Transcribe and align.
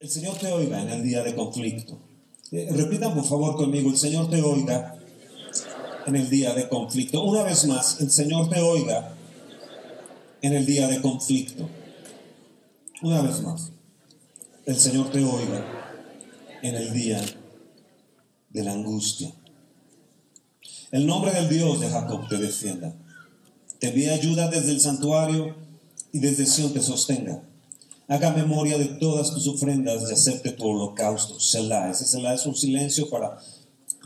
El 0.00 0.08
Señor 0.08 0.38
te 0.38 0.50
oiga 0.50 0.80
en 0.80 0.88
el 0.88 1.02
día 1.02 1.22
de 1.22 1.34
conflicto. 1.34 1.98
Eh, 2.52 2.70
repitan 2.74 3.14
por 3.14 3.24
favor 3.26 3.54
conmigo, 3.54 3.90
el 3.90 3.98
Señor 3.98 4.30
te 4.30 4.40
oiga 4.40 4.96
en 6.06 6.16
el 6.16 6.30
día 6.30 6.54
de 6.54 6.70
conflicto. 6.70 7.22
Una 7.22 7.42
vez 7.42 7.66
más, 7.66 8.00
el 8.00 8.10
Señor 8.10 8.48
te 8.48 8.60
oiga 8.60 9.14
en 10.40 10.54
el 10.54 10.64
día 10.64 10.88
de 10.88 11.02
conflicto. 11.02 11.68
Una 13.02 13.20
vez 13.20 13.42
más, 13.42 13.72
el 14.64 14.76
Señor 14.76 15.10
te 15.10 15.22
oiga 15.22 15.66
en 16.62 16.76
el 16.76 16.94
día 16.94 17.20
de 18.48 18.64
la 18.64 18.72
angustia. 18.72 19.34
El 20.92 21.06
nombre 21.06 21.30
del 21.30 21.50
Dios 21.50 21.78
de 21.78 21.90
Jacob 21.90 22.26
te 22.26 22.38
defienda. 22.38 22.96
Te 23.78 23.88
envíe 23.88 24.08
ayuda 24.08 24.48
desde 24.48 24.70
el 24.70 24.80
santuario 24.80 25.54
y 26.10 26.20
desde 26.20 26.46
Sion 26.46 26.72
te 26.72 26.80
sostenga. 26.80 27.42
Haga 28.10 28.32
memoria 28.32 28.76
de 28.76 28.86
todas 28.86 29.32
tus 29.32 29.46
ofrendas 29.46 30.10
y 30.10 30.12
acepte 30.12 30.50
tu 30.50 30.66
holocausto. 30.66 31.38
Selah. 31.38 31.92
Ese 31.92 32.04
Selah 32.04 32.34
es 32.34 32.44
un 32.44 32.56
silencio 32.56 33.08
para, 33.08 33.38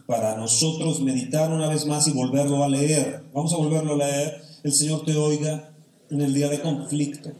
para 0.06 0.36
nosotros 0.36 1.00
meditar 1.00 1.50
una 1.50 1.70
vez 1.70 1.86
más 1.86 2.06
y 2.06 2.10
volverlo 2.10 2.62
a 2.62 2.68
leer. 2.68 3.24
Vamos 3.32 3.54
a 3.54 3.56
volverlo 3.56 3.94
a 3.94 3.96
leer. 3.96 4.42
El 4.62 4.74
Señor 4.74 5.06
te 5.06 5.16
oiga 5.16 5.74
en 6.10 6.20
el 6.20 6.34
día 6.34 6.50
de 6.50 6.60
conflicto. 6.60 7.32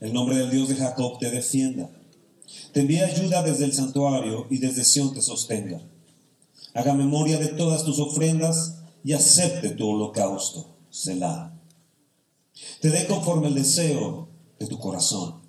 El 0.00 0.12
nombre 0.12 0.36
del 0.36 0.52
Dios 0.52 0.68
de 0.68 0.76
Jacob 0.76 1.18
te 1.18 1.28
defienda. 1.32 1.90
Te 2.72 2.82
envíe 2.82 3.00
ayuda 3.00 3.42
desde 3.42 3.64
el 3.64 3.72
santuario 3.72 4.46
y 4.50 4.58
desde 4.58 4.84
Sion 4.84 5.14
te 5.14 5.20
sostenga. 5.20 5.80
Haga 6.74 6.94
memoria 6.94 7.40
de 7.40 7.48
todas 7.48 7.82
tus 7.82 7.98
ofrendas 7.98 8.82
y 9.02 9.14
acepte 9.14 9.70
tu 9.70 9.88
holocausto. 9.88 10.76
Selah. 10.90 11.58
Te 12.80 12.90
dé 12.90 13.08
conforme 13.08 13.48
el 13.48 13.56
deseo 13.56 14.32
tu 14.66 14.78
corazón 14.78 15.40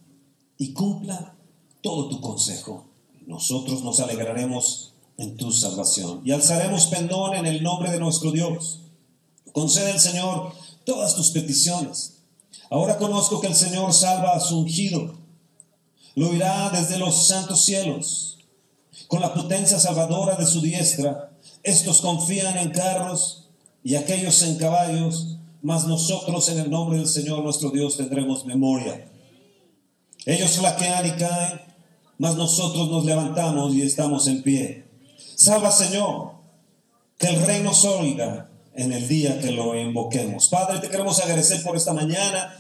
y 0.58 0.74
cumpla 0.74 1.36
todo 1.82 2.10
tu 2.10 2.22
consejo. 2.22 2.86
Nosotros 3.28 3.84
nos 3.84 4.00
alegraremos 4.00 4.94
en 5.18 5.38
tu 5.38 5.52
salvación 5.52 6.22
y 6.26 6.32
alzaremos 6.32 6.88
pendón 6.88 7.36
en 7.36 7.46
el 7.46 7.64
nombre 7.64 7.92
de 7.92 8.00
nuestro 8.00 8.32
Dios. 8.32 8.80
Concede 9.52 9.92
el 9.92 10.00
Señor 10.00 10.54
todas 10.86 11.16
tus 11.16 11.32
peticiones. 11.32 12.18
Ahora 12.70 12.98
conozco 12.98 13.40
que 13.40 13.48
el 13.48 13.56
Señor 13.56 13.94
salva 13.94 14.34
a 14.34 14.40
su 14.40 14.60
ungido. 14.60 15.16
Lo 16.16 16.34
irá 16.34 16.70
desde 16.70 16.98
los 16.98 17.28
santos 17.28 17.66
cielos. 17.66 18.38
Con 19.08 19.22
la 19.22 19.34
potencia 19.34 19.80
salvadora 19.80 20.36
de 20.36 20.46
su 20.46 20.62
diestra, 20.62 21.32
estos 21.64 22.02
confían 22.02 22.58
en 22.58 22.72
carros 22.72 23.50
y 23.84 23.96
aquellos 23.96 24.42
en 24.44 24.58
caballos 24.58 25.38
mas 25.66 25.88
nosotros 25.88 26.48
en 26.50 26.60
el 26.60 26.70
nombre 26.70 27.00
del 27.00 27.08
Señor 27.08 27.44
nuestro 27.44 27.72
Dios 27.72 27.98
tendremos 27.98 28.46
memoria. 28.46 29.10
Ellos 30.24 30.52
flaquean 30.52 31.08
y 31.08 31.12
caen, 31.14 31.60
mas 32.20 32.36
nosotros 32.36 32.88
nos 32.92 33.04
levantamos 33.04 33.74
y 33.74 33.82
estamos 33.82 34.28
en 34.28 34.44
pie. 34.44 34.86
Salva 35.34 35.72
Señor, 35.72 36.34
que 37.18 37.30
el 37.30 37.44
rey 37.48 37.64
nos 37.64 37.84
oiga 37.84 38.48
en 38.76 38.94
el 38.94 39.08
día 39.08 39.40
que 39.40 39.54
lo 39.54 39.76
invoquemos. 39.76 40.50
Padre, 40.50 40.78
te 40.78 40.88
queremos 40.88 41.20
agradecer 41.20 41.64
por 41.64 41.76
esta 41.76 41.94
mañana. 41.94 42.60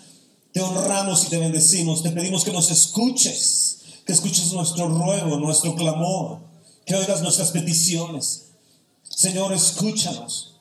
Te 0.52 0.62
honramos 0.62 1.25
y 1.25 1.30
te 1.30 1.38
bendecimos. 1.38 2.02
Te 2.02 2.09
pedimos 2.09 2.44
que 2.44 2.53
nos 2.53 2.72
escuches, 2.72 3.84
que 4.08 4.14
escuches 4.14 4.52
nuestro 4.52 4.88
ruego, 4.88 5.38
nuestro 5.38 5.75
clamor, 5.75 6.40
que 6.88 6.95
oigas 6.95 7.22
nuestras 7.22 7.52
peticiones. 7.52 8.47
Señor, 9.03 9.53
escúchanos 9.53 10.55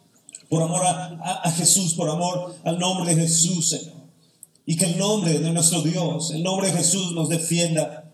por 0.54 0.62
amor 0.62 0.82
a, 0.86 1.50
Jesús, 1.50 1.94
por 1.94 2.08
amor 2.08 2.54
al 2.62 2.78
nombre 2.78 3.12
de 3.12 3.22
Jesús, 3.22 3.70
Señor. 3.70 4.04
Y 4.64 4.76
que 4.76 4.84
el 4.84 4.98
nombre 4.98 5.36
de 5.40 5.50
nuestro 5.50 5.82
Dios, 5.82 6.30
el 6.30 6.44
nombre 6.44 6.68
de 6.68 6.74
Jesús 6.74 7.10
nos 7.10 7.28
defienda 7.28 8.12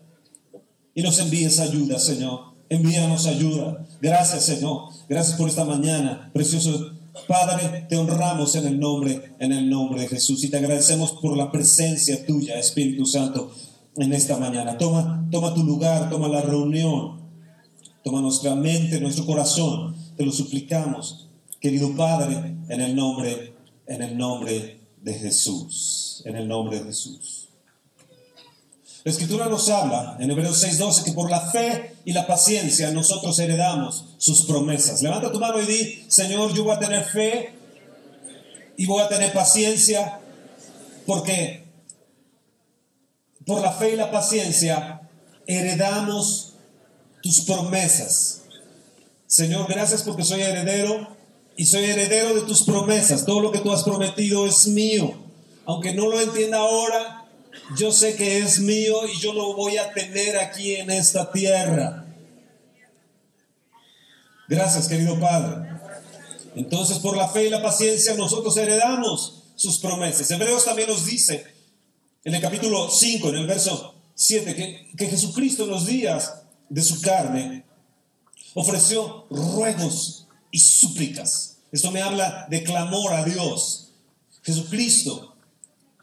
y 0.95 1.03
nos 1.03 1.19
envíe 1.19 1.45
esa 1.45 1.63
ayuda, 1.63 1.99
Señor. 1.99 2.55
Envíanos 2.67 3.27
ayuda. 3.27 3.85
Gracias, 4.01 4.43
Señor. 4.45 4.85
Gracias 5.07 5.37
por 5.37 5.49
esta 5.49 5.65
mañana. 5.65 6.31
Precioso 6.33 6.93
Padre, 7.27 7.85
te 7.87 7.95
honramos 7.95 8.55
en 8.55 8.65
el 8.65 8.79
nombre, 8.79 9.35
en 9.37 9.51
el 9.51 9.69
nombre 9.69 10.01
de 10.01 10.07
Jesús 10.07 10.43
y 10.43 10.49
te 10.49 10.57
agradecemos 10.57 11.11
por 11.11 11.37
la 11.37 11.51
presencia 11.51 12.25
tuya, 12.25 12.57
Espíritu 12.57 13.05
Santo, 13.05 13.51
en 13.97 14.13
esta 14.13 14.37
mañana. 14.37 14.79
Toma, 14.79 15.27
toma 15.29 15.53
tu 15.53 15.63
lugar, 15.63 16.09
toma 16.09 16.27
la 16.27 16.41
reunión, 16.41 17.21
toma 18.03 18.19
nuestra 18.19 18.55
mente, 18.55 18.99
nuestro 18.99 19.27
corazón. 19.27 19.95
Te 20.17 20.25
lo 20.25 20.31
suplicamos 20.31 21.27
Querido 21.61 21.95
Padre, 21.95 22.55
en 22.69 22.81
el 22.81 22.95
nombre, 22.95 23.53
en 23.85 24.01
el 24.01 24.17
nombre 24.17 24.79
de 24.99 25.13
Jesús, 25.13 26.23
en 26.25 26.35
el 26.35 26.47
nombre 26.47 26.79
de 26.79 26.85
Jesús. 26.85 27.49
La 29.03 29.11
escritura 29.11 29.45
nos 29.45 29.69
habla 29.69 30.17
en 30.19 30.31
Hebreos 30.31 30.63
6:12 30.63 31.03
que 31.03 31.11
por 31.11 31.29
la 31.29 31.51
fe 31.51 31.97
y 32.03 32.13
la 32.13 32.25
paciencia 32.25 32.89
nosotros 32.89 33.37
heredamos 33.37 34.05
sus 34.17 34.45
promesas. 34.45 35.03
Levanta 35.03 35.31
tu 35.31 35.39
mano 35.39 35.61
y 35.61 35.67
di, 35.67 36.05
Señor, 36.07 36.51
yo 36.55 36.63
voy 36.63 36.75
a 36.75 36.79
tener 36.79 37.03
fe 37.05 37.53
y 38.75 38.87
voy 38.87 39.03
a 39.03 39.07
tener 39.07 39.31
paciencia 39.31 40.19
porque 41.05 41.63
por 43.45 43.61
la 43.61 43.71
fe 43.71 43.93
y 43.93 43.97
la 43.97 44.09
paciencia 44.09 45.01
heredamos 45.45 46.53
tus 47.21 47.41
promesas. 47.41 48.41
Señor, 49.27 49.67
gracias 49.69 50.01
porque 50.01 50.23
soy 50.23 50.41
heredero 50.41 51.20
y 51.61 51.65
soy 51.67 51.83
heredero 51.83 52.33
de 52.33 52.41
tus 52.41 52.63
promesas. 52.63 53.23
Todo 53.23 53.39
lo 53.39 53.51
que 53.51 53.59
tú 53.59 53.71
has 53.71 53.83
prometido 53.83 54.47
es 54.47 54.65
mío. 54.65 55.13
Aunque 55.65 55.93
no 55.93 56.09
lo 56.09 56.19
entienda 56.19 56.57
ahora, 56.57 57.29
yo 57.77 57.91
sé 57.91 58.15
que 58.15 58.39
es 58.39 58.59
mío 58.59 59.05
y 59.05 59.19
yo 59.19 59.31
lo 59.31 59.53
voy 59.53 59.77
a 59.77 59.93
tener 59.93 60.37
aquí 60.37 60.73
en 60.73 60.89
esta 60.89 61.31
tierra. 61.31 62.07
Gracias, 64.49 64.87
querido 64.87 65.19
Padre. 65.19 65.69
Entonces, 66.55 66.97
por 66.97 67.15
la 67.15 67.29
fe 67.29 67.45
y 67.45 67.49
la 67.51 67.61
paciencia, 67.61 68.15
nosotros 68.15 68.57
heredamos 68.57 69.43
sus 69.55 69.77
promesas. 69.77 70.31
Hebreos 70.31 70.65
también 70.65 70.89
nos 70.89 71.05
dice, 71.05 71.45
en 72.23 72.33
el 72.33 72.41
capítulo 72.41 72.89
5, 72.89 73.29
en 73.29 73.35
el 73.35 73.45
verso 73.45 73.93
7, 74.15 74.55
que, 74.55 74.91
que 74.97 75.05
Jesucristo 75.05 75.65
en 75.65 75.69
los 75.69 75.85
días 75.85 76.41
de 76.69 76.81
su 76.81 76.99
carne 77.01 77.65
ofreció 78.55 79.27
ruegos 79.29 80.25
y 80.49 80.57
súplicas. 80.57 81.50
Esto 81.71 81.91
me 81.91 82.01
habla 82.01 82.47
de 82.49 82.63
clamor 82.63 83.13
a 83.13 83.23
Dios. 83.23 83.93
Jesucristo 84.43 85.35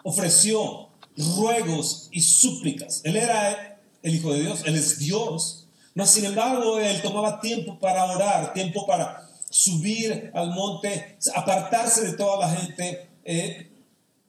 ofreció 0.03 0.89
ruegos 1.17 2.09
y 2.13 2.21
súplicas. 2.23 3.01
Él 3.05 3.17
era 3.17 3.79
el 4.03 4.15
Hijo 4.15 4.33
de 4.33 4.41
Dios, 4.41 4.63
Él 4.65 4.77
es 4.77 4.99
Dios. 4.99 5.67
Mas 5.95 6.11
sin 6.11 6.25
embargo, 6.25 6.79
Él 6.79 7.03
tomaba 7.03 7.41
tiempo 7.41 7.79
para 7.79 8.05
orar, 8.05 8.53
tiempo 8.53 8.87
para 8.87 9.29
subir 9.51 10.31
al 10.35 10.51
monte, 10.51 11.19
apartarse 11.35 12.05
de 12.05 12.13
toda 12.13 12.47
la 12.47 12.55
gente 12.55 13.09
eh, 13.25 13.71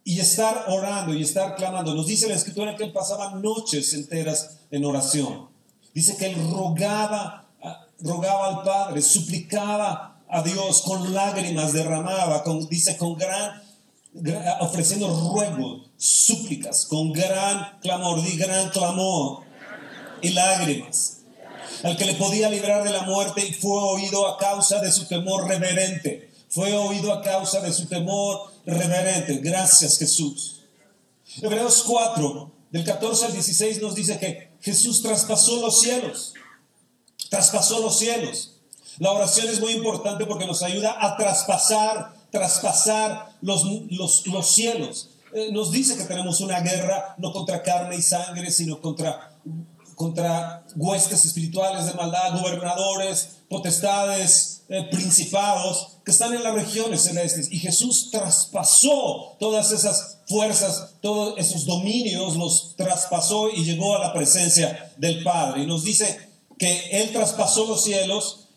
y 0.04 0.20
estar 0.20 0.66
orando 0.68 1.14
y 1.14 1.22
estar 1.22 1.56
clamando. 1.56 1.94
Nos 1.94 2.08
dice 2.08 2.28
la 2.28 2.36
escritura 2.36 2.76
que 2.76 2.84
Él 2.84 2.92
pasaba 2.92 3.36
noches 3.36 3.94
enteras 3.94 4.58
en 4.72 4.84
oración. 4.86 5.48
Dice 5.94 6.18
que 6.18 6.26
Él 6.26 6.36
rogaba 6.52 7.50
rogaba 8.02 8.48
al 8.48 8.64
Padre, 8.64 9.02
suplicaba 9.02 10.19
a 10.30 10.42
Dios 10.44 10.82
con 10.84 11.14
lágrimas, 11.14 11.74
derramaba, 11.74 12.44
con, 12.44 12.68
dice 12.70 12.98
con 12.98 13.18
gran, 13.18 13.62
ofreciendo 14.60 15.08
ruegos, 15.08 15.90
súplicas, 15.98 16.86
con 16.86 17.12
gran 17.12 17.80
clamor, 17.82 18.22
di 18.24 18.38
gran 18.38 18.70
clamor 18.70 19.44
y 20.22 20.30
lágrimas. 20.30 21.18
Al 21.84 21.96
que 21.98 22.06
le 22.06 22.16
podía 22.16 22.50
librar 22.50 22.84
de 22.84 22.92
la 22.92 23.04
muerte 23.04 23.46
y 23.46 23.54
fue 23.54 23.72
oído 23.72 24.28
a 24.28 24.38
causa 24.38 24.82
de 24.82 24.92
su 24.92 25.06
temor 25.08 25.48
reverente. 25.48 26.30
Fue 26.50 26.74
oído 26.76 27.14
a 27.14 27.22
causa 27.22 27.62
de 27.62 27.72
su 27.72 27.86
temor 27.86 28.52
reverente. 28.66 29.38
Gracias 29.38 29.98
Jesús. 29.98 30.64
Hebreos 31.42 31.84
4, 31.88 32.52
del 32.72 32.84
14 32.84 33.26
al 33.26 33.34
16 33.34 33.82
nos 33.82 33.96
dice 33.96 34.20
que 34.20 34.52
Jesús 34.62 35.02
traspasó 35.02 35.62
los 35.62 35.80
cielos 35.82 36.34
traspasó 37.30 37.80
los 37.80 37.98
cielos. 37.98 38.56
La 39.00 39.14
oración 39.14 39.48
es 39.48 39.62
muy 39.62 39.72
importante 39.72 40.26
porque 40.26 40.46
nos 40.46 40.62
ayuda 40.62 40.98
a 41.00 41.16
traspasar, 41.16 42.14
traspasar 42.32 43.30
los, 43.42 43.66
los, 44.26 44.52
cielos. 44.52 45.12
Eh, 45.34 45.52
nos 45.54 45.72
dice 45.72 45.96
que 45.96 46.04
tenemos 46.04 46.42
una 46.42 46.60
guerra 46.60 47.16
no 47.18 47.32
contra 47.32 47.64
carne 47.64 47.96
y 47.96 48.02
sangre, 48.02 48.52
sino 48.52 48.82
contra, 48.82 49.40
contra 49.96 50.66
huestes 50.76 51.24
espirituales 51.24 51.86
de 51.86 51.94
maldad, 51.94 52.42
gobernadores, 52.42 53.38
potestades, 53.48 54.64
eh, 54.68 54.86
principados 54.92 55.98
que 56.04 56.12
están 56.12 56.34
en 56.34 56.44
las 56.44 56.54
regiones 56.54 57.02
celestes. 57.02 57.50
Y 57.54 57.60
Jesús 57.60 58.10
traspasó 58.12 59.38
todas 59.40 59.72
esas 59.72 60.18
fuerzas, 60.28 60.96
todos 61.02 61.36
esos 61.38 61.66
dominios, 61.66 62.36
los 62.36 62.76
traspasó 62.76 63.50
y 63.50 63.64
llegó 63.64 63.96
a 63.96 64.08
la 64.08 64.14
presencia 64.14 64.92
del 64.98 65.24
Padre. 65.24 65.64
Y 65.64 65.68
nos 65.68 65.86
dice 65.86 66.20
que 66.58 67.02
Él 67.02 67.14
traspasó 67.14 67.66
los 67.66 67.82
cielos 67.82 68.49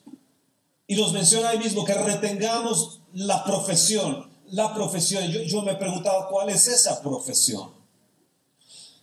y 0.92 0.94
nos 0.94 1.14
menciona 1.14 1.48
ahí 1.48 1.58
mismo 1.58 1.86
que 1.86 1.94
retengamos 1.94 3.00
la 3.14 3.42
profesión. 3.44 4.30
La 4.50 4.74
profesión, 4.74 5.24
yo, 5.26 5.62
me 5.62 5.72
he 5.72 5.76
preguntado 5.76 6.28
cuál 6.30 6.50
es 6.50 6.68
esa 6.68 7.00
profesión. 7.00 7.70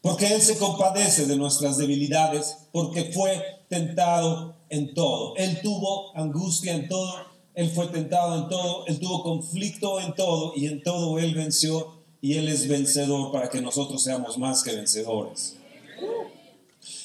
porque 0.02 0.28
Él 0.28 0.40
se 0.40 0.60
compadece 0.60 1.26
de 1.26 1.36
nuestras 1.36 1.78
debilidades, 1.78 2.58
porque 2.72 3.12
fue 3.12 3.44
tentado 3.70 4.56
en 4.70 4.94
todo. 4.94 5.36
Él 5.36 5.62
tuvo 5.64 6.16
angustia 6.16 6.76
en 6.76 6.88
todo, 6.88 7.12
Él 7.56 7.72
fue 7.72 7.88
tentado 7.88 8.38
en 8.38 8.50
todo, 8.50 8.86
Él 8.86 9.00
tuvo 9.00 9.24
conflicto 9.24 10.00
en 10.00 10.14
todo 10.14 10.54
y 10.56 10.68
en 10.68 10.84
todo 10.84 11.18
Él 11.18 11.34
venció 11.34 12.04
y 12.22 12.38
Él 12.38 12.50
es 12.50 12.68
vencedor 12.68 13.32
para 13.32 13.50
que 13.50 13.62
nosotros 13.62 14.04
seamos 14.04 14.38
más 14.38 14.62
que 14.62 14.76
vencedores. 14.76 15.56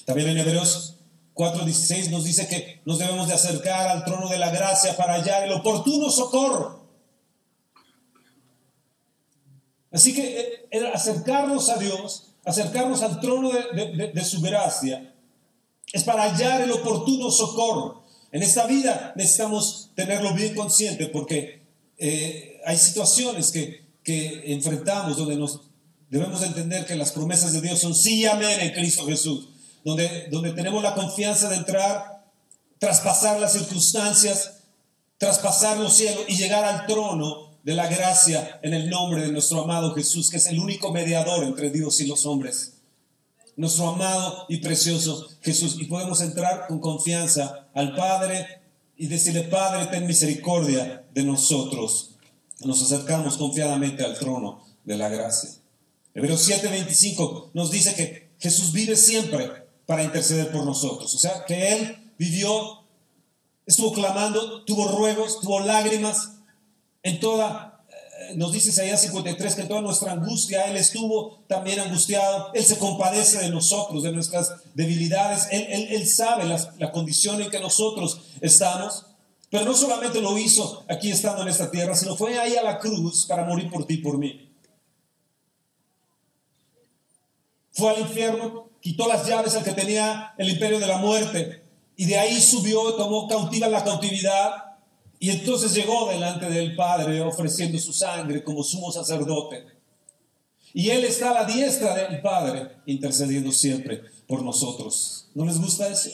También 0.05 0.29
en 0.29 0.39
Hebreos 0.39 0.97
4:16 1.35 2.11
nos 2.11 2.25
dice 2.25 2.47
que 2.47 2.81
nos 2.85 2.99
debemos 2.99 3.27
de 3.27 3.35
acercar 3.35 3.89
al 3.89 4.05
trono 4.05 4.29
de 4.29 4.39
la 4.39 4.51
gracia 4.51 4.97
para 4.97 5.15
hallar 5.15 5.43
el 5.45 5.53
oportuno 5.53 6.11
socorro. 6.11 6.85
Así 9.91 10.15
que 10.15 10.67
eh, 10.71 10.87
acercarnos 10.93 11.69
a 11.69 11.77
Dios, 11.77 12.35
acercarnos 12.45 13.03
al 13.03 13.21
trono 13.21 13.51
de, 13.53 14.25
su 14.25 14.41
gracia, 14.41 15.15
es 15.93 16.03
para 16.03 16.25
hallar 16.25 16.63
el 16.63 16.73
oportuno 16.73 17.31
socorro. 17.31 18.05
En 18.33 18.43
esta 18.43 18.67
vida 18.67 19.13
necesitamos 19.15 19.91
tenerlo 19.95 20.35
bien 20.35 20.55
consciente 20.55 21.07
porque 21.07 21.63
eh, 21.99 22.61
hay 22.67 22.77
situaciones 22.77 23.53
que, 23.53 23.85
que 24.03 24.53
enfrentamos 24.53 25.17
donde 25.17 25.37
nos 25.37 25.61
debemos 26.11 26.43
entender 26.43 26.87
que 26.87 26.97
las 26.97 27.13
promesas 27.13 27.53
de 27.53 27.61
Dios 27.61 27.79
son 27.79 27.95
sí 27.95 28.27
amén 28.27 28.61
en 28.61 28.73
Cristo 28.73 29.07
Jesús, 29.07 29.49
donde, 29.85 30.29
donde 30.31 30.53
tenemos 30.53 30.83
la 30.83 30.95
confianza 30.95 31.49
de 31.51 31.57
entrar, 31.57 32.25
traspasar 32.79 33.39
las 33.39 33.53
circunstancias, 33.53 34.63
traspasar 35.19 35.77
los 35.79 35.95
cielos 35.95 36.25
y 36.27 36.37
llegar 36.37 36.65
al 36.65 36.87
trono 36.87 37.55
de 37.63 37.75
la 37.75 37.87
gracia 37.87 38.61
en 38.63 38.75
el 38.75 38.91
nombre 38.91 39.23
de 39.23 39.33
nuestro 39.33 39.63
amado 39.63 39.95
Jesús, 39.95 40.31
que 40.31 40.39
es 40.39 40.47
el 40.47 40.59
único 40.59 40.93
mediador 40.93 41.45
entre 41.45 41.71
Dios 41.71 42.01
y 42.01 42.07
los 42.07 42.27
hombres. 42.27 42.79
Nuestro 43.57 43.89
amado 43.89 44.47
y 44.49 44.59
precioso 44.59 45.29
Jesús. 45.41 45.77
Y 45.79 45.85
podemos 45.85 46.21
entrar 46.21 46.67
con 46.67 46.81
confianza 46.81 47.69
al 47.73 47.95
Padre 47.95 48.63
y 48.97 49.07
decirle, 49.07 49.45
Padre, 49.45 49.87
ten 49.87 50.07
misericordia 50.07 51.05
de 51.13 51.23
nosotros. 51.23 52.17
Nos 52.61 52.83
acercamos 52.83 53.37
confiadamente 53.37 54.05
al 54.05 54.19
trono 54.19 54.65
de 54.85 54.97
la 54.97 55.09
gracia. 55.09 55.51
Hebreos 56.15 56.49
7:25 56.49 57.51
nos 57.55 57.71
dice 57.71 57.95
que 57.95 58.31
Jesús 58.39 58.73
vive 58.73 58.97
siempre 58.97 59.64
para 59.87 60.03
interceder 60.03 60.51
por 60.51 60.65
nosotros. 60.65 61.15
O 61.15 61.19
sea, 61.19 61.45
que 61.45 61.75
Él 61.75 62.13
vivió, 62.19 62.85
estuvo 63.67 63.93
clamando, 63.93 64.65
tuvo 64.65 64.89
ruegos, 64.89 65.41
tuvo 65.41 65.61
lágrimas, 65.61 66.33
en 67.03 67.21
toda, 67.21 67.85
eh, 67.91 68.37
nos 68.37 68.53
dice 68.53 68.71
Isaías 68.71 69.03
53 69.03 69.55
que 69.55 69.65
toda 69.65 69.83
nuestra 69.83 70.13
angustia 70.13 70.65
Él 70.65 70.77
estuvo 70.77 71.45
también 71.47 71.81
angustiado. 71.81 72.51
Él 72.55 72.65
se 72.65 72.79
compadece 72.79 73.39
de 73.39 73.51
nosotros, 73.51 74.03
de 74.03 74.13
nuestras 74.13 74.53
debilidades. 74.75 75.49
Él, 75.51 76.07
sabe 76.07 76.45
la 76.45 76.93
condición 76.93 77.43
en 77.43 77.51
que 77.51 77.61
nosotros 77.61 78.21
estamos. 78.41 79.07
Pero 79.55 79.67
no 79.67 79.75
solamente 79.75 80.21
lo 80.21 80.37
hizo 80.37 80.83
aquí 80.89 81.13
estando 81.13 81.43
en 81.43 81.49
esta 81.49 81.71
tierra, 81.71 81.95
sino 81.95 82.17
fue 82.17 82.37
ahí 82.41 82.57
a 82.57 82.63
la 82.65 82.81
cruz 82.81 83.25
para 83.27 83.45
morir 83.45 83.71
por 83.71 83.87
ti 83.87 83.99
por 83.99 84.19
mí. 84.19 84.53
Fue 87.71 87.91
al 87.91 88.01
infierno, 88.01 88.69
quitó 88.85 89.09
las 89.09 89.27
llaves 89.27 89.57
al 89.57 89.65
que 89.65 89.73
tenía 89.73 90.35
el 90.37 90.51
imperio 90.51 90.79
de 90.79 90.87
la 90.87 90.99
muerte 90.99 91.63
y 91.97 92.05
de 92.05 92.19
ahí 92.19 92.39
subió, 92.39 92.93
tomó 92.97 93.27
cautiva 93.27 93.67
la 93.67 93.83
cautividad 93.83 94.77
y 95.19 95.31
entonces 95.31 95.73
llegó 95.73 96.11
delante 96.11 96.51
del 96.51 96.77
Padre 96.77 97.23
ofreciendo 97.23 97.79
su 97.79 97.95
sangre 97.95 98.45
como 98.45 98.63
sumo 98.63 98.93
sacerdote. 98.93 99.65
Y 100.75 100.91
Él 100.91 101.03
está 101.07 101.31
a 101.31 101.35
la 101.35 101.45
diestra 101.47 101.95
del 101.95 102.21
Padre 102.21 102.73
intercediendo 102.85 103.53
siempre 103.53 104.03
por 104.27 104.43
nosotros. 104.43 105.29
¿No 105.35 105.47
les 105.47 105.59
gusta 105.59 105.89
eso? 105.89 106.11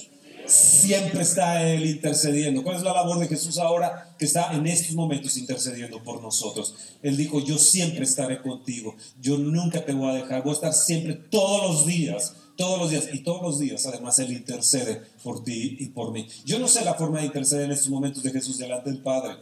Siempre 0.46 1.23
está 1.23 1.69
Él 1.69 1.84
intercediendo. 1.84 2.62
¿Cuál 2.62 2.76
es 2.76 2.82
la 2.82 2.93
labor 2.93 3.19
de 3.19 3.26
Jesús 3.26 3.58
ahora 3.58 4.14
que 4.16 4.26
está 4.26 4.52
en 4.52 4.64
estos 4.69 4.94
momentos 4.94 5.37
intercediendo 5.37 6.05
por 6.05 6.23
nosotros? 6.23 6.76
Él 7.02 7.16
dijo, 7.16 7.40
yo 7.40 7.58
siempre 7.58 8.05
estaré 8.05 8.40
contigo. 8.40 8.94
Yo 9.20 9.38
nunca 9.38 9.84
te 9.84 9.93
voy 9.93 10.11
a 10.11 10.23
dejar. 10.23 10.44
Voy 10.44 10.52
a 10.52 10.55
estar 10.55 10.73
siempre 10.73 11.14
todos 11.14 11.69
los 11.69 11.87
días 11.87 12.37
todos 12.60 12.78
los 12.78 12.90
días 12.90 13.08
y 13.10 13.20
todos 13.20 13.40
los 13.40 13.58
días 13.58 13.86
además 13.86 14.18
Él 14.18 14.32
intercede 14.32 15.00
por 15.24 15.42
ti 15.42 15.78
y 15.80 15.86
por 15.86 16.12
mí. 16.12 16.28
Yo 16.44 16.58
no 16.58 16.68
sé 16.68 16.84
la 16.84 16.92
forma 16.92 17.20
de 17.20 17.24
interceder 17.24 17.64
en 17.64 17.70
estos 17.70 17.88
momentos 17.88 18.22
de 18.22 18.32
Jesús 18.32 18.58
delante 18.58 18.90
del 18.90 19.02
Padre. 19.02 19.38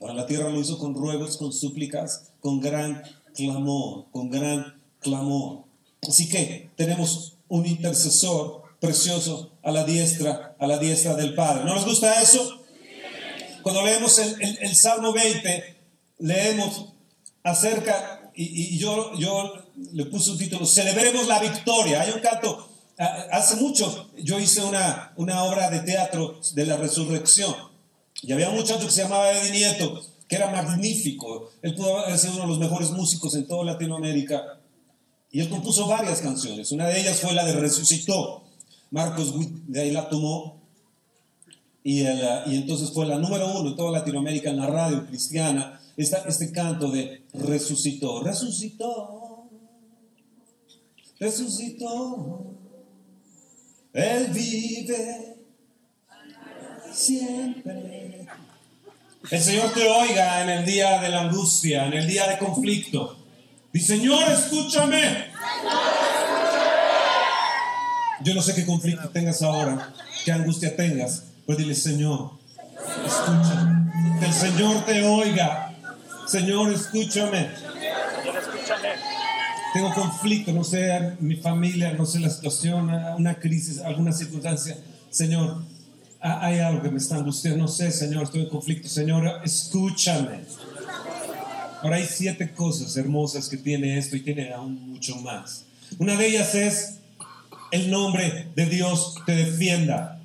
Para 0.00 0.12
la 0.12 0.26
tierra 0.26 0.48
lo 0.48 0.58
hizo 0.58 0.76
con 0.76 0.92
ruegos, 0.92 1.36
con 1.36 1.52
súplicas, 1.52 2.32
con 2.40 2.60
gran 2.60 3.04
clamor, 3.32 4.06
con 4.10 4.28
gran 4.28 4.82
clamor. 4.98 5.66
Así 6.02 6.28
que 6.28 6.68
tenemos 6.74 7.36
un 7.46 7.64
intercesor 7.64 8.64
precioso 8.80 9.52
a 9.62 9.70
la 9.70 9.84
diestra, 9.84 10.56
a 10.58 10.66
la 10.66 10.78
diestra 10.78 11.14
del 11.14 11.36
Padre. 11.36 11.64
¿No 11.64 11.76
nos 11.76 11.86
gusta 11.86 12.20
eso? 12.20 12.60
Cuando 13.62 13.84
leemos 13.84 14.18
el, 14.18 14.58
el 14.60 14.74
Salmo 14.74 15.12
20, 15.12 15.76
leemos 16.18 16.86
acerca 17.44 18.17
y, 18.40 18.78
yo, 18.78 19.12
yo 19.14 19.52
le 19.92 20.04
puse 20.06 20.30
un 20.30 20.38
título, 20.38 20.64
Celebremos 20.64 21.26
la 21.26 21.40
Victoria. 21.40 22.02
Hay 22.02 22.12
un 22.12 22.20
canto, 22.20 22.68
hace 23.32 23.56
mucho 23.56 24.10
yo 24.18 24.38
hice 24.38 24.62
una, 24.62 25.12
una 25.16 25.42
obra 25.42 25.68
de 25.70 25.80
teatro 25.80 26.40
de 26.54 26.66
la 26.66 26.76
resurrección 26.76 27.54
y 28.22 28.32
había 28.32 28.50
un 28.50 28.56
muchacho 28.56 28.86
que 28.86 28.92
se 28.92 29.02
llamaba 29.02 29.32
Eddie 29.32 29.50
Nieto, 29.50 30.00
que 30.28 30.36
era 30.36 30.52
magnífico. 30.52 31.50
Él 31.62 31.74
pudo 31.74 31.98
haber 31.98 32.16
sido 32.16 32.34
uno 32.34 32.42
de 32.42 32.48
los 32.48 32.58
mejores 32.60 32.90
músicos 32.92 33.34
en 33.34 33.46
toda 33.48 33.64
Latinoamérica. 33.64 34.60
Y 35.32 35.40
él 35.40 35.48
compuso 35.48 35.88
varias 35.88 36.20
canciones. 36.20 36.70
Una 36.70 36.86
de 36.86 37.00
ellas 37.00 37.20
fue 37.20 37.32
la 37.32 37.44
de 37.44 37.54
Resucitó. 37.54 38.44
Marcos 38.90 39.32
Witt 39.34 39.50
de 39.66 39.80
ahí 39.80 39.90
la 39.90 40.08
tomó. 40.08 40.60
Y, 41.82 42.02
y 42.02 42.56
entonces 42.56 42.92
fue 42.92 43.06
la 43.06 43.18
número 43.18 43.48
uno 43.58 43.70
en 43.70 43.76
toda 43.76 43.90
Latinoamérica 43.90 44.50
en 44.50 44.58
la 44.58 44.66
radio 44.66 45.06
cristiana 45.06 45.80
este 45.98 46.52
canto 46.52 46.90
de 46.92 47.24
resucitó, 47.34 48.22
resucitó, 48.22 49.50
resucitó. 51.18 52.54
Él 53.92 54.28
vive 54.28 55.36
siempre. 56.92 58.28
El 59.28 59.42
Señor 59.42 59.72
te 59.72 59.90
oiga 59.90 60.42
en 60.42 60.50
el 60.50 60.64
día 60.64 61.00
de 61.00 61.08
la 61.08 61.22
angustia, 61.22 61.86
en 61.86 61.94
el 61.94 62.06
día 62.06 62.28
de 62.28 62.38
conflicto. 62.38 63.18
Y 63.72 63.80
Señor, 63.80 64.22
escúchame. 64.30 65.26
Yo 68.22 68.34
no 68.34 68.42
sé 68.42 68.54
qué 68.54 68.64
conflicto 68.64 69.08
tengas 69.10 69.42
ahora, 69.42 69.92
qué 70.24 70.30
angustia 70.30 70.76
tengas, 70.76 71.24
pero 71.46 71.58
dile, 71.58 71.74
Señor, 71.74 72.38
escúchame. 73.04 73.90
Que 74.20 74.26
el 74.26 74.32
Señor 74.32 74.84
te 74.84 75.04
oiga 75.04 75.67
Señor, 76.28 76.72
escúchame. 76.72 77.48
Tengo 79.72 79.94
conflicto, 79.94 80.52
no 80.52 80.62
sé 80.62 81.14
mi 81.20 81.36
familia, 81.36 81.92
no 81.92 82.04
sé 82.04 82.20
la 82.20 82.28
situación, 82.28 82.90
una 83.16 83.34
crisis, 83.38 83.80
alguna 83.80 84.12
circunstancia. 84.12 84.76
Señor, 85.10 85.62
hay 86.20 86.58
algo 86.58 86.82
que 86.82 86.90
me 86.90 86.98
está 86.98 87.16
angustiando, 87.16 87.62
no 87.62 87.68
sé, 87.68 87.90
Señor, 87.90 88.24
estoy 88.24 88.42
en 88.42 88.48
conflicto. 88.48 88.88
Señor, 88.88 89.40
escúchame. 89.42 90.40
Ahora 91.82 91.96
hay 91.96 92.06
siete 92.06 92.52
cosas 92.52 92.96
hermosas 92.96 93.48
que 93.48 93.56
tiene 93.56 93.96
esto 93.96 94.16
y 94.16 94.20
tiene 94.20 94.52
aún 94.52 94.90
mucho 94.90 95.16
más. 95.16 95.64
Una 95.98 96.16
de 96.16 96.26
ellas 96.26 96.54
es 96.54 96.98
el 97.70 97.90
nombre 97.90 98.48
de 98.54 98.66
Dios 98.66 99.14
te 99.24 99.34
defienda. 99.34 100.20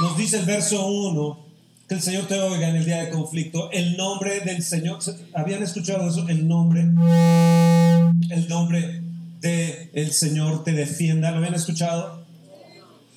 Nos 0.00 0.16
dice 0.16 0.38
el 0.38 0.46
verso 0.46 0.86
1 0.86 1.49
que 1.90 1.96
el 1.96 2.02
Señor 2.02 2.28
te 2.28 2.38
oiga 2.38 2.68
en 2.68 2.76
el 2.76 2.84
día 2.84 3.02
de 3.02 3.10
conflicto. 3.10 3.68
El 3.72 3.96
nombre 3.96 4.38
del 4.42 4.62
Señor, 4.62 5.00
¿habían 5.34 5.60
escuchado 5.64 6.08
eso? 6.08 6.24
El 6.28 6.46
nombre, 6.46 6.82
el 6.82 8.48
nombre 8.48 9.02
del 9.40 9.90
el 9.92 10.12
Señor 10.12 10.62
te 10.62 10.70
defienda. 10.70 11.32
¿Lo 11.32 11.38
habían 11.38 11.54
escuchado? 11.54 12.24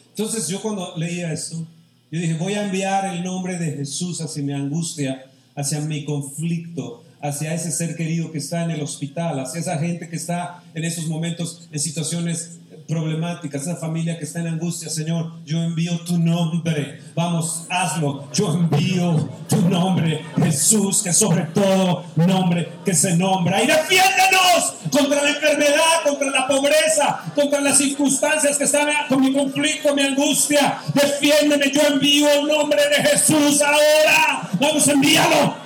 Entonces 0.10 0.48
yo 0.48 0.60
cuando 0.60 0.98
leía 0.98 1.32
esto, 1.32 1.68
yo 2.10 2.20
dije, 2.20 2.34
voy 2.34 2.53
a 2.56 2.65
enviar 2.65 3.13
el 3.13 3.24
nombre 3.24 3.60
de 3.60 3.74
Jesús 3.74 4.22
hacia 4.22 4.42
mi 4.42 4.53
angustia, 4.53 5.24
hacia 5.53 5.80
mi 5.80 6.03
conflicto, 6.03 7.03
hacia 7.22 7.53
ese 7.53 7.72
ser 7.72 7.96
querido 7.96 8.32
que 8.32 8.39
está 8.39 8.63
en 8.63 8.72
el 8.72 8.82
hospital, 8.82 9.39
hacia 9.39 9.62
esa 9.62 9.77
gente 9.77 10.10
que 10.10 10.15
está 10.15 10.63
en 10.74 10.84
esos 10.84 11.06
momentos 11.06 11.70
en 11.72 11.80
situaciones 11.80 12.58
problemáticas, 12.88 13.63
esa 13.63 13.75
familia 13.75 14.18
que 14.18 14.25
está 14.25 14.40
en 14.40 14.48
angustia, 14.48 14.90
Señor, 14.90 15.32
yo 15.46 15.62
envío 15.62 16.00
tu 16.02 16.18
nombre. 16.18 17.02
Vamos, 17.16 17.66
hazlo. 17.70 18.28
Yo 18.34 18.54
envío 18.54 19.30
tu 19.48 19.62
nombre, 19.70 20.25
Jesús, 20.38 21.02
que 21.04 21.13
sobre 21.13 21.44
todo 21.54 22.06
nombre 22.16 22.74
que 22.86 22.94
se 22.94 23.16
nombra. 23.16 23.63
Y 23.63 23.68
defiéndenos 23.68 24.75
contra 24.92 25.24
la 25.24 25.30
enfermedad, 25.30 26.04
contra 26.08 26.30
la 26.30 26.48
pobreza, 26.48 27.24
contra 27.36 27.62
las 27.62 27.78
circunstancias 27.78 28.58
que 28.58 28.66
están 28.66 28.88
con 29.10 29.22
mi 29.22 29.34
conflicto, 29.34 29.96
mi 29.96 30.02
angustia. 30.02 30.80
Defiéndeme, 30.94 31.72
yo 31.72 31.82
envío 31.82 32.28
el 32.32 32.48
nombre 32.48 32.82
de 32.90 33.10
Jesús 33.10 33.62
ahora. 33.62 34.50
Vamos, 34.60 34.88
envíalo. 34.88 35.63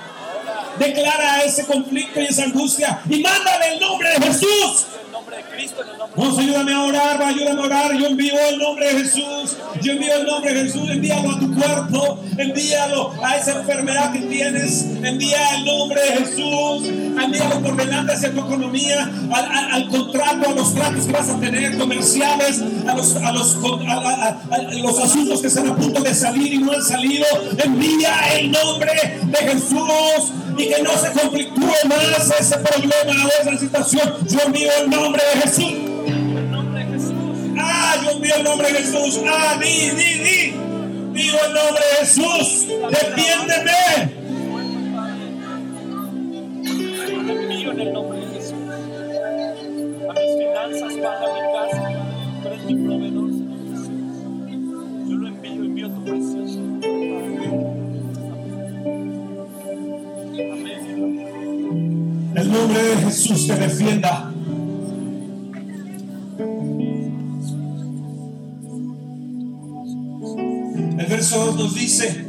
Declara 0.78 1.42
ese 1.42 1.66
conflicto 1.66 2.20
y 2.20 2.26
esa 2.26 2.44
angustia 2.44 3.00
y 3.08 3.20
mándale 3.20 3.74
el 3.74 3.80
nombre 3.80 4.10
de 4.10 4.26
Jesús. 4.26 4.48
Cristo 4.48 5.00
en 5.00 5.06
el 5.06 5.12
nombre 5.12 5.36
Vamos, 6.16 6.38
ayúdame 6.38 6.72
a 6.72 6.82
orar, 6.84 7.22
ayúdame 7.22 7.60
a 7.62 7.64
orar. 7.64 7.96
Yo 7.96 8.06
envío 8.06 8.34
el 8.48 8.58
nombre 8.58 8.86
de 8.94 9.00
Jesús. 9.00 9.56
Yo 9.82 9.92
envío 9.92 10.14
el 10.14 10.26
nombre 10.26 10.54
de 10.54 10.62
Jesús. 10.64 10.88
Envíalo 10.88 11.32
a 11.32 11.40
tu 11.40 11.52
cuerpo. 11.54 12.20
Envíalo 12.36 13.12
a 13.24 13.36
esa 13.36 13.52
enfermedad 13.58 14.12
que 14.12 14.20
tienes. 14.20 14.82
Envía 15.02 15.56
el 15.56 15.64
nombre 15.64 16.00
de 16.00 16.16
Jesús. 16.24 16.88
Envíalo 16.88 17.60
por 17.60 17.76
delante 17.76 18.12
hacia 18.12 18.32
tu 18.32 18.40
economía, 18.40 19.10
al, 19.32 19.44
al- 19.44 19.72
al 19.72 19.88
contrato, 19.88 20.48
a 20.50 20.54
los 20.54 20.74
tratos 20.74 21.06
que 21.06 21.12
vas 21.12 21.28
a 21.28 21.40
tener 21.40 21.76
comerciales, 21.76 22.62
a 22.86 22.94
los, 22.94 23.16
a 23.16 23.32
los, 23.32 23.56
a- 23.88 24.40
a 24.50 24.62
los 24.80 24.98
asuntos 25.00 25.40
que 25.40 25.48
están 25.48 25.68
a 25.68 25.74
punto 25.76 26.00
de 26.02 26.14
salir 26.14 26.52
y 26.54 26.58
no 26.58 26.72
han 26.72 26.82
salido. 26.82 27.26
Envía 27.64 28.14
el 28.38 28.52
nombre 28.52 28.92
de 29.24 29.36
Jesús 29.38 30.32
y 30.58 30.68
que 30.68 30.82
no 30.82 30.90
se 30.98 31.12
conflictúe 31.12 31.72
más 31.88 32.30
ese 32.40 32.58
problema 32.58 33.24
o 33.24 33.42
esa 33.42 33.58
situación. 33.58 34.14
Yo 34.28 34.40
envío 34.44 34.70
el 34.80 34.90
nombre 34.90 35.22
de 35.34 35.40
Jesús. 35.42 35.72
Ah, 37.58 37.96
yo 38.02 38.10
envío 38.10 38.34
el 38.36 38.44
nombre 38.44 38.72
de 38.72 38.78
Jesús. 38.78 39.20
Ah, 39.26 39.58
di, 39.60 39.90
di, 39.90 40.18
di. 40.18 40.54
Digo 41.12 41.38
el 41.46 41.52
nombre 41.54 41.84
de 41.90 42.06
Jesús. 42.06 42.66
Defiéndeme. 42.90 43.67
Te 63.28 63.56
defienda. 63.56 64.32
El 70.98 71.06
verso 71.06 71.44
2 71.44 71.56
nos 71.56 71.74
dice 71.74 72.24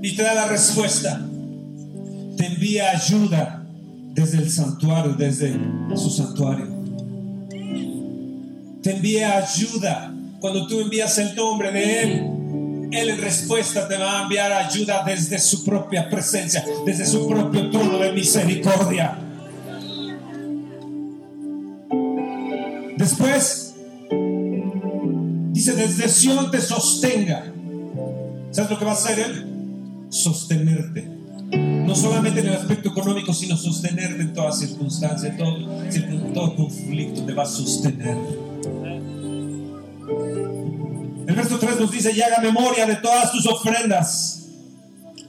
y 0.00 0.14
te 0.14 0.22
da 0.22 0.34
la 0.34 0.46
respuesta. 0.46 1.20
Te 2.36 2.46
envía 2.46 2.90
ayuda 2.90 3.66
desde 4.12 4.38
el 4.38 4.48
santuario, 4.48 5.14
desde 5.14 5.58
su 5.96 6.10
santuario. 6.10 6.68
Te 8.80 8.92
envía 8.92 9.38
ayuda 9.38 10.14
cuando 10.38 10.68
tú 10.68 10.80
envías 10.80 11.18
el 11.18 11.34
nombre 11.34 11.72
de 11.72 12.02
Él. 12.02 12.90
Él 12.92 13.10
en 13.10 13.20
respuesta 13.20 13.88
te 13.88 13.96
va 13.96 14.20
a 14.20 14.22
enviar 14.22 14.52
ayuda 14.52 15.02
desde 15.04 15.40
su 15.40 15.64
propia 15.64 16.08
presencia, 16.08 16.64
desde 16.86 17.04
su 17.06 17.26
propio 17.26 17.70
trono 17.70 17.98
de 17.98 18.12
misericordia. 18.12 19.23
Después, 23.04 23.74
dice, 25.52 25.72
desde 25.74 26.08
Sion 26.08 26.50
te 26.50 26.58
sostenga. 26.58 27.52
¿Sabes 28.50 28.70
lo 28.70 28.78
que 28.78 28.84
va 28.86 28.92
a 28.92 28.94
hacer 28.94 29.18
Él? 29.18 30.06
Sostenerte. 30.08 31.06
No 31.52 31.94
solamente 31.94 32.40
en 32.40 32.46
el 32.46 32.54
aspecto 32.54 32.88
económico, 32.88 33.34
sino 33.34 33.58
sostenerte 33.58 34.22
en 34.22 34.32
toda 34.32 34.52
circunstancia, 34.52 35.28
en 35.28 35.36
todo, 35.36 35.82
en 35.82 36.32
todo 36.32 36.56
conflicto, 36.56 37.26
te 37.26 37.34
va 37.34 37.42
a 37.42 37.46
sostener. 37.46 38.16
El 41.26 41.34
verso 41.34 41.58
3 41.58 41.80
nos 41.80 41.90
dice, 41.90 42.10
y 42.10 42.22
haga 42.22 42.40
memoria 42.40 42.86
de 42.86 42.96
todas 42.96 43.32
tus 43.32 43.44
ofrendas. 43.44 44.46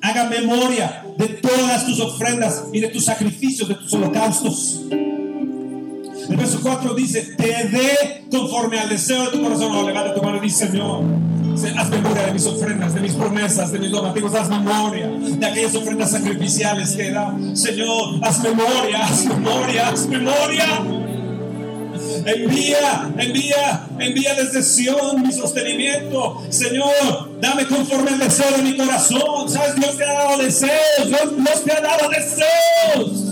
Haga 0.02 0.30
memoria 0.30 1.04
de 1.18 1.28
todas 1.28 1.86
tus 1.86 2.00
ofrendas 2.00 2.64
y 2.72 2.80
de 2.80 2.88
tus 2.88 3.04
sacrificios, 3.04 3.68
de 3.68 3.76
tus 3.76 3.92
holocaustos. 3.92 4.80
El 6.30 6.38
verso 6.38 6.60
4 6.62 6.94
dice, 6.96 7.22
te 7.38 7.46
dé 7.70 8.26
conforme 8.32 8.80
al 8.80 8.90
deseo 8.90 9.26
de 9.26 9.32
tu 9.38 9.44
corazón. 9.44 9.72
No, 9.72 9.84
levanta 9.84 10.14
tu 10.16 10.22
mano 10.22 10.38
y 10.38 10.42
dice, 10.42 10.68
Señor, 10.68 11.04
se- 11.56 11.70
haz 11.70 11.90
memoria 11.90 12.24
de 12.26 12.34
mis 12.34 12.46
ofrendas, 12.46 12.94
de 12.96 13.02
mis 13.02 13.14
promesas, 13.14 13.72
de 13.72 13.80
mis 13.80 13.92
donativos. 13.92 14.34
Haz 14.34 14.50
memoria 14.50 15.08
de 15.08 15.46
aquellas 15.46 15.76
ofrendas 15.76 16.12
sacrificiales 16.12 16.92
que 16.96 17.12
dado. 17.12 17.38
Señor, 17.56 18.20
haz 18.24 18.44
memoria, 18.44 19.06
haz 19.06 19.26
memoria, 19.26 19.90
haz 19.90 20.08
memoria. 20.08 20.66
Envía, 22.26 23.14
envía, 23.20 23.88
envía 24.00 24.34
desde 24.36 24.64
Sion 24.64 25.22
mi 25.22 25.32
sostenimiento. 25.32 26.42
Señor, 26.50 27.40
dame 27.40 27.68
conforme 27.68 28.12
al 28.12 28.20
deseo 28.20 28.52
de 28.58 28.64
mi 28.64 28.76
corazón. 28.76 29.48
Sabes, 29.50 29.76
Dios 29.76 29.98
te 29.98 30.06
ha 30.06 30.14
dado 30.14 30.38
deseos. 30.42 30.72
Dios, 31.08 31.36
Dios 31.38 31.64
te 31.64 31.72
ha 31.72 31.82
dado 31.82 32.10
deseos. 32.10 33.25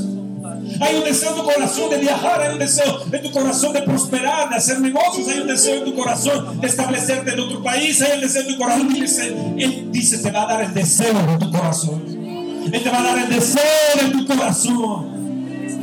Hay 0.80 0.96
un 0.96 1.04
deseo 1.04 1.30
en 1.32 1.36
tu 1.36 1.44
corazón 1.44 1.90
de 1.90 1.98
viajar, 1.98 2.42
hay 2.42 2.54
un 2.54 2.60
deseo 2.60 3.02
en 3.12 3.22
tu 3.22 3.32
corazón 3.32 3.74
de 3.74 3.82
prosperar, 3.82 4.50
de 4.50 4.56
hacer 4.56 4.80
negocios, 4.80 5.28
hay 5.28 5.40
un 5.40 5.48
deseo 5.48 5.78
en 5.78 5.86
tu 5.86 5.96
corazón 5.96 6.60
de 6.60 6.68
establecerte 6.68 7.34
en 7.34 7.40
otro 7.40 7.64
país, 7.64 8.02
hay 8.02 8.16
un 8.16 8.22
deseo 8.22 8.42
en 8.44 8.48
tu 8.48 8.58
corazón. 8.58 8.94
Dice, 8.94 9.36
Él 9.58 9.88
dice, 9.92 10.18
te 10.20 10.32
va 10.32 10.44
a 10.44 10.48
dar 10.48 10.64
el 10.64 10.74
deseo 10.74 11.14
de 11.14 11.38
tu 11.38 11.52
corazón. 11.52 12.04
Él 12.72 12.84
te 12.84 12.90
va 12.90 13.00
a 13.00 13.04
dar 13.04 13.20
el 13.20 13.30
deseo 13.30 13.62
de 14.02 14.10
tu 14.10 14.26
corazón. 14.26 15.14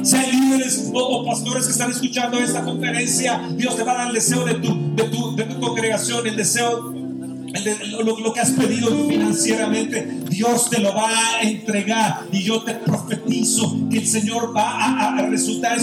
Si 0.02 0.16
hay 0.16 0.32
líderes 0.32 0.90
o, 0.94 1.24
pastores 1.26 1.66
que 1.66 1.72
están 1.72 1.90
escuchando 1.90 2.38
esta 2.38 2.64
conferencia, 2.64 3.40
Dios 3.52 3.76
te 3.76 3.82
va 3.82 3.92
a 3.92 3.96
dar 3.96 4.08
el 4.08 4.14
deseo 4.14 4.44
de 4.44 4.54
tu, 4.54 4.94
de 4.96 5.04
tu, 5.04 5.36
de 5.36 5.44
tu 5.44 5.60
congregación, 5.60 6.26
el 6.26 6.36
deseo, 6.36 6.94
lo, 8.04 8.18
lo 8.18 8.32
que 8.32 8.40
has 8.40 8.50
pedido 8.50 9.08
financieramente, 9.08 10.08
Dios 10.28 10.70
te 10.70 10.80
lo 10.80 10.94
va 10.94 11.08
a 11.08 11.42
entregar. 11.42 12.26
Y 12.32 12.42
yo 12.42 12.62
te 12.62 12.74
profetizo 12.74 13.88
que 13.90 13.98
el 13.98 14.06
Señor 14.06 14.56
va 14.56 14.70
a, 14.70 15.18
a 15.18 15.26
resultar, 15.26 15.78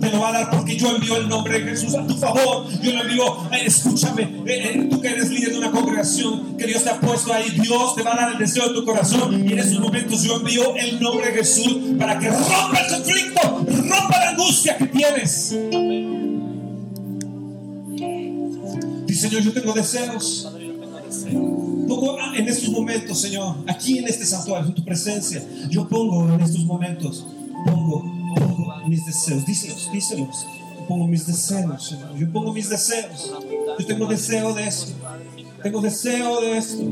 te 0.00 0.10
lo 0.10 0.20
va 0.20 0.28
a 0.28 0.32
dar 0.32 0.50
porque 0.50 0.76
yo 0.76 0.94
envío 0.94 1.16
el 1.16 1.28
nombre 1.28 1.60
de 1.60 1.70
Jesús 1.70 1.94
a 1.94 2.06
tu 2.06 2.16
favor. 2.16 2.66
Yo 2.80 2.92
lo 2.92 3.02
envío, 3.02 3.24
eh, 3.52 3.62
escúchame, 3.66 4.22
eh, 4.22 4.72
eh, 4.74 4.88
tú 4.90 5.00
que 5.00 5.08
eres 5.08 5.30
líder 5.30 5.52
de 5.52 5.58
una 5.58 5.70
congregación, 5.70 6.56
que 6.56 6.66
Dios 6.66 6.82
te 6.84 6.90
ha 6.90 7.00
puesto 7.00 7.32
ahí, 7.32 7.50
Dios 7.50 7.94
te 7.94 8.02
va 8.02 8.14
a 8.14 8.16
dar 8.16 8.32
el 8.32 8.38
deseo 8.38 8.68
de 8.68 8.74
tu 8.74 8.84
corazón. 8.84 9.48
Y 9.48 9.52
en 9.52 9.58
esos 9.58 9.80
momentos 9.80 10.22
yo 10.22 10.36
envío 10.36 10.74
el 10.76 11.00
nombre 11.00 11.26
de 11.26 11.32
Jesús 11.38 11.78
para 11.98 12.18
que 12.18 12.28
rompa 12.28 12.80
el 12.80 12.94
conflicto, 12.94 13.66
rompa 13.66 14.18
la 14.18 14.30
angustia 14.30 14.76
que 14.76 14.86
tienes. 14.86 15.56
Dice 19.06 19.28
Señor, 19.28 19.42
yo 19.42 19.52
tengo 19.52 19.72
deseos. 19.72 20.50
Pongo 21.88 22.18
en 22.36 22.48
estos 22.48 22.70
momentos, 22.70 23.20
Señor, 23.20 23.56
aquí 23.66 23.98
en 23.98 24.06
este 24.06 24.24
santuario, 24.24 24.68
en 24.68 24.74
tu 24.74 24.84
presencia, 24.84 25.42
yo 25.68 25.88
pongo 25.88 26.32
en 26.32 26.40
estos 26.40 26.64
momentos, 26.64 27.26
pongo, 27.66 28.04
pongo 28.36 28.88
mis 28.88 29.04
deseos, 29.04 29.44
díselos, 29.44 29.90
díselos. 29.92 30.46
Yo 30.78 30.86
pongo 30.86 31.06
mis 31.06 31.26
deseos, 31.26 31.84
Señor. 31.84 32.16
Yo 32.16 32.32
pongo 32.32 32.52
mis 32.52 32.68
deseos. 32.68 33.32
Yo 33.78 33.86
tengo 33.86 34.06
deseo 34.06 34.54
de 34.54 34.66
esto. 34.66 34.92
Tengo 35.62 35.80
deseo 35.80 36.40
de 36.40 36.58
esto. 36.58 36.82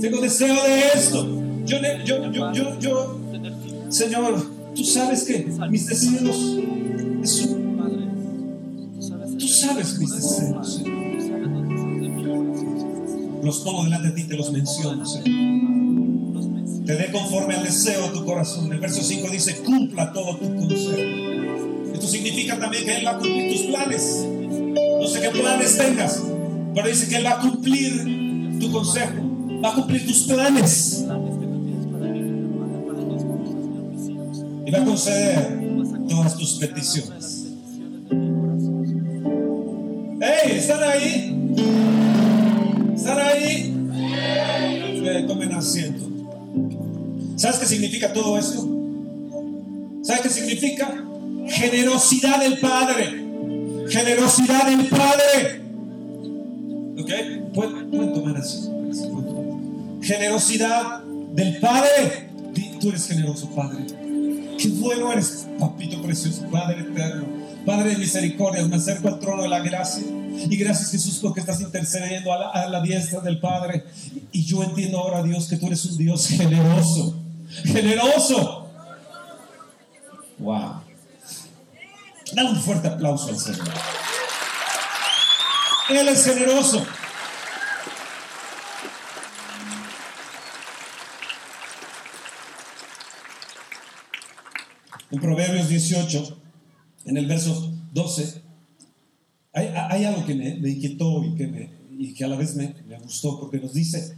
Tengo 0.00 0.20
deseo 0.20 0.54
de 0.64 0.86
esto. 0.94 1.42
Yo, 1.64 1.78
yo, 2.04 2.32
yo, 2.32 2.52
yo, 2.52 2.78
yo, 2.78 3.18
Señor, 3.88 4.46
tú 4.74 4.84
sabes 4.84 5.24
que 5.24 5.46
mis 5.70 5.86
deseos, 5.86 6.58
sabes, 9.00 9.38
tú 9.38 9.48
sabes 9.48 9.98
mis 9.98 10.10
deseos, 10.10 10.74
Señor. 10.74 11.01
Los 13.42 13.58
pongo 13.60 13.84
delante 13.84 14.08
de 14.08 14.14
ti, 14.14 14.24
te 14.24 14.36
los 14.36 14.52
menciono, 14.52 15.04
Señor. 15.04 16.86
Te 16.86 16.96
dé 16.96 17.10
conforme 17.10 17.54
al 17.54 17.64
deseo 17.64 18.08
de 18.08 18.18
tu 18.18 18.24
corazón. 18.24 18.72
El 18.72 18.78
verso 18.78 19.02
5 19.02 19.28
dice, 19.30 19.56
cumpla 19.62 20.12
todo 20.12 20.36
tu 20.36 20.54
consejo. 20.54 21.92
Esto 21.92 22.06
significa 22.06 22.58
también 22.58 22.84
que 22.84 22.98
Él 22.98 23.06
va 23.06 23.10
a 23.12 23.18
cumplir 23.18 23.52
tus 23.52 23.62
planes. 23.66 24.26
No 25.00 25.06
sé 25.06 25.20
qué 25.20 25.28
planes 25.30 25.76
tengas, 25.76 26.22
pero 26.74 26.88
dice 26.88 27.08
que 27.08 27.16
Él 27.16 27.26
va 27.26 27.32
a 27.32 27.40
cumplir 27.40 28.58
tu 28.60 28.70
consejo, 28.70 29.60
va 29.64 29.70
a 29.70 29.74
cumplir 29.74 30.06
tus 30.06 30.22
planes 30.22 31.04
y 34.64 34.70
va 34.70 34.78
a 34.78 34.84
conceder 34.84 35.60
todas 36.08 36.36
tus 36.36 36.54
peticiones. 36.54 37.46
¡Hey! 40.20 40.52
¿Están 40.52 40.82
ahí? 40.84 41.31
¿Están 43.02 43.18
ahí? 43.18 43.64
Tomen 45.26 45.52
asiento. 45.54 46.08
¿Sabes 47.34 47.58
qué 47.58 47.66
significa 47.66 48.12
todo 48.12 48.38
esto? 48.38 48.64
¿Sabes 50.02 50.22
qué 50.22 50.28
significa? 50.28 51.02
Generosidad 51.48 52.38
del 52.38 52.60
Padre. 52.60 53.26
Generosidad 53.88 54.68
del 54.68 54.86
Padre. 54.86 55.62
¿Ok? 56.96 57.10
Pueden, 57.52 57.90
pueden 57.90 58.14
tomar 58.14 58.36
tomar. 58.36 58.70
Generosidad 60.00 61.02
del 61.34 61.58
Padre. 61.58 62.28
Tú 62.80 62.90
eres 62.90 63.08
generoso, 63.08 63.50
Padre. 63.50 63.84
Qué 64.58 64.68
bueno 64.78 65.12
eres, 65.12 65.48
papito 65.58 66.00
precioso, 66.02 66.48
Padre 66.52 66.82
eterno, 66.82 67.26
Padre 67.66 67.90
de 67.90 67.98
misericordia. 67.98 68.64
Me 68.68 68.76
acerco 68.76 69.08
al 69.08 69.18
trono 69.18 69.42
de 69.42 69.48
la 69.48 69.58
gracia. 69.58 70.04
Y 70.48 70.56
gracias, 70.56 70.90
Jesús, 70.90 71.18
porque 71.20 71.40
estás 71.40 71.60
intercediendo 71.60 72.32
a 72.32 72.66
la, 72.68 72.80
diestra 72.80 73.20
del 73.20 73.38
Padre. 73.38 73.84
Y 74.32 74.44
yo 74.44 74.62
entiendo 74.62 74.98
ahora, 74.98 75.22
Dios, 75.22 75.46
que 75.46 75.56
tú 75.56 75.66
eres 75.66 75.84
un 75.84 75.96
Dios 75.96 76.26
generoso. 76.28 77.16
Generoso. 77.64 78.68
Wow. 80.38 80.82
Da 82.32 82.44
un 82.44 82.60
fuerte 82.60 82.88
aplauso 82.88 83.28
al 83.28 83.38
Señor. 83.38 83.68
Él 85.90 86.08
es 86.08 86.24
generoso. 86.24 86.84
En 95.10 95.20
Proverbios 95.20 95.68
18, 95.68 96.38
en 97.04 97.16
el 97.18 97.26
verso 97.26 97.70
12, 97.92 98.41
hay, 99.52 99.66
hay 99.74 100.04
algo 100.04 100.24
que 100.24 100.34
me, 100.34 100.54
me 100.56 100.70
inquietó 100.70 101.24
y 101.24 101.34
que, 101.34 101.46
me, 101.46 101.70
y 101.98 102.14
que 102.14 102.24
a 102.24 102.28
la 102.28 102.36
vez 102.36 102.54
me, 102.56 102.74
me 102.88 102.98
gustó, 102.98 103.38
porque 103.38 103.58
nos 103.58 103.72
dice 103.74 104.14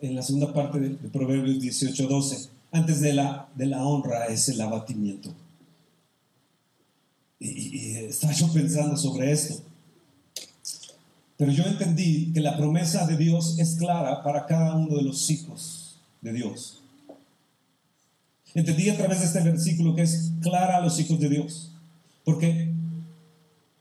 en 0.00 0.14
la 0.14 0.22
segunda 0.22 0.52
parte 0.52 0.78
de, 0.80 0.90
de 0.90 1.08
Proverbios 1.08 1.60
18, 1.60 2.06
12, 2.06 2.48
antes 2.72 3.00
de 3.00 3.12
la, 3.14 3.48
de 3.54 3.66
la 3.66 3.84
honra 3.84 4.26
es 4.26 4.48
el 4.48 4.60
abatimiento. 4.60 5.32
Y, 7.40 7.48
y- 7.48 7.76
y 7.76 7.96
estaba 8.06 8.32
yo 8.32 8.52
pensando 8.52 8.96
sobre 8.96 9.30
esto. 9.32 9.62
Pero 11.36 11.52
yo 11.52 11.64
entendí 11.64 12.32
que 12.32 12.40
la 12.40 12.56
promesa 12.56 13.06
de 13.06 13.16
Dios 13.16 13.58
es 13.58 13.76
clara 13.76 14.22
para 14.24 14.44
cada 14.46 14.74
uno 14.74 14.96
de 14.96 15.02
los 15.02 15.30
hijos 15.30 15.96
de 16.20 16.32
Dios. 16.32 16.82
Entendí 18.54 18.88
a 18.90 18.96
través 18.96 19.20
de 19.20 19.26
este 19.26 19.40
versículo 19.42 19.94
que 19.94 20.02
es 20.02 20.32
clara 20.40 20.78
a 20.78 20.80
los 20.80 20.98
hijos 20.98 21.20
de 21.20 21.28
Dios. 21.28 21.70
Porque 22.24 22.67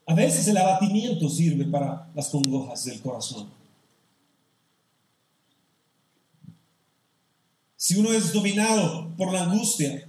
a 0.07 0.13
veces 0.13 0.47
el 0.47 0.55
abatimiento 0.55 1.29
sirve 1.29 1.65
para 1.65 2.07
las 2.15 2.29
congojas 2.29 2.85
del 2.85 3.01
corazón. 3.01 3.49
Si 7.75 7.99
uno 7.99 8.13
es 8.13 8.31
dominado 8.31 9.09
por 9.17 9.33
la 9.33 9.43
angustia, 9.43 10.07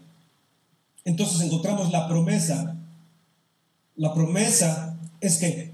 entonces 1.04 1.40
encontramos 1.40 1.90
la 1.90 2.06
promesa. 2.06 2.76
La 3.96 4.14
promesa 4.14 4.96
es 5.20 5.36
que 5.38 5.72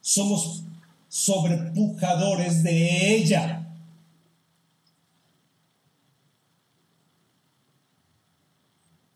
somos 0.00 0.62
sobrepujadores 1.08 2.62
de 2.62 3.16
ella. 3.16 3.68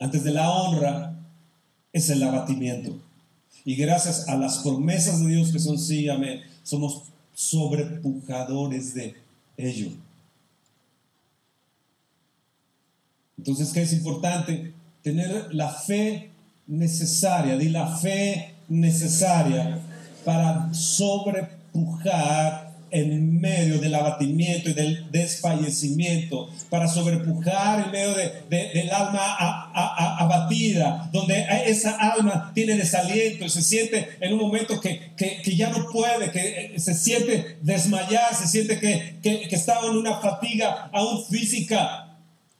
Antes 0.00 0.24
de 0.24 0.32
la 0.32 0.50
honra 0.50 1.16
es 1.92 2.10
el 2.10 2.24
abatimiento. 2.24 3.07
Y 3.64 3.76
gracias 3.76 4.28
a 4.28 4.36
las 4.36 4.58
promesas 4.58 5.20
de 5.20 5.28
Dios 5.28 5.52
que 5.52 5.58
son 5.58 5.78
sí, 5.78 6.08
amén, 6.08 6.40
somos 6.62 7.02
sobrepujadores 7.34 8.94
de 8.94 9.14
ello. 9.56 9.90
Entonces, 13.36 13.72
¿qué 13.72 13.82
es 13.82 13.92
importante? 13.92 14.72
Tener 15.02 15.54
la 15.54 15.70
fe 15.70 16.30
necesaria, 16.66 17.56
di 17.56 17.68
la 17.68 17.96
fe 17.96 18.54
necesaria 18.68 19.80
para 20.24 20.72
sobrepujar 20.74 22.67
en 22.90 23.40
medio 23.40 23.78
del 23.78 23.94
abatimiento 23.94 24.70
y 24.70 24.72
del 24.74 25.10
desfallecimiento, 25.10 26.48
para 26.70 26.88
sobrepujar 26.88 27.84
en 27.86 27.90
medio 27.90 28.14
de- 28.14 28.32
de- 28.48 28.70
del 28.74 28.90
alma 28.90 29.70
abatida, 30.18 31.08
donde 31.12 31.46
esa 31.66 31.92
alma 31.96 32.50
tiene 32.54 32.76
desaliento 32.76 33.44
y 33.44 33.50
se 33.50 33.62
siente 33.62 34.08
en 34.20 34.32
un 34.32 34.40
momento 34.40 34.80
que, 34.80 35.12
que- 35.16 35.40
ya 35.56 35.70
no 35.70 35.86
puede, 35.90 36.30
que 36.30 36.72
eh, 36.74 36.80
se 36.80 36.94
siente 36.94 37.56
desmayar, 37.62 38.34
se 38.34 38.46
siente 38.46 38.78
que, 38.78 39.16
que, 39.22 39.48
que 39.48 39.56
en 39.90 39.96
una 39.96 40.18
fatiga 40.20 40.90
aún 40.92 41.24
física. 41.26 42.16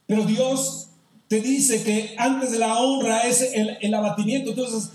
Pero 0.07 0.25
Dios 0.25 0.89
te 1.29 1.41
dice 1.41 1.83
que 1.83 2.15
antes 2.17 2.51
de 2.53 2.59
la 2.59 2.79
honra 2.79 3.21
es 3.21 3.43
el, 3.55 3.77
el 3.81 3.95
abatimiento. 3.95 4.51
Entonces, 4.51 4.91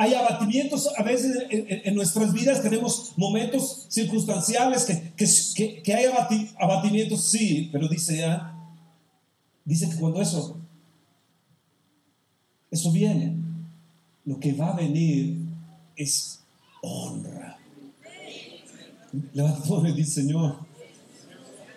hay 0.00 0.14
abatimientos 0.14 0.88
a 0.96 1.02
veces 1.02 1.36
en, 1.50 1.94
nuestras 1.96 2.32
vidas, 2.32 2.62
tenemos 2.62 3.12
momentos 3.16 3.86
circunstanciales 3.90 4.84
que, 4.84 5.12
que, 5.16 5.26
que- 5.56 5.82
que 5.82 5.94
hay 5.94 6.06
abati- 6.06 6.50
abatimientos, 6.58 7.24
sí, 7.24 7.68
pero 7.72 7.88
dice, 7.88 8.24
ah, 8.24 8.54
dice 9.64 9.90
que 9.90 9.96
cuando 9.96 10.22
eso, 10.22 10.56
eso 12.70 12.92
viene, 12.92 13.36
lo 14.24 14.38
que 14.38 14.52
va 14.52 14.68
a 14.72 14.76
venir 14.76 15.38
es 15.96 16.40
honra. 16.82 17.58
Levanta 19.32 19.62
tu 19.62 19.74
mano 19.74 19.88
y 19.88 19.92
dice, 19.94 20.20
Señor, 20.20 20.58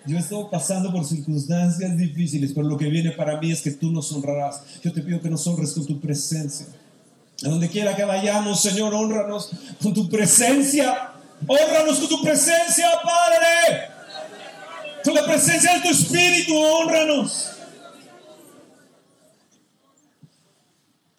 yo 0.05 0.17
he 0.17 0.19
estado 0.19 0.49
pasando 0.49 0.91
por 0.91 1.05
circunstancias 1.05 1.97
difíciles, 1.97 2.51
pero 2.53 2.67
lo 2.67 2.77
que 2.77 2.89
viene 2.89 3.11
para 3.11 3.39
mí 3.39 3.51
es 3.51 3.61
que 3.61 3.71
tú 3.71 3.91
nos 3.91 4.11
honrarás. 4.11 4.79
Yo 4.83 4.91
te 4.91 5.01
pido 5.01 5.21
que 5.21 5.29
nos 5.29 5.45
honres 5.47 5.71
con 5.73 5.85
tu 5.85 5.99
presencia. 5.99 6.67
A 7.43 7.49
donde 7.49 7.69
quiera 7.69 7.95
que 7.95 8.03
vayamos, 8.03 8.61
Señor, 8.61 8.93
honranos 8.93 9.49
con 9.81 9.93
tu 9.93 10.09
presencia. 10.09 11.11
Honranos 11.47 11.99
con 11.99 12.09
tu 12.09 12.21
presencia, 12.21 12.89
Padre. 13.03 13.89
Con 15.03 15.15
la 15.15 15.25
presencia 15.25 15.73
de 15.75 15.81
tu 15.81 15.89
Espíritu, 15.89 16.55
honranos. 16.55 17.51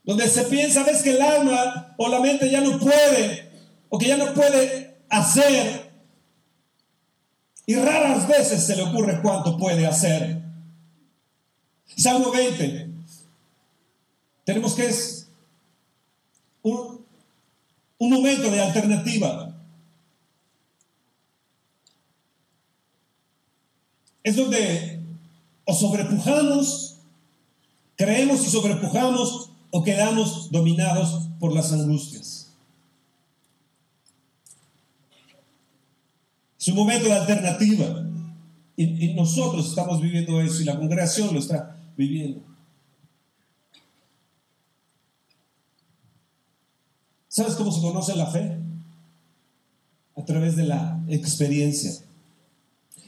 Donde 0.05 0.29
se 0.29 0.45
piensa, 0.45 0.83
ves 0.85 1.03
que 1.03 1.11
el 1.11 1.23
alma 1.23 1.95
o 1.97 2.09
la 2.09 2.21
mente 2.21 2.51
ya 2.51 2.61
no 2.61 2.79
puede, 2.79 3.51
o 3.89 3.99
que 3.99 4.09
ya 4.09 4.17
no 4.17 4.35
puede 4.35 4.97
hacer, 5.09 5.93
y 7.67 7.77
raras 7.77 8.27
veces 8.27 8.65
se 8.67 8.77
le 8.77 8.83
ocurre 8.83 9.21
cuánto 9.23 9.57
puede 9.57 9.87
hacer. 9.87 10.43
Salmo 11.97 12.31
20. 12.31 12.91
Tenemos 14.45 14.75
que 14.75 14.93
un, 16.63 17.05
un 17.99 18.11
momento 18.11 18.51
de 18.51 18.61
alternativa. 18.61 19.55
Es 24.23 24.37
donde 24.37 25.01
o 25.65 25.75
sobrepujamos, 25.75 26.99
creemos 27.97 28.47
y 28.47 28.51
sobrepujamos, 28.51 29.51
o 29.71 29.83
quedamos 29.83 30.51
dominados 30.51 31.29
por 31.41 31.55
las 31.55 31.73
angustias. 31.73 32.53
Es 36.61 36.69
un 36.69 36.77
momento 36.77 37.07
de 37.07 37.15
alternativa. 37.15 38.07
Y, 38.77 39.07
y 39.07 39.15
nosotros 39.15 39.69
estamos 39.69 40.01
viviendo 40.01 40.41
eso 40.41 40.63
y 40.63 40.65
la 40.65 40.79
congregación 40.79 41.33
lo 41.33 41.41
está 41.41 41.77
viviendo. 41.97 42.52
¿Sabes 47.33 47.55
cómo 47.55 47.73
se 47.73 47.81
conoce 47.81 48.15
la 48.15 48.27
fe? 48.27 48.59
A 50.19 50.23
través 50.23 50.55
de 50.55 50.65
la 50.65 51.03
experiencia. 51.09 51.91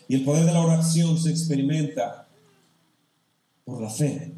Y 0.09 0.15
el 0.15 0.25
poder 0.25 0.47
de 0.47 0.53
la 0.55 0.63
oración 0.63 1.19
se 1.19 1.29
experimenta 1.29 2.27
por 3.67 3.83
la 3.83 3.91
fe. 3.91 4.33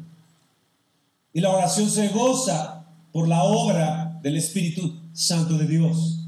Y 1.31 1.39
la 1.39 1.51
oración 1.51 1.89
se 1.89 2.09
goza 2.09 2.85
por 3.13 3.29
la 3.29 3.43
obra 3.43 4.19
del 4.21 4.35
Espíritu 4.35 4.93
Santo 5.13 5.57
de 5.57 5.67
Dios. 5.67 6.27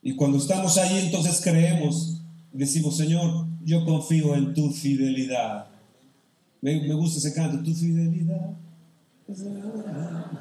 Y 0.00 0.14
cuando 0.14 0.38
estamos 0.38 0.78
ahí, 0.78 1.06
entonces 1.06 1.40
creemos, 1.42 2.20
decimos, 2.52 2.96
Señor, 2.96 3.48
yo 3.64 3.84
confío 3.84 4.36
en 4.36 4.54
tu 4.54 4.70
fidelidad. 4.70 5.66
Me, 6.60 6.80
me 6.82 6.94
gusta 6.94 7.18
ese 7.18 7.34
canto, 7.34 7.64
tu 7.64 7.74
fidelidad. 7.74 8.56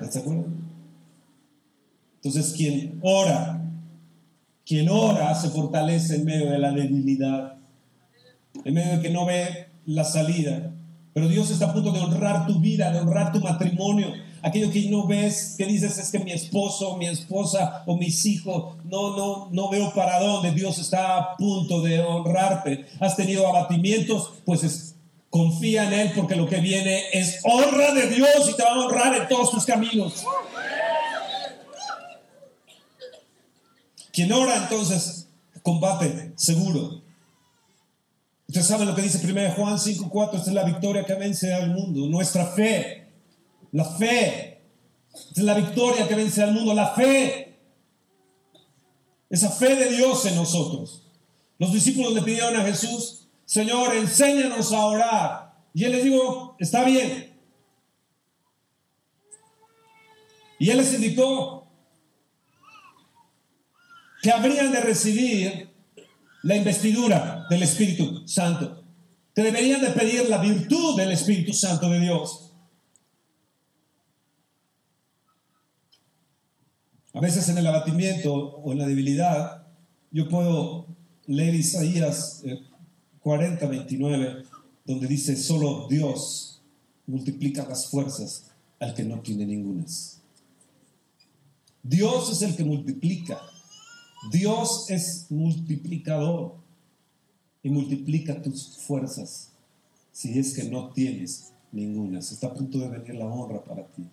¿Se 0.09 0.19
acuerdan? 0.19 0.67
Entonces, 2.15 2.53
quien 2.55 2.99
ora, 3.01 3.61
quien 4.65 4.89
ora 4.89 5.33
se 5.35 5.49
fortalece 5.49 6.15
en 6.15 6.25
medio 6.25 6.49
de 6.51 6.57
la 6.57 6.71
debilidad, 6.71 7.57
en 8.63 8.73
medio 8.73 8.97
de 8.97 9.01
que 9.01 9.09
no 9.09 9.25
ve 9.25 9.67
la 9.85 10.03
salida. 10.03 10.73
Pero 11.13 11.27
Dios 11.27 11.49
está 11.51 11.67
a 11.67 11.73
punto 11.73 11.91
de 11.91 11.99
honrar 11.99 12.47
tu 12.47 12.59
vida, 12.59 12.91
de 12.91 12.99
honrar 12.99 13.31
tu 13.31 13.39
matrimonio. 13.39 14.07
Aquello 14.41 14.69
que 14.71 14.89
no 14.89 15.07
ves, 15.07 15.55
que 15.57 15.65
dices 15.65 15.97
es 15.97 16.11
que 16.11 16.19
mi 16.19 16.31
esposo, 16.31 16.95
mi 16.97 17.07
esposa 17.07 17.83
o 17.87 17.97
mis 17.97 18.25
hijos, 18.25 18.77
no, 18.85 19.17
no, 19.17 19.49
no 19.51 19.69
veo 19.69 19.91
para 19.93 20.19
dónde. 20.19 20.51
Dios 20.51 20.77
está 20.79 21.17
a 21.17 21.37
punto 21.37 21.81
de 21.81 21.99
honrarte. 22.01 22.85
Has 22.99 23.15
tenido 23.15 23.47
abatimientos, 23.47 24.33
pues 24.45 24.63
es- 24.63 24.95
confía 25.37 25.87
en 25.87 25.93
Él 25.93 26.11
porque 26.15 26.35
lo 26.35 26.47
que 26.47 26.59
viene 26.59 27.05
es 27.13 27.39
honra 27.43 27.93
de 27.93 28.07
Dios 28.07 28.49
y 28.49 28.55
te 28.55 28.63
va 28.63 28.71
a 28.71 28.79
honrar 28.79 29.15
en 29.15 29.27
todos 29.27 29.51
tus 29.51 29.65
caminos. 29.65 30.25
Quien 34.11 34.31
ora 34.31 34.57
entonces 34.57 35.27
combate 35.61 36.33
seguro. 36.35 37.01
Ustedes 38.47 38.65
saben 38.65 38.87
lo 38.87 38.95
que 38.95 39.03
dice 39.03 39.19
1 39.23 39.51
Juan 39.55 39.77
5:4, 39.77 40.37
esta 40.37 40.49
es 40.49 40.55
la 40.55 40.63
victoria 40.63 41.05
que 41.05 41.13
vence 41.13 41.53
al 41.53 41.69
mundo, 41.69 42.07
nuestra 42.07 42.47
fe. 42.47 43.07
La 43.71 43.85
fe. 43.85 44.61
Esta 45.13 45.41
es 45.41 45.43
la 45.43 45.53
victoria 45.53 46.07
que 46.07 46.15
vence 46.15 46.41
al 46.41 46.53
mundo, 46.53 46.73
la 46.73 46.95
fe. 46.95 47.59
Esa 49.29 49.51
fe 49.51 49.75
de 49.75 49.97
Dios 49.97 50.25
en 50.25 50.35
nosotros. 50.35 51.03
Los 51.59 51.73
discípulos 51.73 52.13
le 52.13 52.21
pidieron 52.21 52.55
a 52.55 52.63
Jesús, 52.63 53.26
Señor, 53.47 53.95
enséñanos 53.95 54.73
a 54.73 54.85
orar. 54.85 55.53
Y 55.73 55.85
él 55.85 55.93
les 55.93 56.03
dijo, 56.03 56.57
está 56.59 56.83
bien. 56.83 57.33
Y 60.59 60.69
él 60.69 60.77
les 60.77 60.93
indicó 60.93 61.65
que 64.21 64.31
habrían 64.31 64.73
de 64.73 64.81
recibir 64.81 65.69
la 66.43 66.57
investidura 66.57 67.45
del 67.49 67.63
Espíritu 67.63 68.27
Santo, 68.27 68.83
que 69.33 69.43
deberían 69.43 69.79
de 69.79 69.91
pedir 69.91 70.27
la 70.27 70.39
virtud 70.39 70.97
del 70.97 71.13
Espíritu 71.13 71.53
Santo 71.53 71.89
de 71.89 72.01
Dios. 72.01 72.53
A 77.13 77.21
veces 77.21 77.47
en 77.47 77.59
el 77.59 77.67
abatimiento 77.67 78.33
o 78.33 78.73
en 78.73 78.79
la 78.79 78.87
debilidad, 78.87 79.67
yo 80.11 80.27
puedo 80.27 80.97
leer 81.27 81.55
Isaías 81.55 82.43
40, 83.27 83.65
eh, 83.65 83.67
29, 83.67 84.43
donde 84.85 85.05
dice, 85.05 85.35
solo 85.35 85.85
Dios 85.89 86.61
multiplica 87.07 87.67
las 87.67 87.89
fuerzas 87.89 88.45
al 88.79 88.93
que 88.93 89.03
no 89.03 89.19
tiene 89.19 89.45
ningunas. 89.45 90.21
Dios 91.83 92.31
es 92.31 92.41
el 92.41 92.55
que 92.55 92.63
multiplica. 92.63 93.41
Dios 94.31 94.89
es 94.89 95.25
multiplicador 95.29 96.55
y 97.61 97.69
multiplica 97.69 98.41
tus 98.41 98.77
fuerzas 98.77 99.49
si 100.13 100.39
es 100.39 100.53
que 100.53 100.63
no 100.63 100.93
tienes 100.93 101.51
ninguna. 101.73 102.19
Está 102.19 102.47
a 102.47 102.53
punto 102.53 102.79
de 102.79 102.87
venir 102.87 103.15
la 103.15 103.25
honra 103.25 103.61
para 103.61 103.85
ti. 103.87 104.03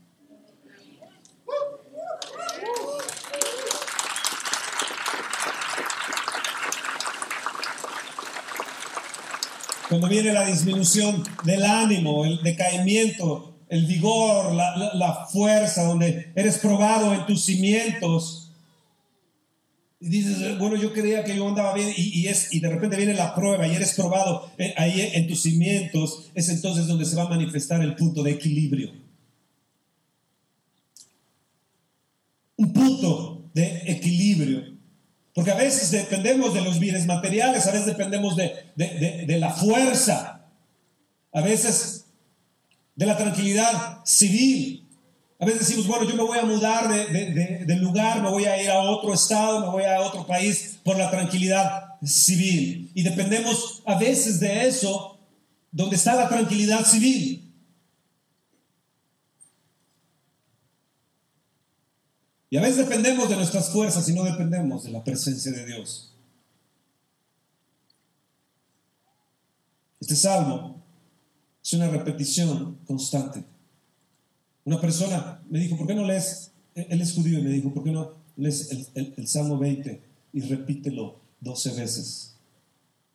Cuando 9.94 10.08
viene 10.08 10.32
la 10.32 10.44
disminución 10.44 11.22
del 11.44 11.64
ánimo, 11.64 12.24
el 12.24 12.42
decaimiento, 12.42 13.54
el 13.68 13.86
vigor, 13.86 14.52
la, 14.52 15.28
fuerza, 15.30 15.84
donde 15.84 16.32
eres 16.34 16.58
probado 16.58 17.14
en 17.14 17.24
tus 17.26 17.44
cimientos. 17.44 18.50
Y 20.00 20.08
dices, 20.08 20.58
bueno, 20.58 20.74
yo 20.74 20.92
creía 20.92 21.22
que 21.22 21.36
yo 21.36 21.46
andaba 21.46 21.72
bien 21.74 21.92
y, 21.96 22.26
es, 22.26 22.52
y 22.52 22.58
de 22.58 22.70
repente 22.70 22.96
viene 22.96 23.14
la 23.14 23.36
prueba 23.36 23.68
y 23.68 23.76
eres 23.76 23.94
probado 23.94 24.50
eh, 24.58 24.74
ahí 24.76 25.12
en 25.14 25.28
tus 25.28 25.42
cimientos, 25.42 26.28
es 26.34 26.48
entonces 26.48 26.88
donde 26.88 27.04
se 27.04 27.14
va 27.14 27.22
a 27.22 27.28
manifestar 27.28 27.80
el 27.80 27.94
punto 27.94 28.24
de 28.24 28.32
equilibrio. 28.32 28.90
Un 32.56 32.72
punto 32.72 33.48
de 33.54 33.82
equilibrio. 33.86 34.73
Porque 35.34 35.50
a 35.50 35.56
veces 35.56 35.90
dependemos 35.90 36.54
de 36.54 36.60
los 36.60 36.78
bienes 36.78 37.06
materiales, 37.06 37.66
a 37.66 37.72
veces 37.72 37.86
dependemos 37.86 38.36
de, 38.36 39.36
la 39.38 39.50
fuerza, 39.50 40.46
a 41.32 41.40
veces 41.40 42.04
de 42.94 43.06
la 43.06 43.16
tranquilidad 43.16 43.98
civil. 44.04 44.86
A 45.40 45.44
veces 45.44 45.66
decimos, 45.66 45.88
bueno, 45.88 46.08
yo 46.08 46.14
me 46.14 46.22
voy 46.22 46.38
a 46.38 46.44
mudar 46.44 46.88
de, 46.88 47.76
lugar, 47.76 48.22
me 48.22 48.30
voy 48.30 48.44
a 48.44 48.62
ir 48.62 48.70
a 48.70 48.78
otro 48.78 49.12
estado, 49.12 49.60
me 49.60 49.66
voy 49.66 49.82
a 49.82 50.00
otro 50.00 50.24
país 50.24 50.78
por 50.84 50.96
la 50.96 51.10
tranquilidad 51.10 51.96
civil. 52.04 52.92
Y 52.94 53.02
dependemos 53.02 53.82
a 53.84 53.98
veces 53.98 54.38
de 54.38 54.68
eso, 54.68 55.18
donde 55.72 55.96
está 55.96 56.14
la 56.14 56.28
tranquilidad 56.28 56.84
civil. 56.86 57.43
Y 62.54 62.56
a 62.56 62.60
veces 62.60 62.88
dependemos 62.88 63.28
de 63.28 63.34
nuestras 63.34 63.68
fuerzas 63.70 64.08
y 64.08 64.12
no 64.12 64.22
dependemos 64.22 64.84
de 64.84 64.92
la 64.92 65.02
presencia 65.02 65.50
de 65.50 65.66
Dios. 65.66 66.12
Este 69.98 70.14
salmo 70.14 70.80
es 71.60 71.72
una 71.72 71.88
repetición 71.88 72.78
constante. 72.86 73.42
Una 74.64 74.80
persona 74.80 75.42
me 75.50 75.58
dijo, 75.58 75.76
¿por 75.76 75.88
qué 75.88 75.96
no 75.96 76.04
lees? 76.04 76.52
Él 76.76 77.00
es 77.00 77.14
judío 77.14 77.40
y 77.40 77.42
me 77.42 77.50
dijo, 77.50 77.74
¿por 77.74 77.82
qué 77.82 77.90
no 77.90 78.12
lees 78.36 78.70
el, 78.94 79.26
Salmo 79.26 79.58
20 79.58 80.00
y 80.32 80.40
repítelo 80.42 81.16
12 81.40 81.70
veces? 81.72 82.36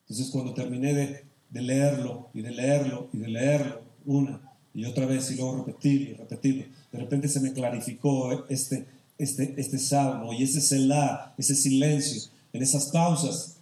Entonces 0.02 0.32
cuando 0.32 0.54
terminé 0.54 0.94
de, 0.94 1.24
de 1.50 1.62
leerlo 1.62 2.28
y 2.34 2.42
de 2.42 2.52
leerlo 2.52 3.08
y 3.14 3.20
de 3.20 3.30
leerlo 3.30 3.84
una 4.06 4.42
y 4.74 4.84
otra 4.84 5.06
vez 5.06 5.32
y 5.32 5.36
luego 5.36 5.64
repetirlo 5.64 6.10
y 6.10 6.14
repetirlo, 6.16 6.66
de 6.92 7.00
repente 7.00 7.30
se 7.30 7.40
me 7.40 7.54
clarificó 7.54 8.46
este 8.50 8.99
este, 9.20 9.54
este 9.58 9.78
salmo 9.78 10.34
y 10.34 10.44
ese 10.44 10.62
selah, 10.62 11.34
ese 11.38 11.54
silencio, 11.54 12.32
en 12.54 12.64
esas 12.64 12.86
pausas. 12.86 13.58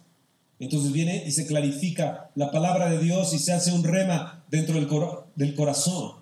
Entonces 0.58 0.92
viene 0.92 1.24
y 1.26 1.32
se 1.32 1.46
clarifica 1.46 2.30
la 2.34 2.50
palabra 2.50 2.88
de 2.88 2.98
Dios 2.98 3.34
y 3.34 3.38
se 3.38 3.52
hace 3.52 3.72
un 3.72 3.84
rema 3.84 4.44
dentro 4.50 4.74
del, 4.76 4.88
del 5.34 5.54
corazón. 5.54 6.12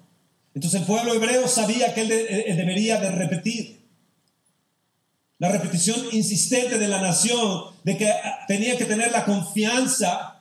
Entonces 0.54 0.80
el 0.80 0.86
pueblo 0.86 1.14
hebreo 1.14 1.46
sabía 1.48 1.94
que 1.94 2.00
él, 2.00 2.12
él 2.12 2.56
debería 2.56 2.98
de 2.98 3.10
repetir. 3.10 3.76
La 5.38 5.50
repetición 5.50 5.96
insistente 6.12 6.78
de 6.78 6.88
la 6.88 7.02
nación 7.02 7.74
de 7.84 7.98
que 7.98 8.10
tenía 8.48 8.78
que 8.78 8.86
tener 8.86 9.12
la 9.12 9.26
confianza, 9.26 10.40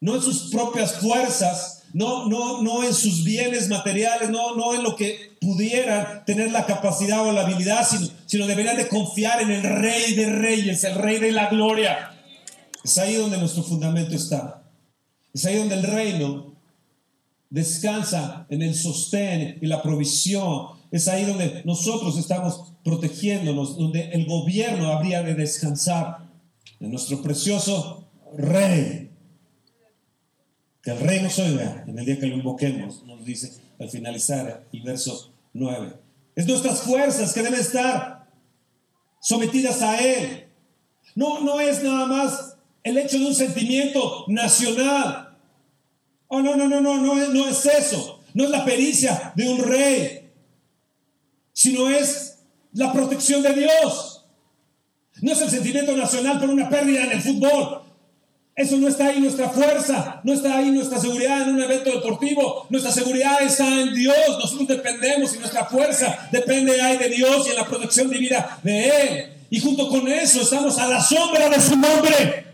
no 0.00 0.14
en 0.14 0.22
sus 0.22 0.50
propias 0.52 0.94
fuerzas, 1.00 1.75
no, 1.92 2.28
no, 2.28 2.62
no 2.62 2.84
en 2.84 2.92
sus 2.92 3.24
bienes 3.24 3.68
materiales, 3.68 4.30
no, 4.30 4.54
no 4.56 4.74
en 4.74 4.82
lo 4.82 4.96
que 4.96 5.36
pudieran 5.40 6.24
tener 6.24 6.50
la 6.50 6.66
capacidad 6.66 7.26
o 7.26 7.32
la 7.32 7.42
habilidad, 7.42 7.86
sino, 7.88 8.08
sino 8.26 8.46
deberían 8.46 8.76
de 8.76 8.88
confiar 8.88 9.40
en 9.42 9.50
el 9.50 9.62
Rey 9.62 10.14
de 10.14 10.30
Reyes, 10.30 10.84
el 10.84 10.94
Rey 10.94 11.18
de 11.18 11.32
la 11.32 11.48
Gloria. 11.48 12.12
Es 12.84 12.98
ahí 12.98 13.14
donde 13.14 13.38
nuestro 13.38 13.62
fundamento 13.62 14.14
está. 14.14 14.62
Es 15.32 15.44
ahí 15.44 15.56
donde 15.56 15.74
el 15.74 15.82
reino 15.82 16.54
descansa 17.50 18.46
en 18.48 18.62
el 18.62 18.74
sostén 18.74 19.58
y 19.60 19.66
la 19.66 19.82
provisión. 19.82 20.68
Es 20.90 21.08
ahí 21.08 21.24
donde 21.24 21.62
nosotros 21.64 22.16
estamos 22.16 22.72
protegiéndonos, 22.84 23.76
donde 23.76 24.10
el 24.10 24.26
gobierno 24.26 24.92
habría 24.92 25.22
de 25.22 25.34
descansar 25.34 26.18
en 26.80 26.90
nuestro 26.90 27.22
precioso 27.22 28.04
Rey 28.36 29.05
que 30.86 30.92
el 30.92 31.00
rey 31.00 31.20
nos 31.20 31.36
oiga 31.40 31.82
en 31.88 31.98
el 31.98 32.04
día 32.04 32.16
que 32.16 32.28
lo 32.28 32.36
invoquemos, 32.36 33.02
nos 33.06 33.24
dice 33.24 33.50
al 33.80 33.90
finalizar 33.90 34.68
el 34.72 34.82
verso 34.82 35.32
9. 35.52 35.92
Es 36.36 36.46
nuestras 36.46 36.82
fuerzas 36.82 37.32
que 37.32 37.42
deben 37.42 37.58
estar 37.58 38.30
sometidas 39.20 39.82
a 39.82 39.98
Él. 39.98 40.46
No, 41.16 41.40
no 41.40 41.58
es 41.58 41.82
nada 41.82 42.06
más 42.06 42.56
el 42.84 42.98
hecho 42.98 43.18
de 43.18 43.26
un 43.26 43.34
sentimiento 43.34 44.26
nacional. 44.28 45.36
Oh, 46.28 46.40
no, 46.40 46.54
no, 46.54 46.68
no, 46.68 46.80
no, 46.80 46.98
no, 46.98 47.16
no 47.16 47.48
es 47.48 47.66
eso. 47.66 48.20
No 48.32 48.44
es 48.44 48.50
la 48.50 48.64
pericia 48.64 49.32
de 49.34 49.48
un 49.48 49.64
rey, 49.64 50.30
sino 51.52 51.90
es 51.90 52.44
la 52.74 52.92
protección 52.92 53.42
de 53.42 53.54
Dios. 53.54 54.24
No 55.20 55.32
es 55.32 55.40
el 55.42 55.50
sentimiento 55.50 55.96
nacional 55.96 56.38
por 56.38 56.48
una 56.48 56.68
pérdida 56.68 57.06
en 57.06 57.10
el 57.10 57.22
fútbol. 57.22 57.85
Eso 58.56 58.78
no 58.78 58.88
está 58.88 59.08
ahí 59.08 59.20
nuestra 59.20 59.50
fuerza, 59.50 60.18
no 60.24 60.32
está 60.32 60.56
ahí 60.56 60.70
nuestra 60.70 60.98
seguridad 60.98 61.42
en 61.42 61.56
un 61.56 61.62
evento 61.62 61.90
deportivo. 61.90 62.66
Nuestra 62.70 62.90
seguridad 62.90 63.42
está 63.42 63.68
en 63.82 63.94
Dios. 63.94 64.16
Nosotros 64.40 64.66
dependemos 64.66 65.34
y 65.34 65.38
nuestra 65.38 65.66
fuerza 65.66 66.26
depende 66.32 66.80
ahí 66.80 66.96
de 66.96 67.10
Dios 67.10 67.46
y 67.46 67.50
en 67.50 67.56
la 67.56 67.66
protección 67.66 68.08
divina 68.08 68.58
de 68.62 68.88
Él. 68.88 69.32
Y 69.50 69.60
junto 69.60 69.90
con 69.90 70.08
eso 70.08 70.40
estamos 70.40 70.78
a 70.78 70.86
la 70.88 71.02
sombra 71.02 71.50
de 71.50 71.60
su 71.60 71.76
nombre. 71.76 72.46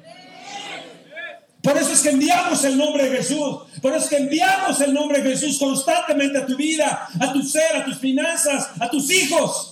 Por 1.62 1.76
eso 1.76 1.92
es 1.92 2.00
que 2.00 2.10
enviamos 2.10 2.64
el 2.64 2.76
nombre 2.76 3.08
de 3.08 3.18
Jesús. 3.18 3.58
Por 3.80 3.92
eso 3.92 4.02
es 4.02 4.10
que 4.10 4.16
enviamos 4.16 4.80
el 4.80 4.92
nombre 4.92 5.22
de 5.22 5.30
Jesús 5.30 5.56
constantemente 5.56 6.38
a 6.38 6.46
tu 6.46 6.56
vida, 6.56 7.08
a 7.20 7.32
tu 7.32 7.44
ser, 7.44 7.76
a 7.76 7.84
tus 7.84 7.98
finanzas, 7.98 8.70
a 8.80 8.90
tus 8.90 9.08
hijos. 9.08 9.71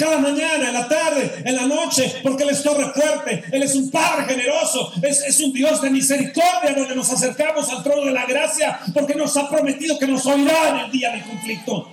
Cada 0.00 0.16
mañana, 0.16 0.68
en 0.68 0.72
la 0.72 0.88
tarde, 0.88 1.42
en 1.44 1.54
la 1.54 1.66
noche, 1.66 2.10
porque 2.22 2.44
Él 2.44 2.48
es 2.48 2.62
torre 2.62 2.90
fuerte, 2.94 3.44
Él 3.52 3.62
es 3.62 3.74
un 3.74 3.90
Padre 3.90 4.24
generoso, 4.24 4.90
es, 5.02 5.20
es, 5.20 5.40
un 5.40 5.52
Dios 5.52 5.82
de 5.82 5.90
misericordia 5.90 6.72
donde 6.74 6.96
nos 6.96 7.12
acercamos 7.12 7.68
al 7.68 7.82
trono 7.82 8.06
de 8.06 8.12
la 8.12 8.24
gracia, 8.24 8.80
porque 8.94 9.14
nos 9.14 9.36
ha 9.36 9.50
prometido 9.50 9.98
que 9.98 10.06
nos 10.06 10.24
oirá 10.24 10.70
en 10.70 10.76
el 10.86 10.90
día 10.90 11.10
del 11.10 11.22
conflicto. 11.22 11.92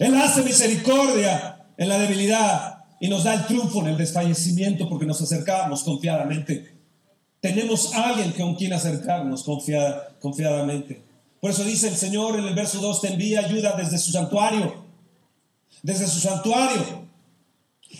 Él 0.00 0.16
hace 0.16 0.42
misericordia 0.42 1.64
en 1.76 1.88
la 1.88 1.98
debilidad 2.00 2.78
y 2.98 3.06
nos 3.06 3.22
da 3.22 3.34
el 3.34 3.46
triunfo 3.46 3.82
en 3.82 3.90
el 3.90 3.96
desfallecimiento 3.96 4.88
porque 4.88 5.06
nos 5.06 5.22
acercamos 5.22 5.84
confiadamente. 5.84 6.74
Tenemos 7.40 7.94
a 7.94 8.08
alguien 8.08 8.32
con 8.32 8.56
quien 8.56 8.72
acercarnos 8.72 9.44
confiada, 9.44 10.08
confiadamente. 10.18 11.04
Por 11.40 11.52
eso 11.52 11.62
dice 11.62 11.86
el 11.86 11.94
Señor 11.94 12.36
en 12.36 12.46
el 12.46 12.54
verso 12.56 12.80
2, 12.80 13.00
te 13.00 13.12
envía 13.12 13.44
ayuda 13.46 13.76
desde 13.76 13.96
su 13.96 14.10
santuario 14.10 14.87
desde 15.82 16.06
su 16.06 16.20
santuario. 16.20 17.06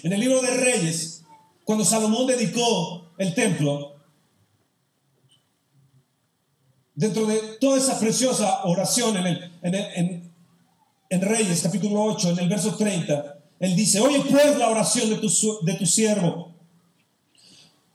En 0.03 0.13
el 0.13 0.21
libro 0.21 0.41
de 0.43 0.57
Reyes, 0.57 1.25
cuando 1.65 1.85
Salomón 1.85 2.27
dedicó 2.27 3.11
el 3.19 3.35
templo, 3.35 3.97
dentro 6.95 7.27
de 7.27 7.39
toda 7.61 7.79
esa 7.79 7.99
preciosa 7.99 8.65
oración 8.65 9.17
en, 9.17 9.27
el, 9.27 9.53
en, 9.63 10.33
en, 11.09 11.21
Reyes 11.21 11.63
capítulo 11.63 12.03
8, 12.03 12.31
en 12.31 12.39
el 12.41 12.49
verso 12.49 12.75
30, 12.75 13.39
él 13.61 13.77
dice, 13.77 14.01
oye 14.01 14.21
pues 14.29 14.57
la 14.57 14.69
oración 14.69 15.11
de 15.11 15.17
tu, 15.17 15.29
de 15.63 15.75
tu 15.75 15.87
siervo. 15.87 16.55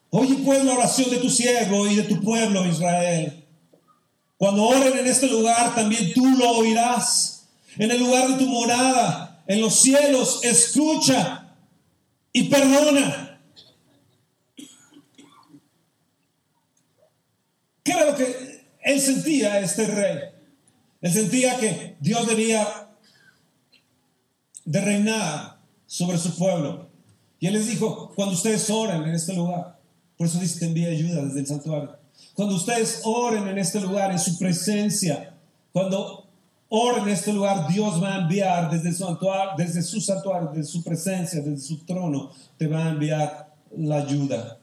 Oye 0.10 0.36
pues 0.46 0.64
la 0.64 0.74
oración 0.74 1.10
de 1.10 1.18
tu 1.18 1.30
siervo 1.30 1.88
y 1.88 1.96
de 1.96 2.04
tu 2.04 2.22
pueblo 2.22 2.66
Israel. 2.66 3.44
Cuando 4.38 4.64
oren 4.64 4.98
en 4.98 5.08
este 5.08 5.28
lugar, 5.28 5.74
también 5.74 6.14
tú 6.14 6.26
lo 6.26 6.52
oirás. 6.58 7.48
En 7.78 7.90
el 7.90 8.00
lugar 8.00 8.28
de 8.28 8.36
tu 8.36 8.46
morada 8.46 9.33
en 9.48 9.62
los 9.62 9.76
cielos, 9.76 10.44
escucha 10.44 11.56
y 12.32 12.50
perdona. 12.50 13.42
¿Qué 17.84 17.92
era 17.92 18.06
lo 18.06 18.16
que 18.16 18.66
él 18.82 19.02
sentía, 19.02 19.60
este 19.60 19.88
rey? 19.88 20.20
Él 21.02 21.12
sentía 21.12 21.58
que 21.58 21.98
Dios 22.00 22.26
debía 22.28 22.90
de 24.64 24.82
reinar 24.82 25.60
sobre 25.86 26.18
su 26.18 26.38
pueblo. 26.38 26.90
Y 27.40 27.48
él 27.48 27.54
les 27.54 27.68
dijo, 27.68 28.14
cuando 28.16 28.36
ustedes 28.36 28.70
oren 28.70 29.04
en 29.04 29.14
este 29.14 29.34
lugar, 29.34 29.78
por 30.18 30.28
eso 30.28 30.40
dice 30.40 30.60
que 30.60 30.66
envía 30.66 30.88
ayuda 30.88 31.26
desde 31.26 31.42
el 31.42 31.48
santuario. 31.48 31.98
Cuando 32.34 32.56
ustedes 32.56 33.02
oren 33.04 33.48
en 33.50 33.58
este 33.58 33.82
lugar, 33.82 34.12
en 34.12 34.20
su 34.20 34.38
presencia, 34.38 35.36
cuando 35.74 36.23
oren 36.76 37.04
en 37.04 37.10
este 37.10 37.32
lugar, 37.32 37.68
Dios 37.68 38.02
va 38.02 38.16
a 38.16 38.22
enviar 38.22 38.72
desde 38.72 38.92
su 38.92 39.04
santuario, 39.04 39.54
desde 39.56 39.84
su 39.84 40.02
santuario, 40.02 40.50
desde 40.52 40.72
su 40.72 40.84
presencia, 40.84 41.40
desde 41.40 41.64
su 41.64 41.86
trono, 41.86 42.32
te 42.58 42.66
va 42.66 42.88
a 42.88 42.90
enviar 42.90 43.54
la 43.78 43.98
ayuda. 43.98 44.58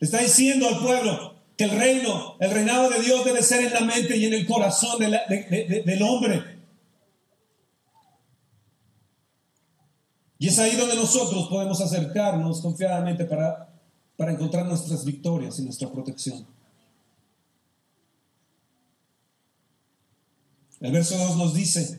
Está 0.00 0.18
diciendo 0.18 0.66
al 0.66 0.80
pueblo 0.80 1.34
que 1.56 1.64
el 1.64 1.70
reino, 1.70 2.34
el 2.40 2.50
reinado 2.50 2.90
de 2.90 3.00
Dios 3.00 3.24
debe 3.24 3.44
ser 3.44 3.64
en 3.64 3.74
la 3.74 3.82
mente 3.82 4.16
y 4.16 4.24
en 4.24 4.34
el 4.34 4.44
corazón 4.44 4.98
del 4.98 6.02
hombre. 6.02 6.42
Y 10.36 10.48
es 10.48 10.58
ahí 10.58 10.74
donde 10.74 10.96
nosotros 10.96 11.46
podemos 11.46 11.80
acercarnos 11.80 12.60
confiadamente 12.60 13.24
para, 13.24 13.72
para 14.16 14.32
encontrar 14.32 14.66
nuestras 14.66 15.04
victorias 15.04 15.60
y 15.60 15.62
nuestra 15.62 15.88
protección. 15.88 16.44
El 20.84 20.92
verso 20.92 21.16
2 21.16 21.38
nos 21.38 21.54
dice 21.54 21.98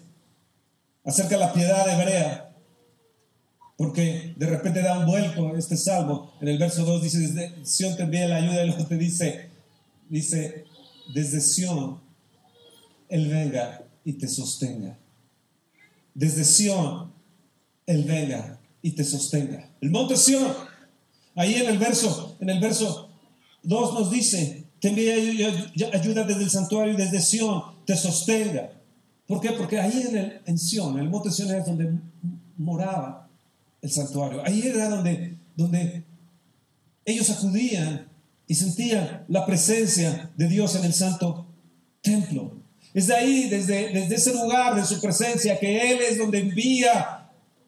acerca 1.04 1.32
de 1.32 1.40
la 1.40 1.54
piedad 1.54 1.90
hebrea, 1.90 2.56
porque 3.78 4.36
de 4.38 4.46
repente 4.46 4.84
da 4.84 5.00
un 5.00 5.08
vuelco 5.08 5.56
este 5.58 5.76
salmo. 5.76 6.34
En 6.40 6.50
el 6.50 6.60
verso 6.60 6.86
2 6.86 7.02
dice, 7.02 7.18
desde 7.20 7.66
Sión 7.66 7.96
te 7.98 8.04
envía 8.04 8.28
la 8.28 8.36
ayuda, 8.36 8.64
y 8.64 8.68
luego 8.68 8.86
te 8.86 8.96
dice, 8.98 9.50
dice, 10.08 10.66
desde 11.16 11.42
Sión 11.42 12.00
Él 13.10 13.28
venga 13.28 13.84
y 14.04 14.14
te 14.14 14.28
sostenga. 14.28 15.00
Desde 16.14 16.44
Sión 16.44 17.12
Él 17.88 18.04
venga 18.04 18.60
y 18.84 18.92
te 18.92 19.04
sostenga. 19.04 19.68
El 19.82 19.90
monte 19.90 20.16
Sión, 20.16 20.54
ahí 21.36 21.56
en 21.56 21.70
el 21.70 21.80
verso, 21.80 22.38
en 22.40 22.52
el 22.52 22.60
verso 22.60 23.10
2 23.64 23.94
nos 23.96 24.12
dice, 24.12 24.64
te 24.80 24.90
envía 24.90 25.16
ayu- 25.16 25.90
ayuda 25.92 26.24
desde 26.24 26.44
el 26.44 26.52
santuario 26.52 26.94
y 26.94 26.98
desde 26.98 27.20
Sión 27.20 27.64
te 27.86 27.96
sostenga. 27.98 28.70
¿Por 29.28 29.42
qué? 29.42 29.52
Porque 29.52 29.80
ahí 29.80 30.06
en, 30.08 30.18
el, 30.18 30.42
en 30.46 31.00
el 31.00 31.10
monte 31.10 31.32
Sión 31.32 31.54
es 31.54 31.66
donde 31.66 31.98
moraba 32.58 33.28
el 33.82 33.90
santuario. 33.90 34.42
Ahí 34.46 34.62
era 34.68 34.90
donde, 34.90 35.38
donde 35.56 36.04
ellos 37.06 37.30
acudían 37.32 38.08
y 38.48 38.56
sentían 38.56 39.26
la 39.28 39.46
presencia 39.46 40.32
de 40.36 40.48
Dios 40.48 40.76
en 40.76 40.86
el 40.86 40.94
santo 40.94 41.48
templo. 42.02 42.54
Es 42.94 43.08
de 43.08 43.16
ahí, 43.16 43.50
desde, 43.50 43.90
desde 43.90 44.16
ese 44.16 44.34
lugar 44.34 44.76
de 44.76 44.86
su 44.86 45.02
presencia, 45.02 45.60
que 45.60 45.92
Él 45.92 46.00
es 46.02 46.18
donde 46.18 46.40
envía 46.40 47.25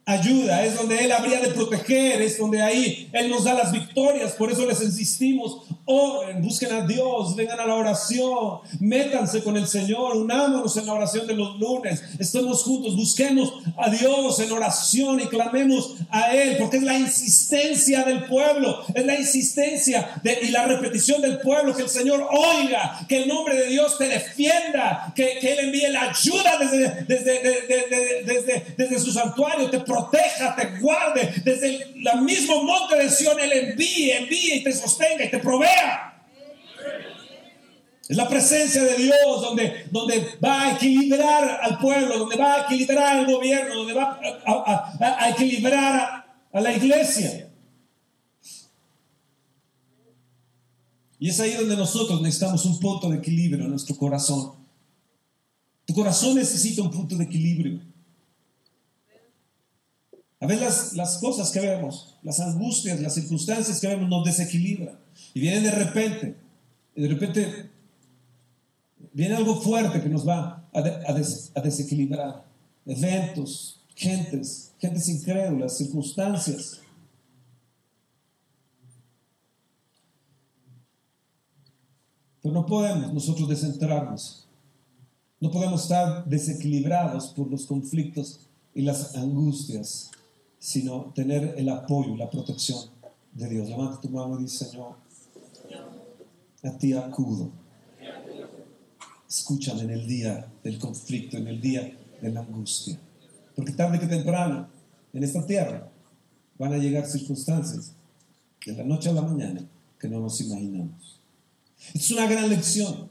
ayuda, 0.07 0.63
es 0.65 0.75
donde 0.75 1.03
Él 1.03 1.11
habría 1.11 1.39
de 1.41 1.49
proteger, 1.49 2.21
es 2.21 2.37
donde 2.37 2.61
ahí 2.61 3.09
Él 3.13 3.29
nos 3.29 3.43
da 3.43 3.53
las 3.53 3.71
victorias. 3.73 4.31
Por 4.31 4.49
eso 4.51 4.65
les 4.65 4.81
insistimos, 4.81 5.57
oren, 5.85 6.41
busquen 6.41 6.71
a 6.71 6.81
Dios, 6.87 7.35
vengan 7.35 7.59
a 7.59 7.65
la 7.67 7.75
oración, 7.75 8.59
métanse 8.79 9.43
con 9.43 9.57
el 9.57 9.67
Señor, 9.67 10.15
unámonos 10.15 10.77
en 10.77 10.85
la 10.85 10.93
oración 10.93 11.27
de 11.27 11.33
los 11.35 11.59
lunes, 11.59 12.01
estemos 12.19 12.63
juntos, 12.63 12.95
busquemos 12.95 13.53
a 13.77 13.89
Dios 13.89 14.39
en 14.39 14.51
oración 14.51 15.19
y 15.19 15.25
clamemos 15.27 15.95
a 16.09 16.33
Él, 16.33 16.55
porque 16.57 16.77
es 16.77 16.83
la 16.83 16.97
insistencia 16.97 18.03
del 18.03 18.23
pueblo, 18.25 18.83
es 18.95 19.05
la 19.05 19.19
insistencia 19.19 20.09
de- 20.23 20.39
y 20.43 20.47
la 20.51 20.65
repetición 20.65 21.21
del 21.21 21.39
pueblo, 21.39 21.75
que 21.75 21.83
el 21.83 21.89
Señor 21.89 22.25
oiga, 22.31 23.05
que 23.09 23.23
el 23.23 23.27
nombre 23.27 23.55
de 23.57 23.67
Dios 23.67 23.97
te 23.97 24.07
defienda, 24.07 25.11
que, 25.15 25.37
que 25.41 25.51
Él 25.53 25.59
envíe 25.65 25.87
la 25.89 26.03
ayuda 26.11 26.57
desde, 26.59 27.03
desde, 27.05 27.33
de- 27.41 27.61
de- 27.67 27.87
de- 27.89 28.23
desde, 28.33 28.65
desde 28.77 28.99
su 28.99 29.11
santuario, 29.11 29.69
te 29.69 29.79
proteja, 29.97 30.55
te 30.55 30.79
guarde, 30.79 31.41
desde 31.43 31.83
el 31.93 32.21
mismo 32.21 32.63
monte 32.63 32.97
de 32.97 33.09
Sion, 33.09 33.39
Él 33.39 33.51
envíe, 33.51 34.11
envíe 34.11 34.55
y 34.55 34.63
te 34.63 34.73
sostenga 34.73 35.25
y 35.25 35.31
te 35.31 35.39
provea. 35.39 36.13
Es 38.07 38.15
la 38.15 38.27
presencia 38.29 38.83
de 38.83 38.95
Dios 38.95 39.41
donde, 39.41 39.85
donde 39.91 40.37
va 40.43 40.67
a 40.67 40.75
equilibrar 40.75 41.59
al 41.61 41.77
pueblo, 41.77 42.19
donde 42.19 42.37
va 42.37 42.53
a 42.53 42.61
equilibrar 42.61 43.17
al 43.17 43.25
gobierno, 43.25 43.75
donde 43.75 43.93
va 43.93 44.17
a, 44.99 45.29
equilibrar 45.29 46.25
a 46.53 46.61
la 46.61 46.71
iglesia. 46.71 47.49
Y 51.19 51.29
es 51.29 51.39
ahí 51.39 51.53
donde 51.53 51.75
nosotros 51.75 52.21
necesitamos 52.21 52.63
un 52.65 52.79
punto 52.79 53.09
de 53.09 53.17
equilibrio 53.17 53.65
en 53.65 53.71
nuestro 53.71 53.95
corazón. 53.97 54.53
Tu 55.85 55.93
corazón 55.93 56.35
necesita 56.35 56.81
un 56.81 56.91
punto 56.91 57.15
de 57.17 57.25
equilibrio. 57.25 57.81
A 60.39 60.45
veces 60.45 60.93
las, 60.93 61.17
cosas 61.17 61.49
que 61.51 61.59
vemos, 61.59 62.15
las 62.21 62.39
angustias, 62.39 62.99
las 62.99 63.15
circunstancias 63.15 63.79
que 63.79 63.87
vemos 63.87 64.07
nos 64.07 64.23
desequilibran. 64.23 64.99
Y 65.33 65.39
vienen 65.39 65.63
de 65.63 65.71
repente. 65.71 66.35
Y 66.95 67.01
de 67.01 67.07
repente 67.07 67.71
viene 69.13 69.35
algo 69.35 69.59
fuerte 69.59 70.01
que 70.01 70.09
nos 70.09 70.27
va 70.27 70.67
a, 70.73 70.79
a 70.79 71.61
desequilibrar. 71.61 72.45
Eventos, 72.85 73.81
gentes, 73.95 74.73
gentes 74.79 75.07
incrédulas, 75.09 75.77
circunstancias. 75.77 76.81
Pero 82.43 82.53
no 82.53 82.65
podemos 82.65 83.11
nosotros 83.11 83.49
descentrarnos. 83.49 84.47
No 85.39 85.51
podemos 85.51 85.83
estar 85.83 86.25
desequilibrados 86.25 87.27
por 87.27 87.49
los 87.49 87.65
conflictos 87.65 88.39
y 88.73 88.81
las 88.81 89.15
angustias, 89.15 90.11
sino 90.59 91.11
tener 91.15 91.55
el 91.57 91.69
apoyo 91.69 92.13
y 92.15 92.17
la 92.17 92.29
protección 92.29 92.89
de 93.33 93.49
Dios. 93.49 93.69
Levanta 93.69 94.01
tu 94.01 94.09
mano 94.09 94.39
y 94.39 94.43
dice, 94.43 94.65
Señor, 94.65 94.95
a 96.63 96.77
ti 96.77 96.93
acudo. 96.93 97.49
Escúchame 99.29 99.81
en 99.81 99.89
el 99.91 100.07
día 100.07 100.47
del 100.63 100.79
conflicto, 100.79 101.37
en 101.37 101.47
el 101.47 101.59
día 101.61 101.97
de 102.21 102.31
la 102.31 102.39
angustia. 102.41 102.97
Porque 103.55 103.73
tarde 103.73 103.99
que 103.99 104.07
temprano, 104.07 104.67
en 105.13 105.23
esta 105.23 105.45
tierra, 105.45 105.89
van 106.57 106.73
a 106.73 106.77
llegar 106.77 107.05
circunstancias 107.05 107.91
de 108.65 108.73
la 108.73 108.83
noche 108.83 109.09
a 109.09 109.13
la 109.13 109.21
mañana 109.21 109.61
que 109.99 110.07
no 110.07 110.19
nos 110.19 110.39
imaginamos. 110.41 111.19
Es 111.93 112.09
una 112.11 112.25
gran 112.27 112.49
lección. 112.49 113.09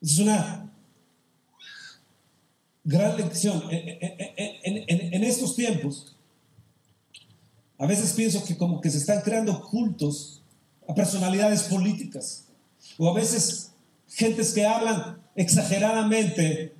Es 0.00 0.18
una 0.18 0.70
gran 2.84 3.16
lección. 3.16 3.62
En, 3.70 3.88
en- 3.98 4.84
en- 4.88 5.14
en 5.14 5.24
estos 5.24 5.54
tiempos, 5.56 6.14
a 7.78 7.86
veces 7.86 8.12
pienso 8.12 8.44
que 8.44 8.56
como 8.56 8.80
que 8.80 8.90
se 8.90 8.98
están 8.98 9.20
creando 9.20 9.60
cultos 9.62 10.42
a 10.88 10.94
personalidades 10.94 11.62
políticas. 11.64 12.46
O 12.96 13.08
a 13.08 13.14
veces 13.14 13.72
gentes 14.08 14.52
que 14.52 14.66
hablan 14.66 15.18
exageradamente 15.36 16.74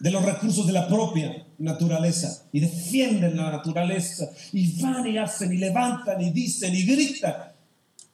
de 0.00 0.10
los 0.10 0.24
recursos 0.24 0.66
de 0.66 0.72
la 0.72 0.88
propia 0.88 1.44
naturaleza 1.58 2.44
y 2.52 2.60
defienden 2.60 3.36
la 3.36 3.50
naturaleza 3.50 4.30
y 4.52 4.80
van 4.80 5.06
y 5.06 5.18
hacen 5.18 5.52
y 5.52 5.58
levantan 5.58 6.20
y 6.20 6.30
dicen 6.30 6.74
y 6.74 6.84
gritan 6.84 7.34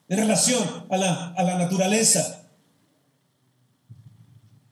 en 0.08 0.18
relación 0.18 0.62
a 0.90 0.96
la, 0.96 1.26
a 1.32 1.42
la 1.42 1.58
naturaleza. 1.58 2.48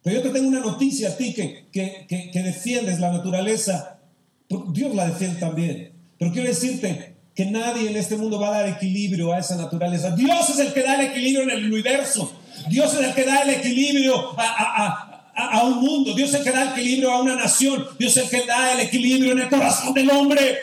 Pero 0.02 0.16
yo 0.16 0.22
te 0.22 0.30
tengo 0.30 0.48
una 0.48 0.60
noticia 0.60 1.10
a 1.10 1.16
ti 1.16 1.32
que, 1.32 1.68
que, 1.70 2.06
que, 2.08 2.30
que 2.32 2.42
defiendes 2.42 2.98
la 2.98 3.12
naturaleza. 3.12 4.00
Dios 4.48 4.94
la 4.94 5.06
defiende 5.06 5.38
también. 5.38 5.92
Pero 6.18 6.32
quiero 6.32 6.48
decirte 6.48 7.11
que 7.34 7.46
nadie 7.46 7.90
en 7.90 7.96
este 7.96 8.16
mundo 8.16 8.38
va 8.38 8.48
a 8.48 8.60
dar 8.62 8.68
equilibrio 8.68 9.32
a 9.32 9.38
esa 9.38 9.56
naturaleza. 9.56 10.10
Dios 10.14 10.50
es 10.50 10.58
el 10.58 10.72
que 10.72 10.82
da 10.82 10.94
el 11.00 11.06
equilibrio 11.06 11.42
en 11.44 11.50
el 11.50 11.64
universo. 11.72 12.32
Dios 12.68 12.92
es 12.94 13.00
el 13.00 13.14
que 13.14 13.24
da 13.24 13.42
el 13.42 13.50
equilibrio 13.50 14.38
a, 14.38 14.42
a- 14.42 14.86
a- 15.34 15.58
a 15.60 15.64
un 15.64 15.80
mundo. 15.80 16.14
Dios 16.14 16.28
es 16.30 16.36
el 16.36 16.44
que 16.44 16.50
da 16.50 16.62
el 16.62 16.68
equilibrio 16.78 17.10
a 17.10 17.22
una 17.22 17.34
nación. 17.36 17.86
Dios 17.98 18.16
es 18.16 18.24
el 18.24 18.30
que 18.40 18.46
da 18.46 18.72
el 18.72 18.80
equilibrio 18.80 19.32
en 19.32 19.38
el 19.40 19.48
corazón 19.48 19.94
del 19.94 20.10
hombre. 20.10 20.58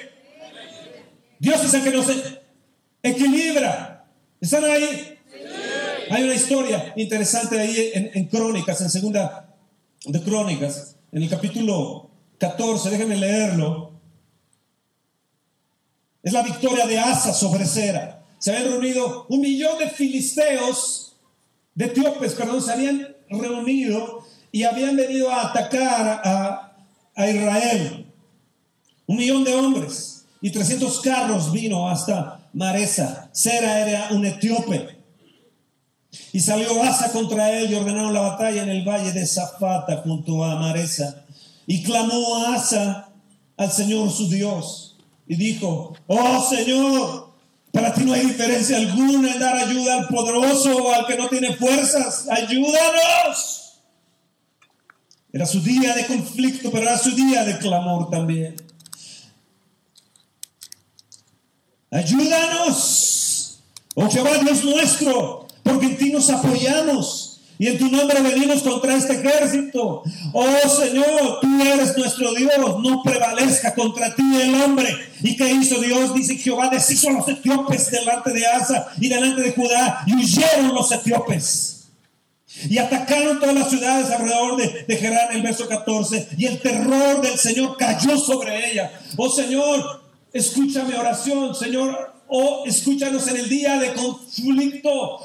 Dios 1.40 1.64
es 1.64 1.74
el 1.74 1.84
que 1.84 1.92
nos 1.92 2.06
equilibra. 3.02 4.06
¿Están 4.40 4.64
ahí? 4.66 5.18
Hay 6.12 6.24
una 6.24 6.34
historia 6.34 6.94
interesante 6.96 7.60
ahí 7.60 7.92
en, 7.94 8.12
en 8.14 8.26
Crónicas, 8.26 8.82
en 8.82 8.90
segunda 8.90 9.54
de 10.06 10.22
Crónicas, 10.22 10.96
en 11.12 11.24
el 11.24 11.30
capítulo 11.30 12.10
14, 12.40 12.90
déjenme 12.90 13.16
leerlo. 13.18 13.99
Es 16.22 16.34
la 16.34 16.42
victoria 16.42 16.86
de 16.86 17.00
Asa 17.00 17.34
sobre 17.34 17.66
Sera. 17.66 18.24
Se 18.38 18.52
habían 18.52 18.72
reunido 18.72 19.26
un 19.30 19.42
millón 19.42 19.78
de 19.78 19.90
filisteos, 19.90 21.16
de 21.76 21.86
etíopes, 21.86 22.34
perdón, 22.34 22.62
se 22.62 22.72
habían 22.72 23.16
reunido 23.30 24.26
y 24.52 24.64
habían 24.64 24.96
venido 24.96 25.30
a 25.30 25.50
atacar 25.50 26.22
a, 26.24 26.78
a 27.16 27.30
Israel. 27.30 28.06
Un 29.08 29.18
millón 29.18 29.44
de 29.44 29.56
hombres 29.56 30.26
y 30.42 30.52
300 30.52 31.02
carros 31.02 31.52
vino 31.52 31.90
hasta 31.90 32.50
Maresa. 32.54 33.30
Sera 33.32 33.80
era 33.80 34.10
un 34.12 34.26
etíope. 34.26 34.98
Y 36.34 36.40
salió 36.40 36.82
Asa 36.84 37.12
contra 37.12 37.52
él 37.52 37.72
y 37.72 37.76
ordenaron 37.76 38.14
la 38.14 38.22
batalla 38.22 38.64
en 38.64 38.70
el 38.70 38.88
valle 38.88 39.12
de 39.14 39.26
Zafata 39.26 39.98
junto 39.98 40.44
a 40.44 40.56
Maresa. 40.56 41.24
Y 41.66 41.84
clamó 41.84 42.46
Asa 42.48 43.10
al 43.58 43.72
Señor 43.72 44.10
su 44.12 44.28
Dios 44.30 44.89
y 45.30 45.36
dijo, 45.36 45.96
oh 46.08 46.50
Señor, 46.50 47.30
para 47.72 47.94
ti 47.94 48.04
no 48.04 48.14
hay 48.14 48.26
diferencia 48.26 48.78
alguna 48.78 49.32
en 49.32 49.40
dar 49.40 49.58
ayuda 49.58 50.00
al 50.00 50.08
poderoso 50.08 50.76
o 50.76 50.92
al 50.92 51.06
que 51.06 51.16
no 51.16 51.30
tiene 51.30 51.56
fuerzas. 51.56 52.28
Ayúdanos. 52.28 53.76
Era 55.32 55.46
su 55.46 55.62
día 55.62 55.94
de 55.94 56.08
conflicto, 56.08 56.72
pero 56.72 56.86
era 56.86 56.98
su 56.98 57.12
día 57.12 57.44
de 57.44 57.60
clamor 57.60 58.10
también. 58.10 58.56
Ayúdanos, 61.92 63.60
oh 63.96 64.10
Jehová 64.10 64.38
Dios 64.40 64.64
nuestro, 64.64 65.48
porque 65.62 65.86
en 65.88 65.98
ti 65.98 66.12
nos 66.12 66.30
apoyamos. 66.32 67.29
Y 67.62 67.68
en 67.68 67.78
tu 67.78 67.90
nombre 67.90 68.22
venimos 68.22 68.64
contra 68.64 68.96
este 68.96 69.16
ejército. 69.16 70.02
Oh 70.32 70.70
Señor, 70.70 71.40
tú 71.42 71.62
eres 71.62 71.98
nuestro 71.98 72.34
Dios. 72.34 72.80
No 72.82 73.04
prevalezca 73.04 73.76
contra 73.76 74.16
ti 74.16 74.24
el 74.42 74.56
hombre. 74.62 74.96
¿Y 75.22 75.36
qué 75.36 75.52
hizo 75.52 75.78
Dios? 75.82 76.14
Dice 76.14 76.38
Jehová 76.38 76.70
deshizo 76.70 77.10
a 77.10 77.12
los 77.12 77.28
etíopes 77.28 77.92
delante 77.92 78.32
de 78.32 78.48
Asa 78.48 78.88
y 78.98 79.10
delante 79.10 79.42
de 79.42 79.52
Judá. 79.52 80.04
Y 80.08 80.16
huyeron 80.16 80.74
los 80.74 80.90
etíopes. 80.90 81.90
Y 82.70 82.78
atacaron 82.78 83.42
todas 83.42 83.56
las 83.56 83.70
ciudades 83.70 84.10
alrededor 84.10 84.56
de, 84.56 84.86
de 84.88 84.96
Gerán, 84.96 85.36
el 85.36 85.42
verso 85.42 85.68
14. 85.68 86.30
Y 86.38 86.46
el 86.46 86.62
terror 86.62 87.22
del 87.22 87.38
Señor 87.38 87.76
cayó 87.76 88.18
sobre 88.18 88.72
ella. 88.72 88.90
Oh 89.18 89.30
Señor, 89.30 90.02
escucha 90.32 90.86
mi 90.86 90.94
oración. 90.94 91.54
Señor, 91.54 92.14
oh, 92.30 92.64
escúchanos 92.66 93.28
en 93.28 93.36
el 93.36 93.50
día 93.50 93.78
de 93.80 93.92
conflicto. 93.92 95.20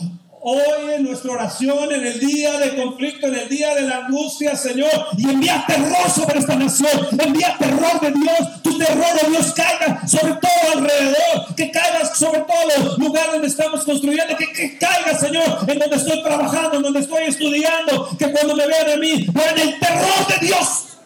Oye 0.47 0.99
nuestra 1.01 1.33
oración 1.33 1.91
en 1.91 2.05
el 2.05 2.21
día 2.21 2.59
de 2.59 2.77
conflicto, 2.77 3.29
en 3.29 3.35
el 3.35 3.49
día 3.49 3.75
de 3.77 3.81
la 3.81 4.05
angustia, 4.05 4.55
Señor, 4.55 4.91
y 5.17 5.25
envía 5.27 5.65
terror 5.67 6.11
sobre 6.15 6.39
esta 6.39 6.55
nación, 6.55 7.09
envía 7.19 7.57
terror 7.59 7.99
de 8.03 8.11
Dios, 8.11 8.63
tu 8.63 8.77
terror 8.77 9.07
de 9.23 9.31
Dios 9.31 9.55
caiga 9.55 10.07
sobre 10.07 10.35
todo 10.35 10.73
alrededor, 10.75 11.55
que 11.57 11.71
caiga 11.71 12.15
sobre 12.15 12.41
todos 12.41 12.79
los 12.79 12.99
lugares 12.99 13.33
donde 13.33 13.49
estamos 13.49 13.85
construyendo, 13.85 14.37
que, 14.37 14.53
que, 14.53 14.77
caiga, 14.77 15.19
Señor, 15.19 15.65
en 15.67 15.79
donde 15.79 15.97
estoy 15.97 16.23
trabajando, 16.23 16.77
en 16.77 16.83
donde 16.83 17.01
estoy 17.01 17.23
estudiando, 17.23 18.15
que 18.19 18.31
cuando 18.31 18.55
me 18.55 18.67
vean 18.67 18.91
a 18.91 18.97
mí, 18.99 19.27
vean 19.33 19.59
el 19.59 19.79
terror 19.79 20.27
de 20.29 20.47
Dios. 20.47 20.99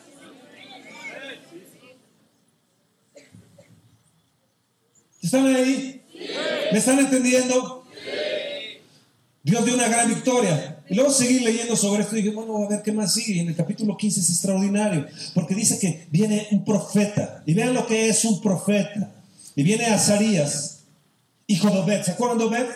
¿Están 5.22 5.54
ahí? 5.54 6.02
¿Me 6.72 6.78
están 6.78 6.98
entendiendo? 6.98 7.78
Dios 9.48 9.64
dio 9.64 9.74
una 9.74 9.88
gran 9.88 10.08
victoria. 10.08 10.82
Y 10.90 10.94
luego 10.94 11.10
seguí 11.10 11.40
leyendo 11.40 11.74
sobre 11.74 12.02
esto 12.02 12.16
y 12.16 12.22
dije, 12.22 12.34
bueno, 12.34 12.56
a 12.56 12.68
ver 12.68 12.82
qué 12.82 12.92
más 12.92 13.14
sigue. 13.14 13.34
Y 13.34 13.40
en 13.40 13.48
el 13.48 13.56
capítulo 13.56 13.96
15 13.96 14.20
es 14.20 14.30
extraordinario, 14.30 15.06
porque 15.34 15.54
dice 15.54 15.78
que 15.78 16.06
viene 16.10 16.48
un 16.50 16.64
profeta. 16.64 17.42
Y 17.46 17.54
vean 17.54 17.72
lo 17.72 17.86
que 17.86 18.08
es 18.08 18.24
un 18.24 18.40
profeta. 18.42 19.12
Y 19.54 19.62
viene 19.62 19.86
Azarías, 19.86 20.80
hijo 21.46 21.70
de 21.70 21.78
Obed. 21.78 22.02
¿Se 22.02 22.12
acuerdan 22.12 22.38
de 22.38 22.44
Obed? 22.44 22.66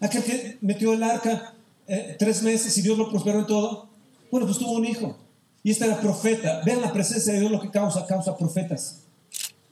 Aquel 0.00 0.22
que 0.22 0.58
metió 0.60 0.92
el 0.92 1.02
arca 1.02 1.54
eh, 1.86 2.16
tres 2.18 2.42
meses 2.42 2.76
y 2.76 2.82
Dios 2.82 2.96
lo 2.96 3.10
prosperó 3.10 3.40
en 3.40 3.46
todo. 3.46 3.88
Bueno, 4.30 4.46
pues 4.46 4.58
tuvo 4.58 4.72
un 4.72 4.84
hijo. 4.84 5.18
Y 5.62 5.70
este 5.70 5.86
era 5.86 6.00
profeta. 6.00 6.60
Vean 6.64 6.80
la 6.80 6.92
presencia 6.92 7.32
de 7.32 7.40
Dios 7.40 7.50
lo 7.50 7.60
que 7.60 7.70
causa, 7.70 8.06
causa 8.06 8.36
profetas. 8.36 9.00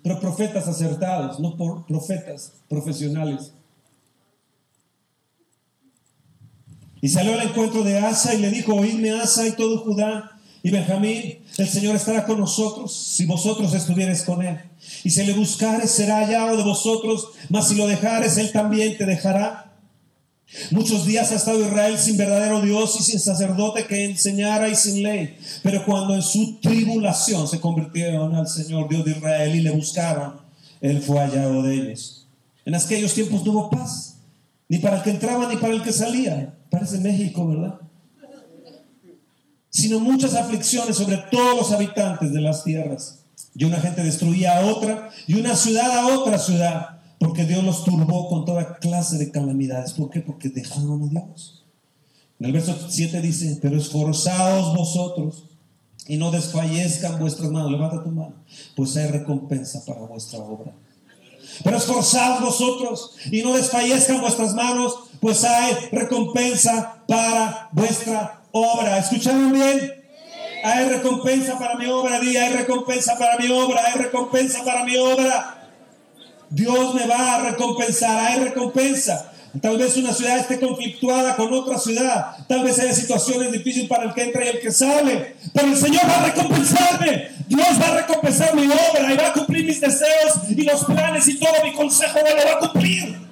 Pero 0.02 0.20
profetas 0.20 0.66
acertados, 0.68 1.38
no 1.38 1.56
por 1.56 1.86
profetas 1.86 2.52
profesionales. 2.68 3.52
Y 7.00 7.08
salió 7.08 7.34
al 7.34 7.48
encuentro 7.48 7.82
de 7.84 7.98
Asa 7.98 8.34
y 8.34 8.38
le 8.38 8.50
dijo, 8.50 8.74
oídme 8.74 9.10
Asa 9.10 9.46
y 9.46 9.52
todo 9.52 9.78
Judá 9.78 10.38
y 10.62 10.70
Benjamín, 10.70 11.38
el 11.56 11.68
Señor 11.68 11.94
estará 11.94 12.26
con 12.26 12.38
nosotros 12.38 12.92
si 12.94 13.26
vosotros 13.26 13.72
estuviereis 13.74 14.22
con 14.22 14.42
él. 14.42 14.58
Y 15.04 15.10
si 15.10 15.24
le 15.24 15.32
buscares 15.32 15.90
será 15.90 16.18
hallado 16.18 16.56
de 16.56 16.64
vosotros, 16.64 17.28
mas 17.48 17.68
si 17.68 17.76
lo 17.76 17.86
dejares, 17.86 18.36
él 18.38 18.50
también 18.50 18.96
te 18.98 19.06
dejará. 19.06 19.72
Muchos 20.70 21.04
días 21.06 21.30
ha 21.30 21.36
estado 21.36 21.60
Israel 21.60 21.98
sin 21.98 22.16
verdadero 22.16 22.60
Dios 22.62 22.96
y 22.98 23.04
sin 23.04 23.20
sacerdote 23.20 23.86
que 23.86 24.04
enseñara 24.04 24.68
y 24.68 24.74
sin 24.74 25.02
ley. 25.02 25.36
Pero 25.62 25.84
cuando 25.84 26.14
en 26.14 26.22
su 26.22 26.58
tribulación 26.60 27.46
se 27.46 27.60
convirtieron 27.60 28.34
al 28.34 28.48
Señor 28.48 28.88
Dios 28.88 29.04
de 29.04 29.12
Israel 29.12 29.54
y 29.54 29.60
le 29.60 29.70
buscaron, 29.70 30.40
él 30.80 31.02
fue 31.02 31.18
hallado 31.20 31.62
de 31.62 31.74
ellos. 31.74 32.26
En 32.64 32.74
aquellos 32.74 33.14
tiempos 33.14 33.44
no 33.44 33.52
hubo 33.52 33.70
paz, 33.70 34.07
ni 34.68 34.78
para 34.78 34.98
el 34.98 35.02
que 35.02 35.10
entraba 35.10 35.48
ni 35.48 35.56
para 35.56 35.74
el 35.74 35.82
que 35.82 35.92
salía. 35.92 36.54
Parece 36.70 36.98
México, 36.98 37.46
¿verdad? 37.46 37.80
Sino 39.70 40.00
muchas 40.00 40.34
aflicciones 40.34 40.96
sobre 40.96 41.16
todos 41.30 41.56
los 41.56 41.72
habitantes 41.72 42.32
de 42.32 42.40
las 42.40 42.64
tierras. 42.64 43.24
Y 43.54 43.64
una 43.64 43.80
gente 43.80 44.02
destruía 44.02 44.58
a 44.58 44.66
otra 44.66 45.10
y 45.26 45.34
una 45.34 45.56
ciudad 45.56 45.90
a 45.98 46.18
otra 46.18 46.38
ciudad, 46.38 47.00
porque 47.18 47.44
Dios 47.44 47.64
los 47.64 47.84
turbó 47.84 48.28
con 48.28 48.44
toda 48.44 48.78
clase 48.78 49.18
de 49.18 49.30
calamidades. 49.30 49.92
¿Por 49.92 50.10
qué? 50.10 50.20
Porque 50.20 50.48
dejaron 50.48 51.02
a 51.02 51.08
Dios. 51.08 51.64
En 52.38 52.46
el 52.46 52.52
verso 52.52 52.76
7 52.88 53.20
dice, 53.20 53.58
pero 53.60 53.76
esforzaos 53.76 54.76
vosotros 54.76 55.44
y 56.06 56.16
no 56.16 56.30
desfallezcan 56.30 57.18
vuestras 57.18 57.50
manos. 57.50 57.72
Levanta 57.72 58.02
tu 58.02 58.10
mano, 58.10 58.34
pues 58.76 58.96
hay 58.96 59.10
recompensa 59.10 59.84
para 59.84 60.00
vuestra 60.02 60.38
obra. 60.38 60.72
Pero 61.64 61.76
esforzaos 61.76 62.40
vosotros 62.40 63.12
y 63.30 63.42
no 63.42 63.56
desfallezcan 63.56 64.20
vuestras 64.20 64.54
manos, 64.54 64.98
pues 65.20 65.44
hay 65.44 65.88
recompensa 65.92 67.02
para 67.06 67.68
vuestra 67.72 68.42
obra. 68.52 68.98
¿Escucharon 68.98 69.52
bien? 69.52 70.04
Hay 70.64 70.88
recompensa 70.88 71.58
para 71.58 71.76
mi 71.76 71.86
obra, 71.86 72.18
di, 72.18 72.36
hay 72.36 72.52
recompensa 72.54 73.16
para 73.16 73.38
mi 73.38 73.48
obra, 73.50 73.80
hay 73.86 74.00
recompensa 74.00 74.64
para 74.64 74.84
mi 74.84 74.96
obra. 74.96 75.70
Dios 76.50 76.94
me 76.94 77.06
va 77.06 77.36
a 77.36 77.40
recompensar, 77.50 78.18
hay 78.18 78.40
recompensa. 78.40 79.32
Tal 79.60 79.78
vez 79.78 79.96
una 79.96 80.12
ciudad 80.12 80.38
esté 80.38 80.60
conflictuada 80.60 81.34
con 81.36 81.52
otra 81.52 81.78
ciudad. 81.78 82.36
Tal 82.46 82.64
vez 82.64 82.78
haya 82.78 82.92
situaciones 82.92 83.50
difíciles 83.50 83.88
para 83.88 84.04
el 84.04 84.14
que 84.14 84.24
entra 84.24 84.44
y 84.44 84.48
el 84.48 84.60
que 84.60 84.70
sale. 84.70 85.36
Pero 85.52 85.68
el 85.68 85.76
Señor 85.76 86.02
va 86.08 86.22
a 86.22 86.26
recompensarme. 86.26 87.28
Dios 87.48 87.80
va 87.80 87.88
a 87.88 87.96
recompensar 88.02 88.54
mi 88.54 88.66
obra 88.66 89.12
y 89.12 89.16
va 89.16 89.28
a 89.28 89.32
cumplir 89.32 89.64
mis 89.64 89.80
deseos 89.80 90.50
y 90.50 90.62
los 90.62 90.84
planes 90.84 91.26
y 91.28 91.38
todo 91.38 91.52
mi 91.64 91.72
consejo 91.72 92.18
me 92.22 92.34
lo 92.34 92.46
va 92.46 92.52
a 92.52 92.58
cumplir. 92.58 93.28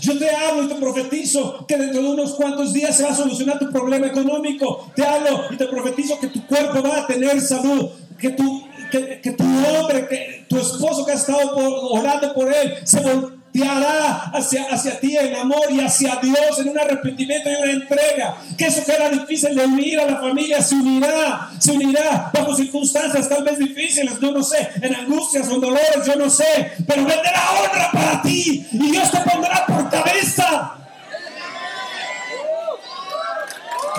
Yo 0.00 0.18
te 0.18 0.28
hablo 0.34 0.64
y 0.64 0.68
te 0.68 0.74
profetizo 0.76 1.66
que 1.66 1.76
dentro 1.76 2.02
de 2.02 2.08
unos 2.08 2.32
cuantos 2.32 2.72
días 2.72 2.96
se 2.96 3.04
va 3.04 3.10
a 3.10 3.14
solucionar 3.14 3.58
tu 3.58 3.70
problema 3.70 4.06
económico. 4.06 4.90
Te 4.96 5.04
hablo 5.04 5.44
y 5.50 5.56
te 5.56 5.66
profetizo 5.66 6.18
que 6.18 6.28
tu 6.28 6.46
cuerpo 6.46 6.82
va 6.82 7.00
a 7.00 7.06
tener 7.06 7.40
salud, 7.40 7.90
que 8.18 8.30
tu, 8.30 8.66
que, 8.92 9.20
que 9.20 9.30
tu 9.32 9.44
hombre, 9.44 10.06
que 10.06 10.44
tu 10.48 10.58
esposo 10.58 11.04
que 11.04 11.12
ha 11.12 11.14
estado 11.14 11.54
por, 11.54 11.98
orando 11.98 12.34
por 12.34 12.52
él, 12.52 12.74
se 12.84 13.00
volteará 13.00 14.30
hacia, 14.34 14.64
hacia 14.66 15.00
ti 15.00 15.16
en 15.16 15.34
amor 15.34 15.64
y 15.70 15.80
hacia 15.80 16.16
Dios 16.16 16.58
en 16.58 16.68
un 16.68 16.78
arrepentimiento 16.78 17.50
y 17.50 17.54
una 17.54 17.72
entrega. 17.72 18.36
Que 18.56 18.66
eso 18.66 18.84
que 18.84 18.92
era 18.92 19.08
difícil 19.08 19.56
de 19.56 19.64
unir 19.64 19.98
a 19.98 20.06
la 20.06 20.20
familia 20.20 20.60
se 20.60 20.74
unirá, 20.74 21.50
se 21.58 21.72
unirá 21.72 22.30
bajo 22.32 22.54
circunstancias 22.54 23.28
tal 23.28 23.42
vez 23.42 23.58
difíciles, 23.58 24.20
yo 24.20 24.30
no 24.30 24.42
sé, 24.42 24.68
en 24.82 24.94
angustias 24.94 25.48
o 25.48 25.58
dolores, 25.58 26.06
yo 26.06 26.16
no 26.16 26.28
sé, 26.28 26.72
pero 26.86 27.04
vendrá 27.04 27.42
honra 27.58 27.90
para 27.92 28.22
ti 28.22 28.66
y 28.70 28.90
Dios 28.90 29.10
te 29.10 29.18
pondrá 29.18 29.64
por 29.66 29.88
cabeza. 29.90 30.81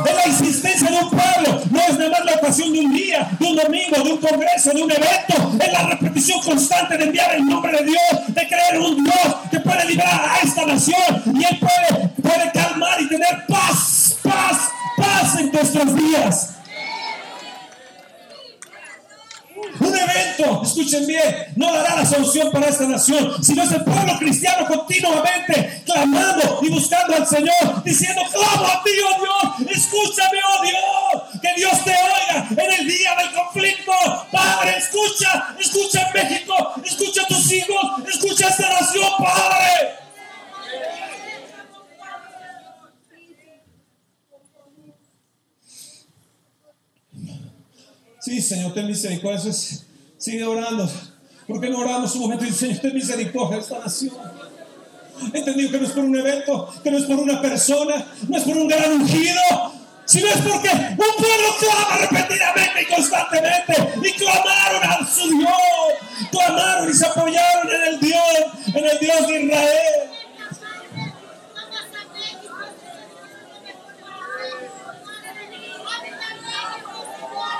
Es 0.05 0.15
la 0.15 0.23
existencia 0.23 0.89
de 0.89 0.97
un 0.97 1.09
pueblo, 1.09 1.61
no 1.71 1.79
es 1.79 1.97
nada 1.97 2.09
más 2.09 2.25
la 2.25 2.33
ocasión 2.33 2.73
de 2.73 2.79
un 2.79 2.93
día, 2.93 3.29
de 3.39 3.45
un 3.45 3.55
domingo, 3.55 4.03
de 4.03 4.11
un 4.11 4.17
congreso, 4.17 4.71
de 4.71 4.83
un 4.83 4.91
evento, 4.91 5.53
es 5.59 5.71
la 5.71 5.83
repetición 5.83 6.41
constante 6.41 6.97
de 6.97 7.05
enviar 7.05 7.35
el 7.35 7.45
nombre 7.45 7.71
de 7.77 7.85
Dios, 7.85 8.27
de 8.27 8.47
creer 8.47 8.75
en 8.75 8.81
un 8.81 9.03
Dios 9.03 9.35
que 9.51 9.59
puede 9.59 9.85
liberar 9.85 10.29
a 10.29 10.45
esta 10.45 10.65
nación. 10.65 11.23
Y 11.33 11.43
Él 11.43 11.59
puede, 11.59 12.07
puede 12.21 12.51
calmar 12.51 13.01
y 13.01 13.07
tener 13.07 13.45
paz, 13.47 14.17
paz, 14.23 14.57
paz 14.97 15.39
en 15.39 15.51
nuestros 15.51 15.95
días. 15.95 16.52
Un 19.79 19.95
evento, 19.97 20.61
escuchen 20.63 21.07
bien, 21.07 21.47
no 21.55 21.73
dará 21.73 21.95
la 21.95 22.05
solución 22.05 22.51
para 22.51 22.67
esta 22.67 22.85
nación, 22.85 23.43
sino 23.43 23.63
es 23.63 23.71
el 23.71 23.83
pueblo 23.83 24.17
cristiano 24.19 24.67
continuamente 24.67 25.81
clamando 25.85 26.59
y 26.61 26.69
buscando 26.69 27.15
al 27.15 27.27
Señor, 27.27 27.83
diciendo, 27.83 28.21
clamo 28.31 28.65
a 28.67 28.83
ti, 28.83 28.91
oh 29.01 29.21
Dios, 29.21 29.71
escúchame, 29.71 30.39
oh 30.45 30.63
Dios, 30.63 31.41
que 31.41 31.53
Dios 31.59 31.83
te 31.83 31.91
oiga 31.91 32.47
en 32.51 32.79
el 32.79 32.87
día 32.87 33.15
del 33.15 33.31
conflicto. 33.33 33.91
Padre, 34.31 34.77
escucha, 34.77 35.55
escucha 35.59 36.11
México, 36.13 36.55
escucha 36.83 37.23
a 37.23 37.27
tus 37.27 37.51
hijos, 37.51 37.81
escucha 38.07 38.49
esta 38.49 38.69
nación, 38.69 39.09
Padre. 39.17 40.02
Sí, 48.23 48.41
Señor, 48.41 48.73
ten 48.73 48.87
misericordia. 48.87 49.37
Eso 49.39 49.49
es- 49.49 49.85
sigue 50.17 50.43
orando. 50.45 50.89
¿Por 51.47 51.59
qué 51.59 51.69
no 51.69 51.79
oramos 51.79 52.15
un 52.15 52.21
momento 52.21 52.45
y 52.45 52.47
dice, 52.47 52.67
Señor, 52.67 52.79
ten 52.79 52.93
misericordia 52.93 53.57
de 53.57 53.63
esta 53.63 53.79
nación? 53.79 54.13
He 55.33 55.37
entendido 55.39 55.71
que 55.71 55.77
no 55.79 55.85
es 55.87 55.91
por 55.91 56.03
un 56.05 56.15
evento, 56.17 56.73
que 56.83 56.91
no 56.91 56.97
es 56.97 57.03
por 57.05 57.17
una 57.17 57.41
persona, 57.41 58.05
no 58.27 58.37
es 58.37 58.43
por 58.43 58.57
un 58.57 58.67
gran 58.67 58.93
ungido, 58.93 59.41
sino 60.05 60.27
es 60.27 60.37
porque 60.37 60.69
un 60.69 60.97
pueblo 60.97 61.49
clama 61.59 61.97
repetidamente 61.99 62.81
y 62.81 62.85
constantemente 62.93 63.73
y 64.07 64.11
clamaron 64.13 64.83
a 64.89 65.07
su 65.07 65.29
Dios, 65.29 66.29
clamaron 66.31 66.89
y 66.89 66.93
se 66.93 67.05
apoyaron 67.05 67.69
en 67.71 67.93
el 67.93 67.99
Dios, 67.99 68.21
en 68.67 68.85
el 68.85 68.99
Dios 68.99 69.27
de 69.27 69.41
Israel. 69.43 70.09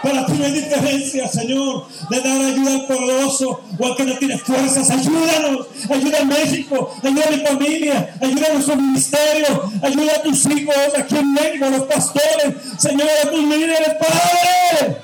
Para 0.04 0.26
ti 0.26 0.34
no 0.38 0.43
hay 0.43 0.51
diferencia, 0.51 1.30
Señor, 1.30 1.88
de 2.10 2.20
dar 2.20 2.41
ayuda 2.41 2.74
al 2.74 2.86
poderoso 2.88 3.62
o 3.80 3.86
al 3.86 3.95
que 3.95 4.04
no 4.04 4.18
tiene 4.18 4.38
fuerzas. 4.38 4.89
Ayúdanos, 4.89 5.68
ayuda 5.89 6.20
a 6.20 6.26
México, 6.26 6.93
ayuda 7.01 7.24
a 7.26 7.32
mi 7.32 7.38
familia, 7.38 8.16
ayuda 8.22 8.47
a 8.49 8.54
nuestro 8.54 8.76
ministerio, 8.76 9.72
ayuda 9.82 10.12
a 10.18 10.22
tus 10.22 10.45
hijos 10.47 10.76
aquí 10.99 11.16
en 11.16 11.32
México, 11.32 11.66
a 11.66 11.70
los 11.70 11.84
pastores, 11.84 12.54
Señor, 12.78 13.08
a 13.24 13.30
tus 13.30 13.39
líderes, 13.39 13.93
Padre. 13.97 14.97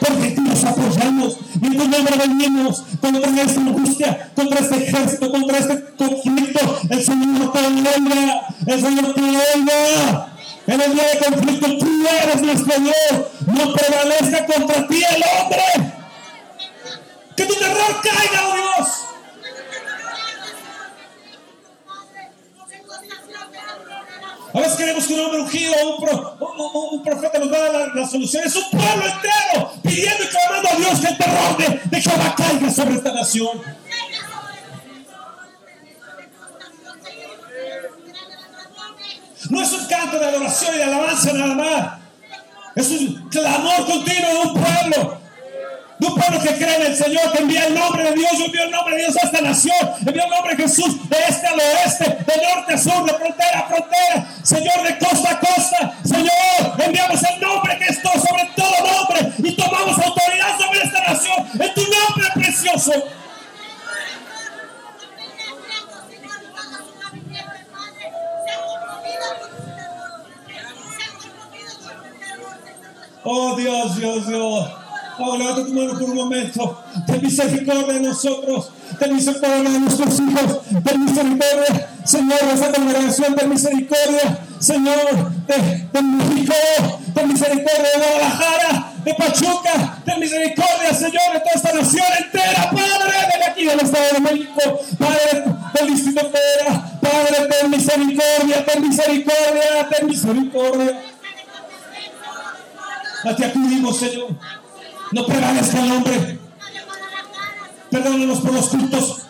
Porque 0.00 0.30
tú 0.32 0.40
nos 0.40 0.64
apoyamos 0.64 1.38
y 1.62 1.66
en 1.66 1.76
tu 1.76 1.88
nombre 1.88 2.16
venimos 2.18 2.82
contra 3.00 3.42
esta 3.42 3.60
angustia, 3.60 4.32
contra 4.34 4.58
este 4.58 4.88
ejército, 4.88 5.30
contra 5.30 5.58
este 5.58 5.84
conflicto. 5.96 6.80
El 6.90 7.04
Señor 7.04 7.52
te 7.52 7.58
oiga, 7.60 8.48
el 8.66 8.80
Señor 8.80 9.14
te 9.14 9.20
oiga. 9.20 10.33
En 10.66 10.80
el 10.80 10.94
día 10.94 11.04
de 11.10 11.18
conflicto 11.18 11.66
tú 11.78 12.06
eres 12.22 12.42
nuestro 12.42 12.78
Dios. 12.80 12.96
No 13.46 13.72
prevalezca 13.74 14.46
contra 14.46 14.86
ti 14.86 15.02
el 15.04 15.24
hombre. 15.38 15.92
Que 17.36 17.44
tu 17.46 17.54
terror 17.54 18.00
caiga, 18.02 18.48
oh 18.48 18.54
Dios. 18.54 18.88
A 24.52 24.60
veces 24.60 24.76
queremos 24.76 25.04
que 25.06 25.14
un 25.14 25.20
hombre 25.20 25.40
ungido 25.40 25.72
un, 25.96 26.04
pro- 26.04 26.36
un- 26.40 26.98
un 26.98 27.02
profeta 27.02 27.38
nos 27.40 27.50
da 27.50 27.68
la, 27.72 27.86
la 27.88 28.06
solución. 28.06 28.44
Es 28.46 28.54
un 28.54 28.70
pueblo 28.70 29.04
entero 29.04 29.72
pidiendo 29.82 30.22
y 30.22 30.26
clamando 30.28 30.68
a 30.70 30.76
Dios 30.76 31.00
que 31.00 31.06
el 31.08 31.18
terror 31.18 31.56
de, 31.56 31.80
de 31.90 32.00
Jehová 32.02 32.34
caiga 32.36 32.70
sobre 32.70 32.94
esta 32.94 33.12
nación. 33.12 33.60
No 39.54 39.62
es 39.62 39.70
un 39.70 39.86
canto 39.86 40.18
de 40.18 40.26
adoración 40.26 40.74
y 40.74 40.78
de 40.78 40.84
alabanza 40.84 41.32
nada 41.32 41.54
más. 41.54 41.92
Es 42.74 42.90
un 42.90 43.28
clamor 43.30 43.86
continuo 43.86 44.30
de 44.32 44.38
un 44.48 44.54
pueblo. 44.54 45.20
De 45.96 46.06
un 46.08 46.14
pueblo 46.16 46.40
que 46.40 46.56
cree 46.56 46.74
en 46.74 46.82
el 46.86 46.96
Señor, 46.96 47.30
que 47.30 47.38
envía 47.38 47.66
el 47.66 47.74
nombre 47.74 48.02
de 48.02 48.14
Dios, 48.16 48.32
envío 48.32 48.64
el 48.64 48.70
nombre 48.72 48.96
de 48.96 49.02
Dios 49.02 49.16
a 49.16 49.26
esta 49.26 49.40
nación, 49.40 49.76
envía 50.04 50.24
el 50.24 50.30
nombre 50.30 50.56
de 50.56 50.62
Jesús 50.64 51.08
de 51.08 51.16
este 51.28 51.46
al 51.46 51.60
oeste, 51.60 52.04
de 52.04 52.42
norte 52.42 52.74
a 52.74 52.78
sur, 52.78 53.04
de 53.04 53.14
frontera 53.14 53.60
a 53.60 53.68
frontera, 53.68 54.26
Señor, 54.42 54.82
de 54.82 54.98
costa 54.98 55.30
a 55.30 55.38
costa, 55.38 55.94
Señor, 56.04 56.82
enviamos 56.84 57.22
el 57.22 57.40
nombre 57.40 57.78
que 57.78 57.84
está 57.84 58.10
sobre 58.10 58.50
todo 58.56 58.74
nombre 58.92 59.34
y 59.38 59.54
tomamos 59.54 59.96
autoridad 59.96 60.58
sobre 60.58 60.82
esta 60.82 61.00
nación 61.00 61.48
en 61.60 61.74
tu 61.74 61.82
nombre 61.82 62.26
precioso. 62.34 62.92
Oh 73.26 73.56
Dios, 73.56 73.96
Dios, 73.96 74.26
Dios. 74.26 74.70
Oh, 75.18 75.36
levanta 75.36 75.64
tu 75.64 75.72
mano 75.72 75.98
por 75.98 76.10
un 76.10 76.16
momento. 76.16 76.84
Ten 77.06 77.22
misericordia 77.22 77.94
de 77.94 78.00
nosotros. 78.00 78.70
Ten 78.98 79.14
misericordia 79.14 79.70
de 79.70 79.80
nuestros 79.80 80.20
hijos. 80.20 80.60
Ten 80.84 81.04
misericordia, 81.04 81.88
Señor, 82.04 82.40
de 82.40 82.52
esta 82.52 82.72
congregación. 82.72 83.34
Ten 83.34 83.48
misericordia, 83.48 84.38
Señor, 84.58 85.30
de, 85.46 85.88
de 85.90 86.02
México. 86.02 86.54
Ten 87.14 87.28
misericordia 87.28 87.90
de 87.94 87.98
Guadalajara, 87.98 88.92
de 89.04 89.14
Pachuca. 89.14 89.98
Ten 90.04 90.20
misericordia, 90.20 90.92
Señor, 90.92 91.32
de 91.32 91.40
toda 91.40 91.54
esta 91.54 91.72
nación 91.72 92.06
entera. 92.24 92.70
Padre, 92.70 93.38
de 93.38 93.44
aquí 93.46 93.64
del 93.64 93.80
Estado 93.80 94.04
de 94.14 94.20
México. 94.20 94.80
Padre 94.98 95.44
del 95.74 95.94
Distrito 95.94 96.20
Federal. 96.30 96.98
Padre, 97.00 97.48
ten 97.48 97.70
misericordia, 97.70 98.64
ten 98.66 98.88
misericordia, 98.88 99.88
ten 99.90 100.08
misericordia. 100.08 101.13
A 103.24 103.34
ti 103.34 103.44
acudimos, 103.44 103.98
Señor. 103.98 104.28
No 105.12 105.26
prevalezca 105.26 105.84
el 105.84 105.92
hombre. 105.92 106.38
Perdónanos 107.90 108.40
por 108.40 108.52
los 108.52 108.68
cultos 108.68 109.22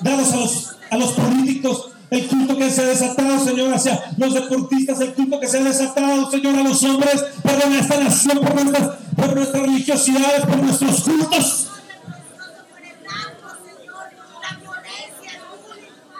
dados 0.00 0.32
a 0.32 0.36
los, 0.36 0.76
a 0.90 0.96
los 0.96 1.12
políticos. 1.12 1.88
El 2.10 2.26
culto 2.26 2.56
que 2.56 2.70
se 2.70 2.82
ha 2.82 2.86
desatado, 2.86 3.42
Señor, 3.44 3.72
hacia 3.72 4.14
los 4.16 4.34
deportistas. 4.34 5.00
El 5.00 5.14
culto 5.14 5.40
que 5.40 5.48
se 5.48 5.58
ha 5.58 5.64
desatado, 5.64 6.30
Señor, 6.30 6.56
a 6.56 6.62
los 6.62 6.82
hombres. 6.84 7.24
Perdona 7.42 7.80
esta 7.80 7.98
nación 7.98 8.38
por 8.40 8.54
nuestras, 8.54 8.96
por 9.16 9.34
nuestras 9.34 9.62
religiosidades, 9.62 10.46
por 10.46 10.56
nuestros 10.58 11.02
cultos. 11.02 11.68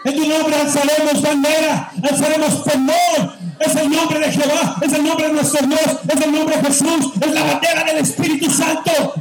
En 0.05 0.15
tu 0.15 0.27
nombre 0.27 0.55
alzaremos 0.55 1.21
bandera, 1.21 1.91
alzaremos 2.03 2.55
pendón. 2.55 3.42
Es 3.59 3.75
el 3.75 3.89
nombre 3.89 4.19
de 4.19 4.31
Jehová, 4.31 4.77
es 4.81 4.93
el 4.93 5.03
nombre 5.03 5.27
de 5.27 5.33
nuestro 5.33 5.67
Dios, 5.67 5.97
es 6.07 6.21
el 6.21 6.31
nombre 6.31 6.57
de 6.57 6.63
Jesús, 6.63 7.13
es 7.21 7.31
la 7.31 7.43
bandera 7.43 7.83
del 7.83 7.97
Espíritu 7.97 8.49
Santo. 8.49 9.13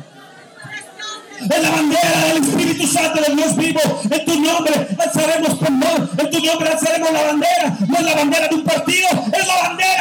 Es 1.42 1.62
la 1.62 1.70
bandera 1.70 2.24
del 2.28 2.42
Espíritu 2.44 2.86
Santo 2.86 3.20
del 3.20 3.36
Dios 3.36 3.56
vivo. 3.56 3.80
En 4.10 4.24
tu 4.24 4.40
nombre 4.40 4.88
alzaremos 4.98 5.58
pendón, 5.58 6.10
en 6.16 6.30
tu 6.30 6.40
nombre 6.40 6.68
alzaremos 6.70 7.12
la 7.12 7.22
bandera. 7.22 7.76
No 7.88 7.96
es 7.98 8.04
la 8.04 8.14
bandera 8.14 8.48
de 8.48 8.54
un 8.54 8.64
partido, 8.64 9.08
es 9.32 9.46
la 9.46 9.56
bandera 9.68 9.91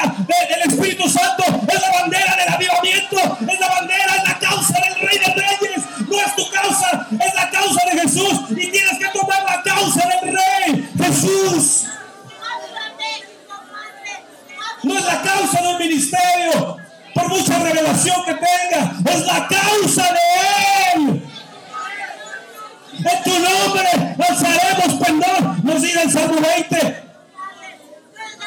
tu 23.31 23.39
nombre 23.39 24.15
alzaremos 24.27 25.05
pendón, 25.05 25.61
nos 25.63 25.81
dice 25.81 26.01
el 26.03 26.11
Salmo 26.11 26.41
20. 26.41 27.03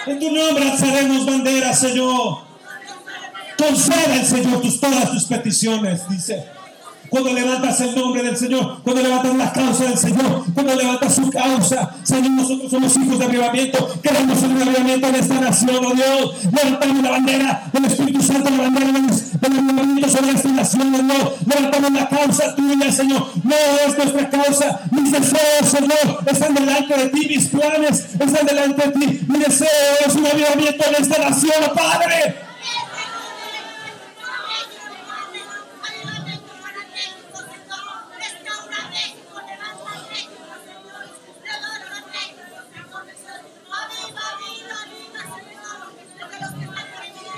En 0.07 0.21
tu 0.21 0.31
nombre 0.31 0.71
alzaremos 0.71 1.27
bandera, 1.27 1.73
Señor. 1.73 2.39
Conceda 3.57 4.25
Señor 4.25 4.61
tus, 4.61 4.81
todas 4.81 5.11
tus 5.13 5.25
peticiones, 5.25 6.09
dice. 6.09 6.45
Cuando 7.15 7.33
levantas 7.33 7.81
el 7.81 7.95
nombre 7.95 8.25
del 8.25 8.37
Señor, 8.37 8.79
cuando 8.83 9.01
levantas 9.01 9.37
la 9.37 9.53
causa 9.53 9.85
del 9.85 9.97
Señor, 9.97 10.45
cuando 10.53 10.75
levantas 10.75 11.15
su 11.15 11.31
causa, 11.31 11.95
Señor, 12.03 12.33
nosotros 12.33 12.69
somos 12.69 12.97
hijos 12.97 13.21
de 13.21 13.25
avivamiento, 13.25 13.89
queremos 14.03 14.43
un 14.43 14.61
avivamiento 14.61 15.07
en 15.07 15.15
esta 15.15 15.35
nación, 15.41 15.77
oh 15.77 15.95
Dios. 15.95 16.45
Levantamos 16.53 17.03
la 17.05 17.11
bandera 17.13 17.71
del 17.73 17.85
Espíritu 17.85 18.21
Santo, 18.21 18.51
la 18.51 18.63
bandera 18.65 18.87
del, 18.87 19.59
avivamiento 19.59 20.09
sobre 20.09 20.33
esta 20.33 20.49
nación, 20.49 20.93
oh 20.93 21.03
Dios. 21.05 21.33
Levantamos 21.47 21.93
la 21.93 22.09
causa 22.09 22.57
tuya, 22.57 22.91
Señor. 22.91 23.29
No 23.45 23.55
es 23.87 23.97
nuestra 23.97 24.31
causa, 24.31 24.81
mis 24.91 25.13
deseos, 25.13 25.71
Señor, 25.71 26.19
están 26.27 26.53
delante 26.53 26.97
de 26.97 27.09
ti, 27.11 27.29
mis 27.29 27.47
planes 27.47 28.07
están 28.19 28.45
delante 28.45 28.89
de 28.89 28.93
ti. 28.93 29.21
Mi 29.29 29.39
deseo 29.39 29.69
es 30.05 30.17
un 30.17 30.27
avivamiento 30.27 30.85
en 30.89 31.01
esta 31.01 31.19
nación, 31.19 31.55
oh 31.65 31.75
Padre. 31.75 32.44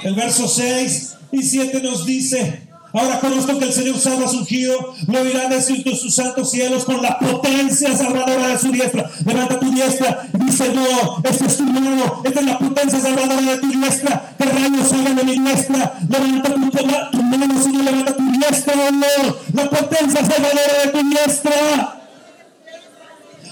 El 0.07 0.15
verso 0.15 0.47
6 0.47 1.17
y 1.33 1.43
7 1.43 1.83
nos 1.83 2.07
dice, 2.07 2.61
ahora 2.93 3.19
conozco 3.19 3.59
que 3.59 3.65
el 3.65 3.73
Señor 3.73 3.99
salva 3.99 4.27
a 4.27 4.29
su 4.29 4.39
ungido, 4.39 4.95
lo 5.09 5.25
decir 5.49 5.83
de 5.83 5.97
sus 5.97 6.15
santos 6.15 6.49
cielos 6.53 6.85
con 6.85 7.03
la 7.03 7.19
potencia 7.19 7.93
salvadora 7.97 8.51
de 8.51 8.59
su 8.61 8.71
diestra. 8.71 9.11
Levanta 9.25 9.59
tu 9.59 9.69
diestra, 9.73 10.29
dice 10.35 10.73
no, 10.73 11.21
este 11.29 11.47
es 11.47 11.57
tu 11.57 11.65
mano, 11.65 12.23
esta 12.23 12.39
es 12.39 12.47
la 12.47 12.57
potencia 12.57 13.01
salvadora 13.01 13.41
de 13.41 13.59
tu 13.59 13.67
diestra, 13.67 14.33
que 14.39 14.45
rayos 14.45 14.89
salgan 14.89 15.17
de 15.17 15.25
mi 15.25 15.41
diestra. 15.41 15.99
Levanta 16.09 16.55
tu, 16.55 16.71
tu 17.11 17.23
mano, 17.25 17.63
Señor, 17.65 17.83
levanta 17.83 18.17
tu 18.17 18.31
diestra, 18.31 18.75
Lord, 18.77 19.37
la 19.55 19.71
potencia 19.71 20.21
salvadora 20.21 20.85
de 20.85 20.91
tu 20.93 21.11
diestra. 21.11 21.96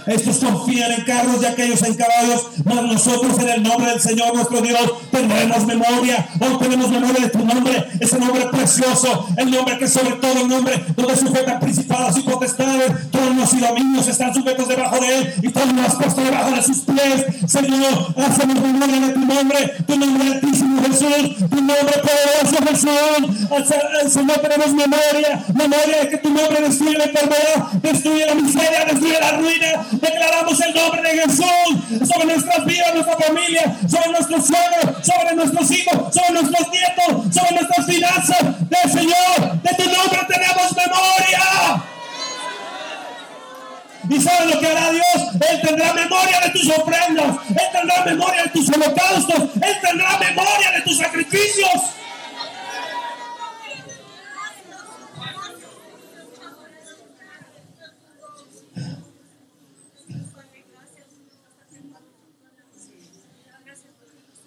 Estos 0.06 0.38
confían 0.38 0.92
en 0.92 1.04
carros 1.04 1.36
y 1.42 1.46
aquellos 1.46 1.82
en 1.82 1.94
caballos, 1.94 2.48
mas 2.64 2.82
nosotros 2.82 3.38
en 3.40 3.48
el 3.48 3.62
nombre 3.62 3.90
del 3.90 4.00
Señor 4.00 4.34
nuestro 4.34 4.60
Dios 4.60 4.92
tendremos 5.10 5.66
memoria. 5.66 6.28
Hoy 6.40 6.58
tenemos 6.60 6.90
memoria 6.90 7.20
de 7.20 7.30
tu 7.30 7.44
nombre, 7.44 7.88
ese 8.00 8.18
nombre 8.18 8.46
precioso, 8.46 9.26
el 9.36 9.50
nombre 9.50 9.78
que 9.78 9.88
sobre 9.88 10.12
todo 10.16 10.40
el 10.42 10.48
nombre 10.48 10.84
donde 10.94 11.16
sujetan 11.16 11.60
principados 11.60 12.18
y 12.18 12.22
potestades, 12.22 13.10
tronos 13.10 13.54
y 13.54 13.60
dominios 13.60 14.08
están 14.08 14.34
sujetos 14.34 14.68
debajo 14.68 14.96
de 15.00 15.18
él 15.18 15.34
y 15.42 15.48
todo 15.48 15.64
lo 15.66 15.82
has 15.82 15.94
puesto 15.94 16.20
debajo 16.22 16.50
de 16.50 16.62
sus 16.62 16.78
pies. 16.78 17.24
Señor, 17.46 18.14
hacemos 18.16 18.60
memoria 18.60 19.00
de 19.06 19.12
tu 19.12 19.20
nombre, 19.20 19.74
tu 19.86 19.96
nombre 19.96 20.32
altísimo 20.32 20.82
Jesús, 20.82 21.36
tu 21.48 21.56
nombre 21.56 21.94
poderoso 22.02 22.64
Jesús. 22.68 24.12
Señor, 24.12 24.38
tenemos 24.38 24.68
memoria, 24.68 25.44
memoria 25.54 26.02
de 26.02 26.08
que 26.10 26.18
tu 26.18 26.28
nombre 26.28 26.60
destruye 26.60 26.98
la 26.98 27.04
enfermedad, 27.04 27.72
destruye 27.82 28.26
la 28.26 28.34
miseria, 28.34 28.84
destruye 28.90 29.20
la 29.20 29.32
ruina, 29.32 29.86
declaramos 30.00 30.60
el 30.60 30.74
nombre 30.74 31.02
de 31.02 31.22
Jesús 31.22 32.08
sobre 32.08 32.26
nuestras 32.26 32.64
vidas, 32.64 32.94
nuestra 32.94 33.16
familia, 33.16 33.76
sobre 33.88 34.08
nuestros 34.10 34.46
suegros, 34.46 35.06
sobre 35.06 35.34
nuestros 35.34 35.70
hijos, 35.70 36.14
sobre 36.14 36.42
nuestros 36.42 36.68
nietos, 36.70 37.34
sobre 37.34 37.54
nuestras 37.54 37.86
finanzas. 37.86 38.68
Del 38.68 38.92
Señor, 38.92 39.62
de 39.62 39.74
tu 39.74 39.84
nombre 39.84 40.20
tenemos 40.28 40.76
memoria. 40.76 41.84
¿Y 44.10 44.20
saben 44.20 44.50
lo 44.50 44.60
que 44.60 44.66
hará 44.66 44.90
Dios? 44.90 45.04
Él 45.50 45.60
tendrá 45.62 45.92
memoria 45.94 46.40
de 46.40 46.50
tus 46.50 46.68
ofrendas, 46.68 47.36
Él 47.48 47.68
tendrá 47.72 48.04
memoria 48.04 48.42
de 48.42 48.48
tus 48.50 48.68
holocaustos, 48.68 49.42
Él 49.54 49.76
tendrá 49.80 50.18
memoria 50.18 50.72
de 50.76 50.82
tus 50.82 50.98
sacrificios. 50.98 51.70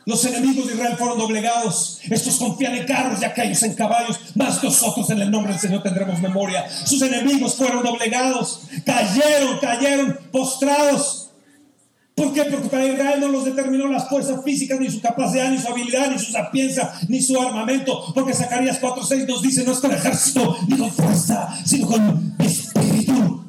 Los 0.07 0.23
enemigos 0.23 0.67
de 0.67 0.75
Israel 0.75 0.95
fueron 0.97 1.17
doblegados. 1.17 1.99
Estos 2.09 2.37
confían 2.37 2.75
en 2.75 2.85
carros 2.85 3.21
y 3.21 3.25
aquellos 3.25 3.61
en 3.63 3.73
caballos. 3.73 4.17
Más 4.35 4.63
nosotros 4.63 5.09
en 5.09 5.19
el 5.19 5.29
nombre 5.29 5.51
del 5.51 5.59
Señor 5.59 5.83
tendremos 5.83 6.21
memoria. 6.21 6.65
Sus 6.85 7.01
enemigos 7.01 7.55
fueron 7.55 7.83
doblegados. 7.83 8.61
Cayeron, 8.85 9.59
cayeron 9.59 10.17
postrados. 10.31 11.31
¿Por 12.15 12.33
qué? 12.33 12.45
Porque 12.45 12.69
para 12.69 12.87
Israel 12.87 13.19
no 13.19 13.27
los 13.27 13.43
determinó 13.43 13.89
las 13.89 14.07
fuerzas 14.07 14.41
físicas, 14.45 14.79
ni 14.79 14.89
su 14.89 15.01
capacidad, 15.01 15.51
ni 15.51 15.59
su 15.59 15.67
habilidad, 15.67 16.09
ni 16.09 16.17
su 16.17 16.31
sapiencia, 16.31 16.89
ni 17.09 17.21
su 17.21 17.39
armamento. 17.41 18.13
Porque 18.13 18.33
Zacarías 18.33 18.79
4:6 18.79 19.27
nos 19.27 19.41
dice: 19.41 19.65
no 19.65 19.73
es 19.73 19.79
con 19.79 19.91
ejército 19.91 20.57
ni 20.69 20.77
con 20.77 20.89
fuerza, 20.89 21.53
sino 21.65 21.85
con 21.85 22.33
espíritu. 22.39 23.43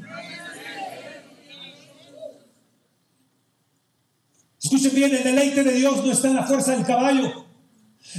Escuchen 4.69 4.95
bien, 4.95 5.15
el 5.15 5.25
deleite 5.25 5.65
de 5.65 5.73
Dios 5.73 6.05
no 6.05 6.13
está 6.13 6.29
en 6.29 6.35
la 6.35 6.47
fuerza 6.47 6.73
del 6.73 6.85
caballo. 6.85 7.47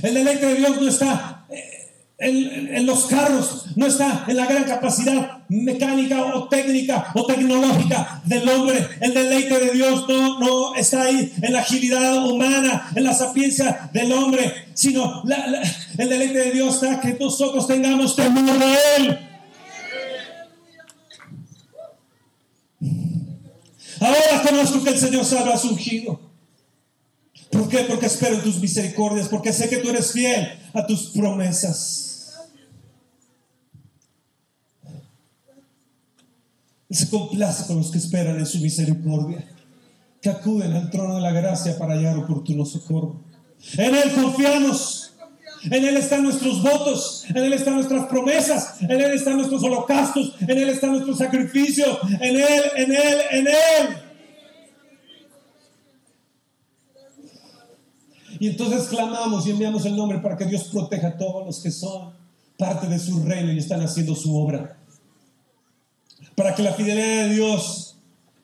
El 0.01 0.15
deleite 0.15 0.47
de 0.47 0.55
Dios 0.55 0.81
no 0.81 0.87
está 0.87 1.45
eh, 1.51 1.91
en, 2.17 2.87
los 2.87 3.05
carros, 3.05 3.65
no 3.75 3.85
está 3.85 4.25
en 4.27 4.35
la 4.35 4.47
gran 4.47 4.63
capacidad 4.63 5.43
mecánica 5.47 6.25
o 6.33 6.49
técnica 6.49 7.11
o 7.13 7.23
tecnológica 7.27 8.23
del 8.25 8.49
hombre. 8.49 8.83
El 8.99 9.13
deleite 9.13 9.59
de 9.59 9.71
Dios 9.73 10.05
no, 10.09 10.73
está 10.73 11.03
ahí 11.03 11.31
en 11.39 11.53
la 11.53 11.59
agilidad 11.59 12.25
humana, 12.25 12.89
en 12.95 13.03
la 13.03 13.13
sapiencia 13.13 13.87
del 13.93 14.11
hombre, 14.11 14.51
sino 14.73 15.21
el 15.99 16.09
deleite 16.09 16.45
de 16.45 16.51
Dios 16.51 16.81
está 16.81 16.99
que 16.99 17.15
nosotros 17.19 17.67
tengamos 17.67 18.15
temor 18.15 18.57
de 18.57 18.75
Él. 18.97 19.19
Ahora 23.99 24.41
conozco 24.49 24.83
que 24.83 24.89
el 24.89 24.97
Señor 24.97 25.23
salva 25.23 25.53
a 25.53 25.57
su. 25.59 25.77
¿Por 27.51 27.67
qué? 27.67 27.79
Porque 27.79 28.05
espero 28.05 28.35
en 28.35 28.43
tus 28.43 28.59
misericordias, 28.59 29.27
porque 29.27 29.51
sé 29.51 29.69
que 29.69 29.77
tú 29.77 29.89
eres 29.89 30.11
fiel 30.11 30.47
a 30.73 30.85
tus 30.85 31.09
promesas. 31.09 32.05
Él 36.89 36.97
se 36.97 37.09
complace 37.09 37.67
con 37.67 37.77
los 37.77 37.91
que 37.91 37.99
esperan 37.99 38.37
en 38.39 38.45
su 38.45 38.59
misericordia, 38.59 39.47
que 40.21 40.29
acuden 40.29 40.73
al 40.73 40.89
trono 40.89 41.15
de 41.15 41.21
la 41.21 41.31
gracia 41.31 41.77
para 41.77 41.93
hallar 41.93 42.17
oportuno 42.17 42.65
socorro. 42.65 43.21
En 43.77 43.95
Él 43.95 44.13
confiamos. 44.13 45.05
En 45.63 45.83
Él 45.83 45.97
están 45.97 46.23
nuestros 46.23 46.63
votos, 46.63 47.25
en 47.27 47.35
Él 47.35 47.51
están 47.51 47.75
nuestras 47.75 48.05
promesas, 48.05 48.81
en 48.81 48.91
Él 48.91 49.11
están 49.11 49.35
nuestros 49.35 49.61
holocaustos, 49.61 50.35
en 50.39 50.51
Él 50.51 50.69
están 50.69 50.91
nuestros 50.91 51.17
sacrificios, 51.17 51.99
en 52.21 52.37
Él, 52.37 52.63
en 52.77 52.91
Él, 52.93 53.17
en 53.31 53.47
Él. 53.47 54.08
Y 58.39 58.47
entonces 58.47 58.87
clamamos 58.87 59.45
y 59.45 59.51
enviamos 59.51 59.85
el 59.85 59.95
nombre 59.95 60.19
para 60.19 60.37
que 60.37 60.45
Dios 60.45 60.63
proteja 60.71 61.09
a 61.09 61.17
todos 61.17 61.45
los 61.45 61.59
que 61.61 61.71
son 61.71 62.13
parte 62.57 62.87
de 62.87 62.99
su 62.99 63.23
reino 63.23 63.51
y 63.51 63.57
están 63.57 63.81
haciendo 63.81 64.15
su 64.15 64.35
obra. 64.35 64.77
Para 66.35 66.55
que 66.55 66.63
la 66.63 66.73
fidelidad 66.73 67.27
de 67.27 67.33
Dios 67.33 67.88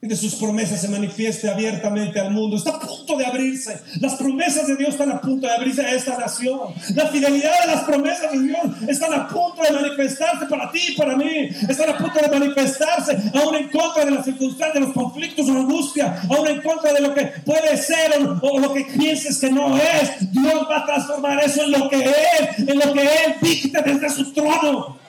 de 0.08 0.16
sus 0.16 0.36
promesas 0.36 0.82
se 0.82 0.88
manifieste 0.88 1.50
abiertamente 1.50 2.20
al 2.20 2.32
mundo. 2.32 2.58
Está 2.58 2.72
a 2.72 2.80
punto 2.80 3.18
de 3.18 3.26
abrirse. 3.26 3.80
Las 4.00 4.16
promesas 4.16 4.68
de 4.68 4.76
Dios 4.76 4.90
están 4.90 5.12
a 5.12 5.22
punto 5.22 5.48
de 5.48 5.54
abrirse 5.54 5.82
a 5.82 5.94
esta 5.94 6.18
nación. 6.18 6.60
La 6.96 7.08
fidelidad 7.08 7.62
de 7.62 7.68
las 7.68 7.84
promesas 7.84 8.32
de 8.32 8.40
Dios 8.40 8.60
están 8.88 9.14
a 9.14 9.28
punto 9.28 9.62
de 9.64 9.72
manifestarse 9.72 10.46
para 10.46 10.72
ti 10.72 10.80
y 10.90 10.96
para 10.96 11.16
mí. 11.16 11.50
Están 11.68 11.90
a 11.90 11.98
punto 11.98 12.20
de 12.20 12.40
manifestarse 12.40 13.18
aún 13.34 13.56
en 13.56 13.70
contra 13.70 14.06
de 14.06 14.12
las 14.12 14.26
circunstancias, 14.26 14.74
de 14.74 14.80
los 14.82 14.94
conflictos 14.94 15.48
o 15.50 15.52
angustia, 15.52 16.22
aún 16.30 16.48
en 16.48 16.62
contra 16.62 16.94
de 16.94 17.02
lo 17.02 17.14
que 17.14 17.26
puede 17.46 17.78
ser 17.78 18.14
o, 18.22 18.40
o 18.42 18.60
lo 18.60 18.74
que 18.74 18.86
pienses 18.86 19.38
que 19.38 19.52
no 19.52 19.76
es. 19.78 20.32
Dios 20.32 20.68
va 20.70 20.80
a 20.80 20.86
transformar 20.86 21.44
eso 21.44 21.64
en 21.64 21.72
lo 21.72 21.90
que 21.90 21.98
es, 21.98 22.60
en 22.60 22.80
lo 22.80 22.94
que 22.94 23.02
Él 23.02 23.36
dicte 23.42 23.82
desde 23.82 24.10
su 24.10 24.34
trono. 24.34 25.05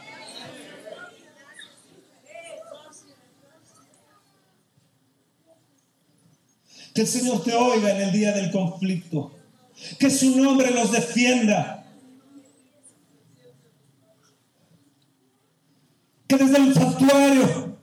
Que 6.96 7.02
el 7.02 7.08
Señor 7.08 7.44
te 7.44 7.54
oiga 7.54 7.90
en 7.90 8.00
el 8.08 8.10
día 8.10 8.32
del 8.32 8.50
conflicto. 8.50 9.30
Que 9.98 10.08
su 10.08 10.34
nombre 10.40 10.70
los 10.70 10.90
defienda. 10.90 11.86
Que 16.26 16.38
desde 16.38 16.56
el 16.56 16.72
santuario, 16.72 17.76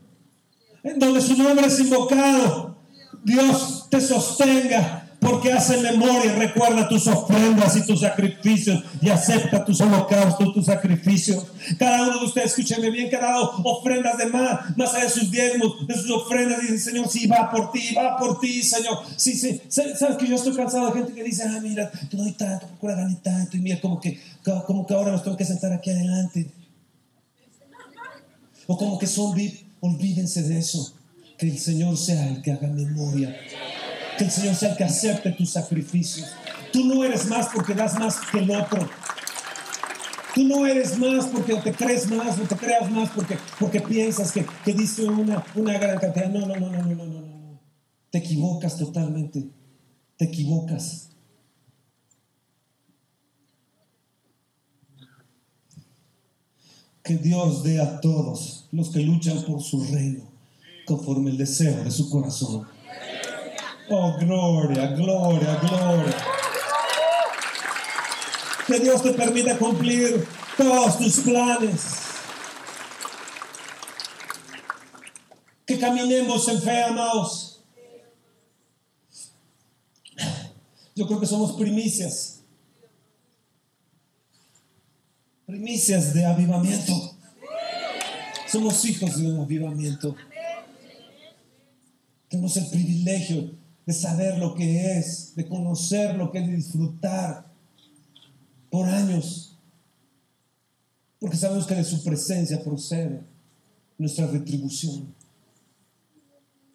en 0.81 0.97
donde 0.97 1.21
su 1.21 1.37
nombre 1.37 1.67
es 1.67 1.79
invocado, 1.79 2.75
Dios 3.23 3.85
te 3.91 4.01
sostenga 4.01 5.02
porque 5.23 5.53
hace 5.53 5.77
memoria, 5.77 6.35
recuerda 6.35 6.87
tus 6.87 7.07
ofrendas 7.07 7.75
y 7.77 7.85
tus 7.85 8.01
sacrificios 8.01 8.83
y 9.01 9.09
acepta 9.09 9.63
tus 9.63 9.79
holocaustos, 9.81 10.53
tus 10.53 10.65
sacrificios. 10.65 11.45
Cada 11.79 12.03
uno 12.07 12.19
de 12.19 12.25
ustedes, 12.25 12.51
escúcheme 12.51 12.89
bien, 12.89 13.09
que 13.09 13.15
ha 13.15 13.21
dado 13.21 13.51
ofrendas 13.63 14.17
de 14.17 14.25
más, 14.27 14.77
más 14.77 14.93
allá 14.93 15.05
de 15.05 15.09
sus 15.09 15.31
diezmos, 15.31 15.87
de 15.87 15.95
sus 15.95 16.11
ofrendas, 16.11 16.61
dice, 16.61 16.77
Señor, 16.77 17.07
sí, 17.09 17.27
va 17.27 17.49
por 17.49 17.71
ti, 17.71 17.95
va 17.95 18.17
por 18.17 18.39
ti, 18.39 18.61
Señor. 18.61 18.99
Sí, 19.15 19.33
sí, 19.33 19.61
sabes 19.69 20.17
que 20.17 20.27
yo 20.27 20.35
estoy 20.35 20.53
cansado 20.53 20.87
de 20.87 20.93
gente 20.93 21.13
que 21.13 21.23
dice, 21.23 21.43
ah, 21.43 21.59
mira, 21.61 21.89
te 21.89 22.17
doy 22.17 22.33
tanto, 22.33 22.67
procura 22.67 22.95
ganar 22.95 23.15
tanto, 23.21 23.57
y 23.57 23.61
mira, 23.61 23.79
como 23.79 23.99
que, 23.99 24.19
como 24.67 24.85
que 24.85 24.93
ahora 24.93 25.11
nos 25.11 25.23
tengo 25.23 25.37
que 25.37 25.45
sentar 25.45 25.71
aquí 25.71 25.89
adelante. 25.89 26.51
O 28.67 28.77
como 28.77 28.97
que 28.97 29.07
son 29.07 29.35
olvídense 29.81 30.43
de 30.43 30.59
eso, 30.59 30.93
que 31.37 31.47
el 31.47 31.59
Señor 31.59 31.97
sea 31.97 32.29
el 32.29 32.41
que 32.41 32.51
haga 32.51 32.67
memoria. 32.67 33.35
Que 34.17 34.25
el 34.25 34.31
Señor 34.31 34.55
sea 34.55 34.71
el 34.71 34.77
que 34.77 34.83
acepte 34.83 35.31
tus 35.31 35.49
sacrificios. 35.51 36.29
Tú 36.71 36.85
no 36.85 37.03
eres 37.03 37.27
más 37.27 37.49
porque 37.53 37.73
das 37.73 37.99
más 37.99 38.17
que 38.31 38.39
el 38.39 38.51
otro. 38.51 38.89
Tú 40.33 40.43
no 40.43 40.65
eres 40.65 40.97
más 40.97 41.27
porque 41.27 41.53
te 41.55 41.71
crees 41.71 42.09
más 42.09 42.39
o 42.39 42.43
te 42.43 42.55
creas 42.55 42.89
más 42.89 43.09
porque, 43.11 43.37
porque 43.59 43.79
piensas 43.81 44.31
que, 44.31 44.45
que 44.65 44.73
diste 44.73 45.03
una, 45.05 45.43
una 45.55 45.77
gran 45.77 45.99
cantidad. 45.99 46.29
No, 46.29 46.47
no, 46.47 46.55
no, 46.55 46.71
no, 46.71 46.83
no, 46.83 46.95
no, 46.95 47.05
no, 47.05 47.21
no. 47.21 47.59
Te 48.09 48.17
equivocas 48.19 48.77
totalmente. 48.77 49.49
Te 50.17 50.25
equivocas. 50.25 51.09
Que 57.03 57.17
Dios 57.17 57.63
dé 57.63 57.81
a 57.81 57.99
todos 57.99 58.67
los 58.71 58.89
que 58.89 59.01
luchan 59.01 59.43
por 59.43 59.61
su 59.61 59.83
reino 59.83 60.31
conforme 60.85 61.31
el 61.31 61.37
deseo 61.37 61.83
de 61.83 61.91
su 61.91 62.09
corazón. 62.09 62.65
Oh, 63.89 64.17
gloria, 64.17 64.87
gloria, 64.87 65.55
gloria. 65.55 66.15
Que 68.65 68.79
Dios 68.79 69.03
te 69.03 69.11
permita 69.11 69.57
cumplir 69.57 70.25
todos 70.57 70.97
tus 70.97 71.19
planes. 71.19 71.81
Que 75.65 75.77
caminemos 75.77 76.47
en 76.47 76.61
fe, 76.61 76.83
amados. 76.83 77.61
Yo 80.95 81.05
creo 81.07 81.19
que 81.19 81.25
somos 81.25 81.53
primicias. 81.53 82.41
Primicias 85.45 86.13
de 86.13 86.25
avivamiento. 86.25 87.17
Somos 88.47 88.85
hijos 88.85 89.17
de 89.17 89.27
un 89.27 89.41
avivamiento. 89.41 90.15
Tenemos 92.29 92.55
el 92.55 92.67
privilegio 92.69 93.62
de 93.85 93.93
saber 93.93 94.37
lo 94.37 94.55
que 94.55 94.97
es, 94.97 95.35
de 95.35 95.47
conocer 95.47 96.15
lo 96.15 96.31
que 96.31 96.39
es, 96.39 96.47
de 96.47 96.55
disfrutar 96.55 97.51
por 98.69 98.87
años. 98.87 99.57
Porque 101.19 101.37
sabemos 101.37 101.67
que 101.67 101.75
de 101.75 101.83
su 101.83 102.03
presencia 102.03 102.63
procede 102.63 103.21
nuestra 103.97 104.27
retribución. 104.27 105.13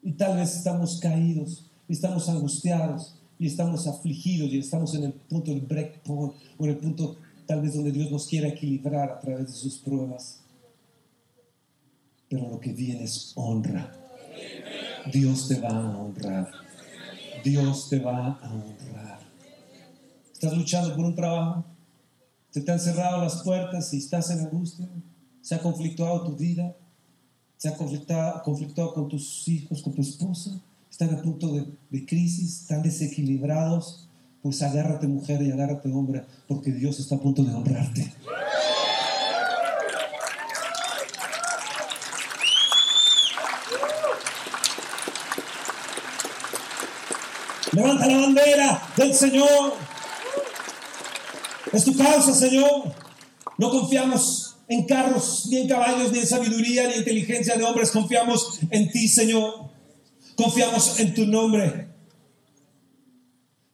Y 0.03 0.13
tal 0.13 0.37
vez 0.37 0.57
estamos 0.57 1.01
caídos, 1.01 1.71
y 1.89 1.93
estamos 1.93 2.29
angustiados, 2.29 3.17
y 3.39 3.47
estamos 3.47 3.87
afligidos, 3.87 4.51
y 4.53 4.59
estamos 4.59 4.95
en 4.95 5.05
el 5.05 5.13
punto 5.13 5.51
del 5.51 5.61
breakpoint, 5.61 6.35
o 6.57 6.65
en 6.65 6.71
el 6.71 6.79
punto 6.79 7.17
tal 7.47 7.63
vez 7.63 7.75
donde 7.75 7.93
Dios 7.93 8.11
nos 8.11 8.27
quiera 8.27 8.49
equilibrar 8.49 9.11
a 9.11 9.21
través 9.21 9.47
de 9.47 9.53
sus 9.53 9.79
pruebas. 9.79 10.41
Pero 12.29 12.49
lo 12.49 12.61
que 12.61 12.73
viene 12.73 13.05
es 13.05 13.33
honra. 13.35 13.91
Dios 15.11 15.49
te 15.49 15.59
va 15.59 15.71
a 15.71 15.99
honrar. 15.99 16.68
Dios 17.49 17.89
te 17.89 17.99
va 17.99 18.39
a 18.43 18.53
honrar. 18.53 19.21
¿Estás 20.33 20.55
luchando 20.55 20.95
por 20.95 21.07
un 21.07 21.15
trabajo? 21.15 21.65
¿Se 22.51 22.61
te 22.61 22.71
han 22.71 22.79
cerrado 22.79 23.23
las 23.23 23.43
puertas 23.43 23.93
y 23.95 23.99
estás 23.99 24.31
en 24.31 24.41
angustia? 24.41 24.87
¿Se 25.41 25.55
ha 25.55 25.61
conflictuado 25.61 26.25
tu 26.25 26.37
vida? 26.37 26.77
¿Se 27.57 27.71
ha 27.71 27.75
conflictado, 27.75 28.43
conflictuado 28.43 28.93
con 28.93 29.09
tus 29.09 29.49
hijos, 29.49 29.83
con 29.83 29.95
tu 29.95 30.03
esposa? 30.03 30.61
¿Están 30.91 31.15
a 31.15 31.23
punto 31.23 31.55
de, 31.55 31.67
de 31.89 32.05
crisis? 32.05 32.61
¿Están 32.61 32.83
desequilibrados? 32.83 34.09
Pues 34.43 34.61
agárrate 34.63 35.07
mujer 35.09 35.41
y 35.43 35.51
agárrate 35.51 35.91
hombre, 35.91 36.25
porque 36.47 36.71
Dios 36.71 37.01
está 37.01 37.15
a 37.15 37.21
punto 37.21 37.43
de 37.43 37.55
honrarte. 37.55 38.13
Levanta 47.79 48.09
la 48.09 48.19
bandera 48.19 48.83
del 48.97 49.15
Señor. 49.15 49.73
Es 51.73 51.85
tu 51.85 51.97
causa, 51.97 52.35
Señor. 52.35 52.93
No 53.57 53.71
confiamos 53.71 54.57
en 54.67 54.85
carros, 54.85 55.47
ni 55.49 55.59
en 55.59 55.69
caballos, 55.69 56.11
ni 56.11 56.19
en 56.19 56.27
sabiduría, 56.27 56.89
ni 56.89 56.95
en 56.95 56.99
inteligencia 56.99 57.57
de 57.57 57.63
hombres. 57.63 57.93
Confiamos 57.93 58.59
en 58.71 58.91
ti, 58.91 59.07
Señor. 59.07 59.71
Confiamos 60.35 60.99
en 60.99 61.15
tu 61.15 61.25
nombre. 61.27 61.87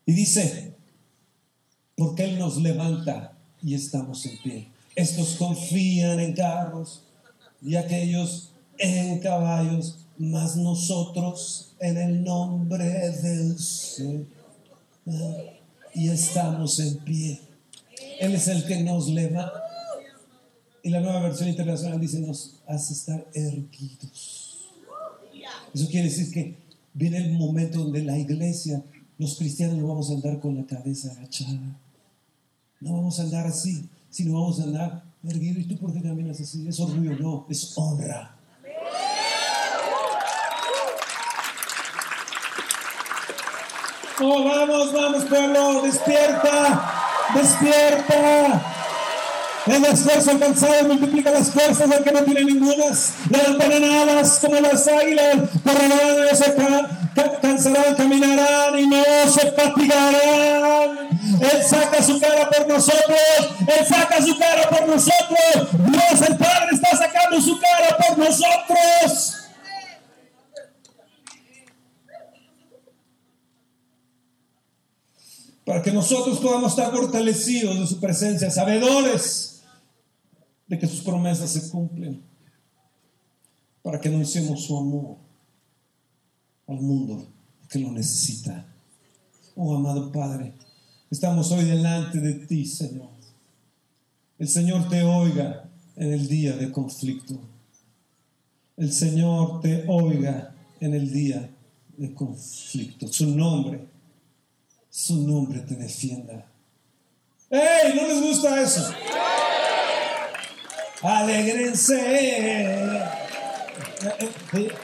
Y 0.04 0.12
dice, 0.12 0.74
porque 1.96 2.24
Él 2.24 2.38
nos 2.38 2.58
levanta 2.58 3.32
y 3.62 3.72
estamos 3.72 4.26
en 4.26 4.36
pie. 4.42 4.68
Estos 4.96 5.36
confían 5.36 6.20
en 6.20 6.34
carros 6.34 7.04
y 7.62 7.76
aquellos 7.76 8.50
en 8.76 9.18
caballos, 9.20 10.03
mas 10.18 10.56
nosotros 10.56 11.74
en 11.80 11.96
el 11.96 12.24
nombre 12.24 12.84
del 12.84 13.58
Señor 13.58 14.26
y 15.94 16.08
estamos 16.08 16.78
en 16.80 16.96
pie. 16.98 17.40
Él 18.20 18.34
es 18.34 18.48
el 18.48 18.64
que 18.64 18.82
nos 18.82 19.08
levanta. 19.08 19.62
Y 20.82 20.90
la 20.90 21.00
nueva 21.00 21.20
versión 21.20 21.48
internacional 21.48 22.00
dice, 22.00 22.20
nos 22.20 22.56
hace 22.66 22.92
estar 22.92 23.26
erguidos. 23.32 24.68
Eso 25.72 25.88
quiere 25.88 26.08
decir 26.08 26.30
que 26.30 26.56
viene 26.92 27.18
el 27.18 27.32
momento 27.32 27.78
donde 27.78 28.02
la 28.02 28.18
iglesia, 28.18 28.82
los 29.18 29.36
cristianos 29.36 29.78
no 29.78 29.88
vamos 29.88 30.10
a 30.10 30.14
andar 30.14 30.40
con 30.40 30.56
la 30.56 30.66
cabeza 30.66 31.12
agachada. 31.12 31.78
No 32.80 32.92
vamos 32.92 33.18
a 33.18 33.22
andar 33.22 33.46
así, 33.46 33.88
sino 34.10 34.34
vamos 34.34 34.60
a 34.60 34.64
andar 34.64 35.04
erguidos. 35.26 35.64
¿Y 35.64 35.68
tú 35.68 35.78
por 35.78 35.92
qué 35.92 36.02
caminas 36.02 36.40
así? 36.40 36.68
¿Es 36.68 36.78
orgullo? 36.80 37.16
No, 37.18 37.46
es 37.48 37.72
honra. 37.76 38.36
Oh, 44.26 44.42
vamos, 44.42 44.90
vamos, 44.94 45.24
pueblo, 45.24 45.82
despierta, 45.82 46.82
despierta. 47.34 48.62
El 49.66 49.84
esfuerzo 49.84 50.30
alcanzado 50.30 50.84
multiplica 50.88 51.30
las 51.30 51.50
fuerzas 51.50 51.90
del 51.90 52.02
que 52.02 52.10
no 52.12 52.22
tiene 52.22 52.44
ningunas. 52.44 53.12
Levantarán 53.28 53.84
alas 53.84 54.38
como 54.40 54.58
las 54.60 54.88
águilas, 54.88 55.36
correrán 55.62 56.26
y 56.32 56.36
se 56.36 56.54
ca- 56.54 57.40
cansarán, 57.42 57.94
caminarán 57.96 58.78
y 58.78 58.86
no 58.86 59.02
se 59.30 59.52
fatigarán. 59.52 61.08
Él 61.40 61.62
saca 61.68 62.02
su 62.02 62.18
cara 62.18 62.48
por 62.48 62.66
nosotros, 62.66 63.18
Él 63.60 63.86
saca 63.86 64.22
su 64.22 64.38
cara 64.38 64.70
por 64.70 64.88
nosotros. 64.88 65.68
Dios 65.86 66.28
el 66.30 66.36
Padre 66.38 66.68
está 66.72 66.96
sacando 66.96 67.42
su 67.42 67.58
cara 67.60 67.96
por 67.98 68.16
nosotros. 68.18 69.43
Para 75.64 75.82
que 75.82 75.92
nosotros 75.92 76.38
podamos 76.40 76.72
estar 76.72 76.92
fortalecidos 76.92 77.78
de 77.78 77.86
su 77.86 77.98
presencia, 77.98 78.50
sabedores 78.50 79.62
de 80.66 80.78
que 80.78 80.86
sus 80.86 81.00
promesas 81.00 81.50
se 81.50 81.70
cumplen, 81.70 82.22
para 83.82 84.00
que 84.00 84.08
anunciemos 84.08 84.64
su 84.64 84.76
amor 84.76 85.16
al 86.66 86.80
mundo 86.80 87.26
que 87.68 87.78
lo 87.78 87.90
necesita. 87.92 88.66
Oh 89.56 89.74
amado 89.74 90.10
Padre, 90.12 90.54
estamos 91.10 91.50
hoy 91.50 91.64
delante 91.64 92.18
de 92.18 92.34
ti, 92.34 92.66
Señor. 92.66 93.10
El 94.38 94.48
Señor 94.48 94.88
te 94.88 95.02
oiga 95.02 95.70
en 95.96 96.12
el 96.12 96.28
día 96.28 96.56
de 96.56 96.70
conflicto. 96.72 97.40
El 98.76 98.92
Señor 98.92 99.60
te 99.60 99.84
oiga 99.88 100.54
en 100.80 100.94
el 100.94 101.12
día 101.12 101.50
de 101.96 102.12
conflicto. 102.12 103.06
Su 103.08 103.34
nombre 103.34 103.93
su 104.94 105.26
nombre 105.26 105.58
te 105.58 105.74
defienda. 105.74 106.46
¡Ey! 107.50 107.94
¿No 107.96 108.06
les 108.06 108.22
gusta 108.22 108.62
eso? 108.62 108.94
Alégrense. 111.02 111.98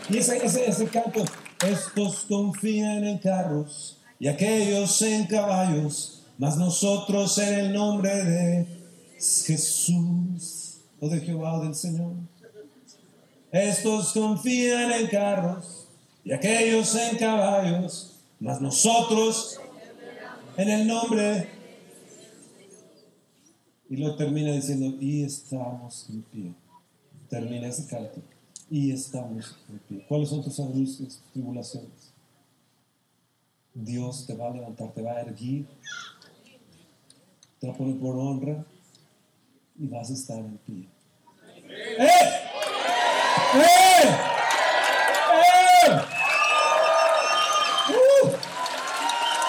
Y 0.08 0.18
ese, 0.18 0.44
ese, 0.44 0.68
ese 0.68 0.88
canto, 0.88 1.24
estos 1.64 2.26
confían 2.28 3.04
en 3.04 3.18
carros 3.18 3.98
y 4.18 4.26
aquellos 4.26 5.00
en 5.02 5.28
caballos, 5.28 6.24
mas 6.38 6.56
nosotros 6.56 7.38
en 7.38 7.54
el 7.54 7.72
nombre 7.72 8.24
de 8.24 8.66
Jesús 9.14 10.78
o 11.00 11.08
de 11.08 11.20
Jehová 11.20 11.54
o 11.54 11.62
del 11.62 11.76
Señor. 11.76 12.14
Estos 13.52 14.12
confían 14.12 14.90
en 14.90 15.06
carros 15.06 15.86
y 16.24 16.32
aquellos 16.32 16.96
en 16.96 17.16
caballos, 17.16 18.16
mas 18.40 18.60
nosotros 18.60 19.60
en 20.60 20.68
el 20.68 20.86
nombre. 20.86 21.48
Y 23.88 23.96
lo 23.96 24.14
termina 24.14 24.52
diciendo, 24.52 24.94
y 25.00 25.24
estamos 25.24 26.06
en 26.10 26.22
pie. 26.22 26.54
Termina 27.28 27.66
ese 27.66 27.86
canto. 27.86 28.20
Y 28.70 28.92
estamos 28.92 29.56
en 29.68 29.78
pie. 29.80 30.04
¿Cuáles 30.08 30.28
son 30.28 30.44
tus 30.44 30.60
angustias, 30.60 31.08
tus 31.16 31.32
tribulaciones? 31.32 32.12
Dios 33.74 34.26
te 34.26 34.34
va 34.34 34.48
a 34.48 34.50
levantar, 34.50 34.92
te 34.92 35.02
va 35.02 35.12
a 35.12 35.20
erguir, 35.22 35.66
te 37.58 37.66
va 37.68 37.72
a 37.72 37.76
poner 37.76 37.98
por 37.98 38.16
honra 38.16 38.64
y 39.78 39.86
vas 39.86 40.10
a 40.10 40.12
estar 40.14 40.38
en 40.38 40.58
pie. 40.58 40.88
¡Eh! 41.98 42.06
¡Eh! 43.54 44.08
¡Uh! 47.88 48.30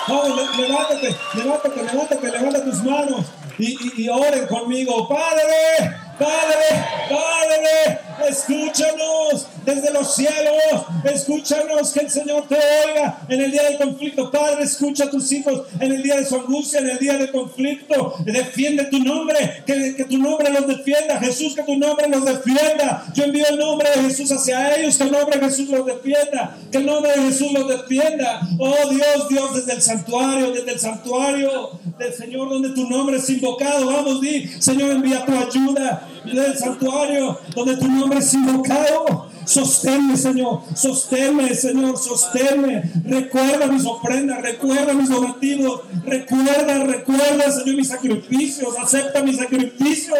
Vamos, 0.07 0.35
le- 0.35 0.40
levántate, 0.57 1.15
levántate, 1.35 1.83
levántate, 1.83 2.31
levanta 2.31 2.63
tus 2.63 2.83
manos 2.83 3.25
y, 3.57 3.71
y, 3.71 4.03
y 4.03 4.09
oren 4.09 4.47
conmigo. 4.47 5.07
Padre, 5.07 5.97
Padre, 6.17 6.85
Padre, 7.09 7.99
escúchanos 8.29 9.47
desde 9.65 9.91
los 9.91 10.15
cielos, 10.15 10.85
escúchanos 11.03 11.91
que 11.91 12.01
el 12.01 12.09
Señor 12.09 12.47
te 12.47 12.55
oiga 12.55 13.19
en 13.27 13.41
el 13.41 13.51
día 13.51 13.63
del 13.63 13.77
conflicto. 13.77 14.31
Padre, 14.31 14.63
escucha 14.63 15.05
a 15.05 15.09
tus 15.09 15.31
hijos 15.31 15.67
en 15.79 15.91
el 15.91 16.03
día 16.03 16.17
de 16.17 16.25
su 16.25 16.35
angustia, 16.35 16.79
en 16.79 16.89
el 16.89 16.97
día 16.97 17.17
del 17.17 17.31
conflicto. 17.31 18.15
Defiende 18.25 18.85
tu 18.85 18.99
nombre, 18.99 19.63
que, 19.65 20.05
tu 20.09 20.17
nombre 20.17 20.49
los 20.49 20.67
defienda. 20.67 21.19
Jesús, 21.19 21.55
que 21.55 21.63
tu 21.63 21.77
nombre 21.77 22.07
los 22.07 22.25
defienda. 22.25 23.05
Yo 23.13 23.25
envío 23.25 23.45
el 23.49 23.57
nombre 23.57 23.89
de 23.95 24.01
Jesús 24.03 24.31
hacia 24.31 24.75
ellos, 24.75 24.97
que 24.97 25.03
el 25.03 25.11
nombre 25.11 25.39
de 25.39 25.45
Jesús 25.45 25.69
los 25.69 25.85
defienda, 25.85 26.57
que 26.71 26.77
el 26.77 26.85
nombre 26.85 27.11
de 27.11 27.21
Jesús 27.23 27.51
los 27.51 27.67
defienda. 27.67 28.41
Oh 28.59 28.89
Dios, 28.89 29.29
Dios, 29.29 29.55
desde 29.55 29.73
el 29.73 29.81
santuario, 29.81 30.51
desde 30.51 30.71
el 30.71 30.79
santuario 30.79 31.79
del 31.97 32.13
Señor, 32.13 32.49
donde 32.49 32.69
tu 32.69 32.89
nombre 32.89 33.17
es 33.17 33.29
invocado. 33.29 33.85
Vamos, 33.87 34.21
di, 34.21 34.47
Señor, 34.59 34.91
envía 34.91 35.25
tu 35.25 35.33
ayuda. 35.33 36.07
Desde 36.25 36.45
el 36.45 36.57
santuario, 36.57 37.39
donde 37.55 37.77
tu 37.77 37.87
nombre 37.87 38.19
es 38.19 38.33
invocado. 38.33 39.29
Sosténme, 39.43 40.15
Señor, 40.15 40.61
sosténme, 40.75 41.53
Señor, 41.55 41.97
sosténme. 41.97 42.83
Recuerda 43.05 43.65
mis 43.67 43.83
ofrendas, 43.85 44.41
recuerda 44.41 44.93
mis 44.93 45.09
donativos, 45.09 45.81
recuerda, 46.05 46.83
recuerda, 46.83 47.51
Señor, 47.51 47.75
mis 47.75 47.87
sacrificios, 47.87 48.77
acepta 48.77 49.23
mis 49.23 49.37
sacrificios. 49.37 50.19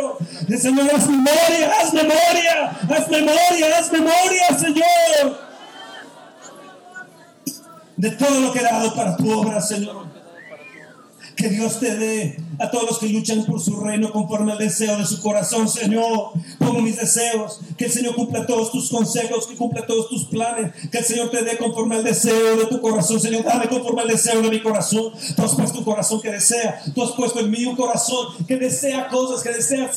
Señor, 0.60 0.90
haz 0.94 1.08
memoria, 1.08 1.72
haz 1.80 1.94
memoria, 1.94 2.80
haz 2.90 3.10
memoria, 3.10 3.78
haz 3.78 3.92
memoria, 3.92 4.60
Señor. 4.60 5.52
de 8.02 8.10
todo 8.10 8.40
lo 8.40 8.52
que 8.52 8.60
he 8.60 8.64
dado 8.64 8.96
para 8.96 9.16
tu 9.16 9.32
obra, 9.32 9.62
Señor. 9.62 10.08
Que 11.36 11.50
Dios 11.50 11.80
te 11.80 11.96
dé 11.96 12.38
a 12.62 12.70
todos 12.70 12.86
los 12.86 13.00
que 13.00 13.08
luchan 13.08 13.44
por 13.46 13.60
su 13.60 13.76
reino 13.80 14.12
conforme 14.12 14.52
al 14.52 14.58
deseo 14.58 14.98
de 14.98 15.06
su 15.06 15.20
corazón, 15.20 15.68
Señor. 15.68 16.32
Pongo 16.60 16.80
mis 16.82 16.98
deseos. 16.98 17.60
Que 17.78 17.86
el 17.86 17.92
Señor 17.92 18.14
cumpla 18.14 18.46
todos 18.46 18.72
tus 18.72 18.90
consejos, 18.90 19.48
que 19.48 19.56
cumpla 19.56 19.86
todos 19.88 20.10
tus 20.10 20.26
planes. 20.26 20.72
Que 20.92 21.00
el 21.00 21.04
Señor 21.04 21.32
te 21.32 21.44
dé 21.44 21.58
conforme 21.58 21.96
al 21.96 22.04
deseo 22.04 22.58
de 22.58 22.66
tu 22.66 22.80
corazón, 22.80 23.20
Señor. 23.20 23.44
Dame 23.44 23.68
conforme 23.68 24.04
al 24.04 24.10
deseo 24.10 24.42
de 24.42 24.50
mi 24.50 24.62
corazón. 24.62 25.12
Tú 25.36 25.44
has 25.44 25.56
puesto 25.56 25.80
un 25.80 25.86
corazón 25.86 26.22
que 26.22 26.32
desea. 26.32 26.82
Tú 26.94 27.02
has 27.04 27.12
puesto 27.12 27.40
en 27.40 27.50
mí 27.50 27.66
un 27.66 27.76
corazón 27.76 28.28
que 28.48 28.58
desea 28.58 29.08
cosas, 29.08 29.42
que 29.42 29.50
desea, 29.50 29.90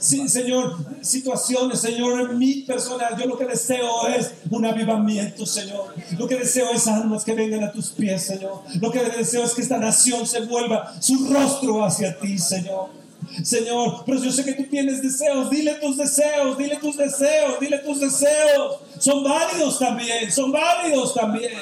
Señor, 0.00 0.76
situaciones, 1.02 1.80
Señor, 1.80 2.20
en 2.20 2.38
mi 2.38 2.62
persona. 2.62 3.08
Yo 3.18 3.26
lo 3.26 3.36
que 3.36 3.44
deseo 3.44 4.08
es 4.08 4.32
un 4.50 4.64
avivamiento, 4.64 5.44
Señor. 5.44 5.94
Lo 6.18 6.26
que 6.26 6.36
deseo 6.36 6.70
es 6.72 6.86
almas 6.86 7.24
que 7.24 7.34
vengan 7.34 7.64
a 7.64 7.72
tus 7.72 7.90
pies, 7.90 8.24
Señor. 8.24 8.62
Lo 8.80 8.90
que 8.90 9.00
deseo 9.00 9.44
es 9.44 9.52
que 9.52 9.60
esta 9.60 9.76
nación 9.78 10.26
se 10.26 10.40
vuelva 10.46 10.94
su 11.00 11.28
rostro 11.32 11.84
hacia 11.84 11.97
ti, 12.20 12.38
Señor. 12.38 12.98
Señor, 13.42 14.04
pero 14.06 14.22
yo 14.22 14.32
sé 14.32 14.44
que 14.44 14.54
tú 14.54 14.64
tienes 14.64 15.02
deseos, 15.02 15.50
dile 15.50 15.74
tus 15.74 15.96
deseos, 15.96 16.56
dile 16.56 16.76
tus 16.76 16.96
deseos, 16.96 17.60
dile 17.60 17.78
tus 17.78 18.00
deseos. 18.00 18.80
Son 18.98 19.22
válidos 19.22 19.78
también, 19.78 20.30
son 20.32 20.50
válidos 20.50 21.14
también. 21.14 21.52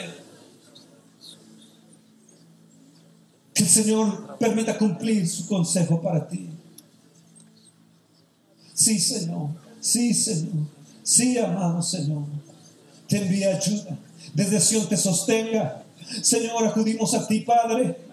Que 3.52 3.62
el 3.62 3.68
Señor 3.68 4.38
permita 4.38 4.78
cumplir 4.78 5.28
su 5.28 5.46
consejo 5.46 6.00
para 6.00 6.26
ti. 6.26 6.50
Sí, 8.72 8.98
Señor, 8.98 9.50
sí, 9.80 10.14
Señor, 10.14 10.66
sí, 11.02 11.38
amado 11.38 11.82
Señor. 11.82 12.24
Te 13.08 13.18
envía 13.18 13.56
ayuda, 13.56 13.98
desde 14.34 14.60
Sion 14.60 14.88
te 14.88 14.96
sostenga. 14.96 15.82
Señor, 16.22 16.66
acudimos 16.66 17.14
a 17.14 17.26
ti, 17.26 17.40
Padre 17.40 18.06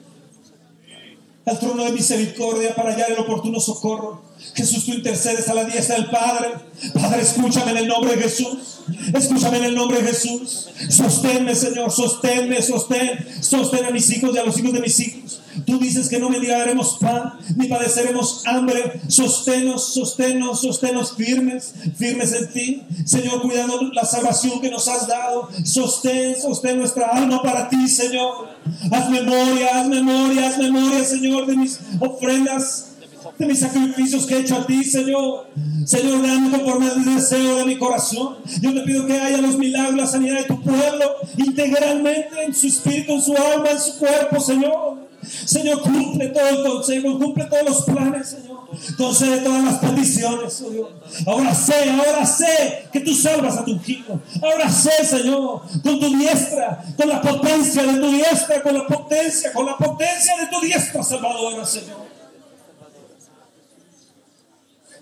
al 1.46 1.60
trono 1.60 1.84
de 1.84 1.92
misericordia 1.92 2.74
para 2.76 2.94
hallar 2.94 3.12
el 3.12 3.20
oportuno 3.20 3.60
socorro. 3.60 4.22
Jesús, 4.56 4.86
tú 4.86 4.94
intercedes 4.94 5.48
a 5.50 5.54
la 5.54 5.66
diestra 5.66 5.96
del 5.96 6.10
Padre. 6.10 6.50
Padre, 6.94 7.22
escúchame 7.22 7.72
en 7.72 7.78
el 7.78 7.88
nombre 7.88 8.16
de 8.16 8.24
Jesús. 8.24 8.82
Escúchame 9.14 9.58
en 9.58 9.64
el 9.66 9.76
nombre 9.76 10.02
de 10.02 10.08
Jesús. 10.08 10.70
Sosténme, 10.90 11.56
Señor, 11.56 11.92
sosténme, 11.92 12.62
sostén. 12.62 13.28
Sostén 13.42 13.86
a 13.86 13.92
mis 13.92 14.10
hijos 14.12 14.34
y 14.34 14.38
a 14.38 14.44
los 14.44 14.58
hijos 14.58 14.74
de 14.74 14.80
mis 14.80 15.00
hijos. 15.00 15.43
Tú 15.66 15.80
dices 15.80 16.10
que 16.10 16.20
no 16.20 16.30
mendigaremos 16.30 16.98
pan, 17.00 17.34
ni 17.56 17.68
padeceremos 17.68 18.46
hambre. 18.46 19.02
Sosténos, 19.08 19.94
sosténos, 19.94 20.62
sosténos 20.62 21.14
firmes, 21.16 21.74
firmes 21.98 22.34
en 22.34 22.52
ti. 22.52 22.84
Señor, 23.06 23.42
cuidando 23.42 23.82
la 23.94 24.06
salvación 24.06 24.62
que 24.62 24.70
nos 24.70 24.88
has 24.88 25.08
dado. 25.08 25.50
Sostén, 25.64 26.40
sostén 26.40 26.78
nuestra 26.80 27.08
alma 27.08 27.42
para 27.42 27.70
ti, 27.70 27.88
Señor. 27.88 28.50
Haz 28.92 29.10
memoria, 29.10 29.80
haz 29.80 29.88
memoria, 29.88 30.48
haz 30.48 30.58
memoria, 30.58 31.04
Señor, 31.04 31.46
de 31.46 31.56
mis 31.56 31.80
ofrendas 32.00 32.94
de 33.38 33.46
mis 33.46 33.60
sacrificios 33.60 34.26
que 34.26 34.36
he 34.36 34.40
hecho 34.40 34.56
a 34.56 34.66
ti, 34.66 34.84
Señor. 34.84 35.48
Señor, 35.86 36.22
dame 36.22 36.60
por 36.60 36.82
el 36.82 37.06
deseo 37.06 37.58
de 37.58 37.66
mi 37.66 37.78
corazón. 37.78 38.38
Yo 38.62 38.74
te 38.74 38.82
pido 38.82 39.06
que 39.06 39.20
haya 39.20 39.42
los 39.42 39.58
milagros, 39.58 39.96
la 39.96 40.08
sanidad 40.08 40.40
de 40.40 40.46
tu 40.46 40.62
pueblo 40.62 41.16
integralmente 41.38 42.44
en 42.46 42.54
su 42.54 42.68
espíritu, 42.68 43.14
en 43.14 43.22
su 43.22 43.36
alma, 43.36 43.72
en 43.72 43.80
su 43.80 43.98
cuerpo, 43.98 44.40
Señor. 44.40 45.03
Señor, 45.26 45.82
cumple 45.82 46.28
todo 46.30 46.50
el 46.50 46.64
consejo, 46.64 47.18
cumple 47.18 47.46
todos 47.46 47.64
los 47.64 47.82
planes, 47.84 48.30
Señor. 48.30 48.60
Concede 48.98 49.40
todas 49.40 49.64
las 49.64 49.78
peticiones, 49.80 50.54
Señor. 50.54 50.92
Ahora 51.28 51.54
sé, 51.54 51.90
ahora 51.90 52.26
sé 52.26 52.88
que 52.92 53.00
tú 53.02 53.14
salvas 53.14 53.58
a 53.58 53.66
tu 53.66 53.80
hijo. 53.86 54.20
Ahora 54.42 54.70
sé, 54.70 55.06
Señor, 55.06 55.62
con 55.84 56.00
tu 56.00 56.18
diestra, 56.18 56.84
con 56.98 57.10
la 57.10 57.22
potencia 57.22 57.84
de 57.84 58.00
tu 58.00 58.12
diestra, 58.12 58.62
con 58.62 58.74
la 58.74 58.88
potencia, 58.88 59.54
con 59.54 59.66
la 59.66 59.78
potencia 59.78 60.38
de 60.38 60.48
tu 60.48 60.60
diestra 60.62 61.04
salvadora, 61.04 61.66
Señor. 61.66 62.04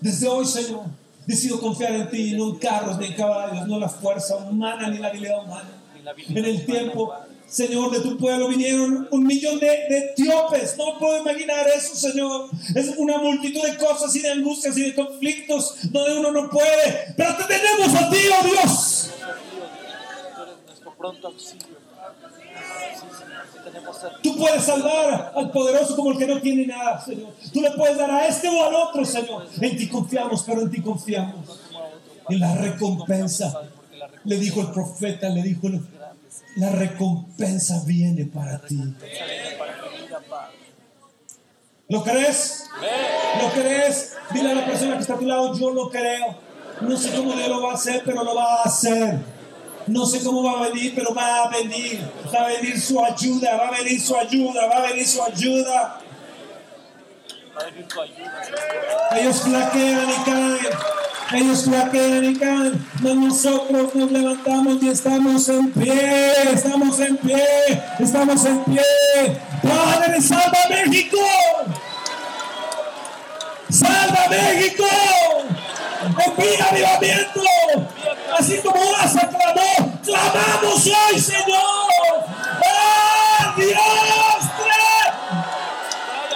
Desde 0.00 0.26
hoy, 0.28 0.44
Señor, 0.44 0.82
decido 1.26 1.60
confiar 1.60 1.92
en 1.92 2.10
ti, 2.10 2.32
no 2.32 2.50
en 2.50 2.56
carros 2.56 2.98
ni 2.98 3.06
en 3.06 3.14
caballos, 3.14 3.66
no 3.66 3.74
en 3.74 3.80
la 3.80 3.88
fuerza 3.88 4.36
humana 4.36 4.88
ni 4.88 4.98
la 4.98 5.08
habilidad 5.08 5.44
humana. 5.44 5.70
En 6.28 6.44
el 6.44 6.66
tiempo, 6.66 7.14
Señor, 7.52 7.90
de 7.90 8.00
tu 8.00 8.16
pueblo 8.16 8.48
vinieron 8.48 9.06
un 9.10 9.26
millón 9.26 9.60
de, 9.60 9.68
etíopes. 9.90 10.74
No 10.78 10.98
puedo 10.98 11.20
imaginar 11.20 11.68
eso, 11.68 11.94
Señor. 11.94 12.48
Es 12.74 12.94
una 12.96 13.18
multitud 13.18 13.60
de 13.62 13.76
cosas 13.76 14.16
y 14.16 14.20
de 14.20 14.30
angustias 14.30 14.74
y 14.78 14.84
de 14.84 14.94
conflictos 14.94 15.74
donde 15.90 16.18
uno 16.18 16.32
no 16.32 16.48
puede. 16.48 17.12
Pero 17.14 17.36
te 17.36 17.44
tenemos 17.44 17.94
a 17.94 18.08
ti, 18.08 18.16
oh 18.40 18.46
Dios. 18.46 19.10
Tú 24.22 24.36
puedes 24.38 24.64
salvar 24.64 25.32
al 25.36 25.50
poderoso 25.50 25.94
como 25.94 26.12
el 26.12 26.18
que 26.18 26.26
no 26.26 26.40
tiene 26.40 26.66
nada, 26.66 27.04
Señor. 27.04 27.34
Tú 27.52 27.60
le 27.60 27.70
puedes 27.72 27.98
dar 27.98 28.10
a 28.10 28.26
este 28.28 28.48
o 28.48 28.64
al 28.64 28.74
otro, 28.74 29.04
Señor. 29.04 29.46
En 29.60 29.76
ti 29.76 29.88
confiamos, 29.88 30.42
pero 30.46 30.62
en 30.62 30.70
ti 30.70 30.80
confiamos. 30.80 31.60
En 32.30 32.40
la 32.40 32.54
recompensa. 32.54 33.60
Le 34.24 34.38
dijo 34.38 34.62
el 34.62 34.70
profeta, 34.70 35.28
le 35.28 35.42
dijo, 35.42 35.68
la 36.56 36.70
recompensa 36.70 37.82
viene 37.86 38.26
para 38.26 38.60
ti. 38.60 38.78
¿Lo 41.88 42.02
crees? 42.02 42.66
¿Lo 43.40 43.50
crees? 43.50 44.16
Dile 44.32 44.52
a 44.52 44.54
la 44.54 44.64
persona 44.64 44.94
que 44.94 45.00
está 45.00 45.14
a 45.14 45.18
tu 45.18 45.26
lado, 45.26 45.58
yo 45.58 45.70
lo 45.70 45.90
creo. 45.90 46.36
No 46.80 46.96
sé 46.96 47.10
cómo 47.14 47.34
Dios 47.34 47.48
lo 47.48 47.62
va 47.62 47.72
a 47.72 47.74
hacer, 47.74 48.02
pero 48.04 48.24
lo 48.24 48.34
va 48.34 48.60
a 48.60 48.62
hacer. 48.62 49.18
No 49.86 50.06
sé 50.06 50.22
cómo 50.22 50.42
va 50.42 50.60
a 50.64 50.68
venir, 50.68 50.94
pero 50.94 51.14
va 51.14 51.44
a 51.44 51.48
venir. 51.48 52.00
Va 52.34 52.44
a 52.44 52.48
venir 52.48 52.80
su 52.80 53.02
ayuda, 53.04 53.56
va 53.56 53.68
a 53.68 53.70
venir 53.72 54.00
su 54.00 54.16
ayuda, 54.16 54.66
va 54.66 54.76
a 54.76 54.82
venir 54.88 55.06
su 55.06 55.22
ayuda. 55.22 56.00
Ellos 59.12 59.40
flaquean 59.42 60.10
y 60.10 60.24
caen. 60.24 60.91
Ellos 61.34 61.68
caen. 62.38 62.86
Mas 63.00 63.14
nosotros 63.14 63.94
nos 63.94 64.10
levantamos 64.10 64.82
y 64.82 64.88
estamos 64.88 65.48
en 65.48 65.72
pie. 65.72 66.52
Estamos 66.52 67.00
en 67.00 67.16
pie. 67.16 67.82
Estamos 67.98 68.44
en 68.44 68.64
pie. 68.64 68.82
Padre, 69.62 70.20
salva 70.20 70.58
México. 70.68 71.18
Salva 73.70 74.26
México. 74.28 74.84
Envía 76.26 76.64
avivamiento. 76.70 77.40
Así 78.38 78.58
como 78.62 78.80
Asa 78.96 79.28
clamó, 79.28 80.00
clamamos 80.04 80.86
hoy, 80.86 81.20
Señor. 81.20 81.60
¡Oh, 82.60 83.56
Dios! 83.56 84.22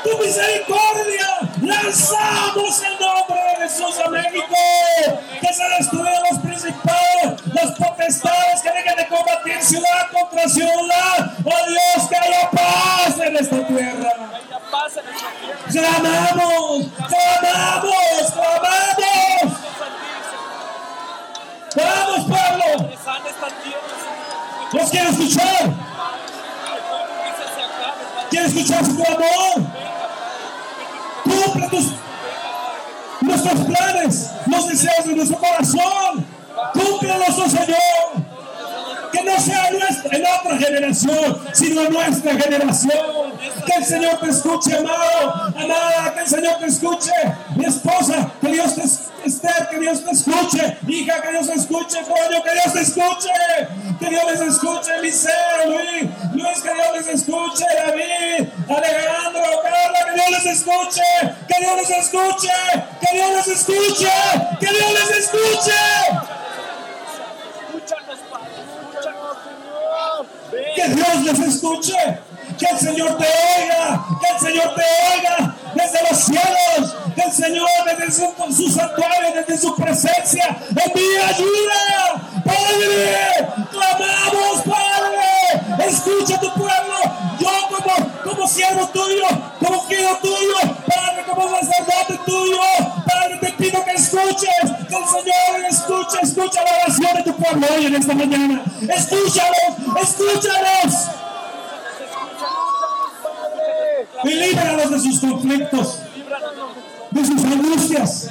Tu 0.04 0.18
misericordia. 0.18 1.38
Lanzamos 1.62 2.82
el 2.82 2.92
nombre 3.00 3.45
a 4.06 4.10
México. 4.10 4.56
Que 5.40 5.52
se 5.52 5.68
destruyan 5.78 6.22
los 6.30 6.38
principados, 6.40 7.46
las 7.52 7.70
potestades 7.72 8.62
que 8.62 8.70
dejen 8.70 8.96
de 8.96 9.06
combatir 9.08 9.62
ciudad 9.62 10.08
contra 10.12 10.48
ciudad. 10.48 11.32
Oh 11.44 11.68
Dios, 11.68 12.08
que 12.08 12.16
haya 12.16 12.50
paz 12.50 13.18
en 13.18 13.36
esta 13.36 13.66
tierra. 13.66 14.12
Clamamos, 15.70 16.86
clamamos, 17.08 18.32
clamamos. 18.32 19.66
Vamos, 21.76 22.38
Pablo. 22.38 22.90
Los 24.72 24.90
quiero 24.90 25.10
escuchar. 25.10 25.74
Quiero 28.30 28.46
escuchar 28.46 28.84
su 28.84 28.92
amor. 28.92 29.66
Cumple 31.24 31.68
tus, 31.68 31.92
nuestros 33.26 33.60
planes, 33.66 34.30
los 34.46 34.68
deseos 34.68 35.06
de 35.06 35.16
nuestro 35.16 35.38
corazón. 35.38 36.26
Cúmplelos, 36.72 37.38
oh 37.38 37.48
Señor. 37.48 38.35
Que 39.16 39.24
no 39.24 39.40
sea 39.40 39.70
nuestra, 39.70 40.16
en 40.16 40.24
otra 40.26 40.58
generación, 40.58 41.44
sino 41.54 41.88
nuestra 41.88 42.34
generación. 42.34 43.32
Que 43.64 43.78
el 43.78 43.84
Señor 43.84 44.20
te 44.20 44.30
escuche, 44.30 44.76
amado, 44.76 45.52
amada, 45.56 46.14
que 46.14 46.20
el 46.20 46.26
Señor 46.26 46.58
te 46.58 46.66
escuche. 46.66 47.12
Mi 47.56 47.64
esposa, 47.64 48.30
que 48.40 48.48
Dios 48.48 48.74
te 48.74 48.82
Esther, 49.26 49.68
que 49.70 49.80
Dios 49.80 50.04
te 50.04 50.10
escuche. 50.10 50.78
Hija, 50.86 51.22
que 51.22 51.30
Dios 51.30 51.46
te 51.46 51.54
escuche. 51.54 51.98
Coño, 52.02 52.42
que 52.42 52.52
Dios 52.52 52.72
te 52.72 52.80
escuche. 52.80 53.30
Que 53.98 54.08
Dios 54.08 54.22
les 54.30 54.40
escuche. 54.40 54.94
Eliseo, 54.98 55.32
Luis, 55.66 56.10
Luis, 56.32 56.62
que 56.62 56.74
Dios 56.74 56.86
les 56.94 57.08
escuche. 57.08 57.64
David, 57.64 58.48
Alejandro, 58.68 59.42
Carla, 59.62 59.98
que 60.06 60.14
Dios 60.14 60.30
les 60.30 60.46
escuche. 60.58 61.02
Que 61.48 61.60
Dios 61.60 61.76
les 61.76 61.90
escuche. 61.90 62.52
Que 63.00 63.16
Dios 63.16 63.30
les 63.36 63.48
escuche. 63.48 64.12
Que 64.60 64.66
Dios 64.66 64.92
les 64.92 65.18
escuche. 65.18 66.45
Que 70.76 70.88
Dios 70.88 71.22
les 71.24 71.40
escuche. 71.54 71.94
Que 72.58 72.66
el 72.66 72.78
Señor 72.78 73.16
te 73.16 73.24
oiga. 73.24 74.04
Que 74.20 74.34
el 74.34 74.40
Señor 74.40 74.74
te 74.74 74.82
oiga 75.14 75.56
desde 75.74 76.08
los 76.08 76.18
cielos. 76.20 76.96
Que 77.14 77.22
el 77.22 77.32
Señor 77.32 77.68
desde 77.86 78.12
su, 78.12 78.54
su 78.54 78.70
santuario, 78.70 79.32
desde 79.34 79.58
su 79.58 79.74
presencia, 79.74 80.58
envía 80.68 81.28
ayuda. 81.28 82.42
Padre, 82.44 83.48
clamamos, 83.70 84.62
Padre. 84.64 85.88
Escucha 85.88 86.38
pueblo 86.56 87.25
como, 87.68 88.22
como 88.22 88.48
siervo 88.48 88.88
tuyo, 88.88 89.24
como 89.58 89.84
hijo 89.90 90.18
tuyo, 90.22 90.54
Padre, 90.86 91.24
como 91.28 91.48
sacerdote 91.48 92.20
tuyo. 92.24 92.60
Padre, 93.06 93.38
te 93.40 93.52
pido 93.52 93.84
que 93.84 93.92
escuches, 93.92 94.70
que 94.88 94.96
el 94.96 95.06
Señor 95.06 95.64
escuche, 95.68 96.18
escucha 96.22 96.64
la 96.64 96.70
oración 96.82 97.14
de 97.16 97.22
tu 97.22 97.36
pueblo 97.36 97.66
hoy 97.74 97.86
en 97.86 97.94
esta 97.94 98.14
mañana. 98.14 98.64
Escúchalos, 98.82 99.58
escúchalos. 100.02 100.94
Y 104.24 104.34
líbralos 104.34 104.90
de 104.90 105.00
sus 105.00 105.20
conflictos, 105.20 105.98
de 107.10 107.24
sus 107.24 107.44
angustias. 107.44 108.30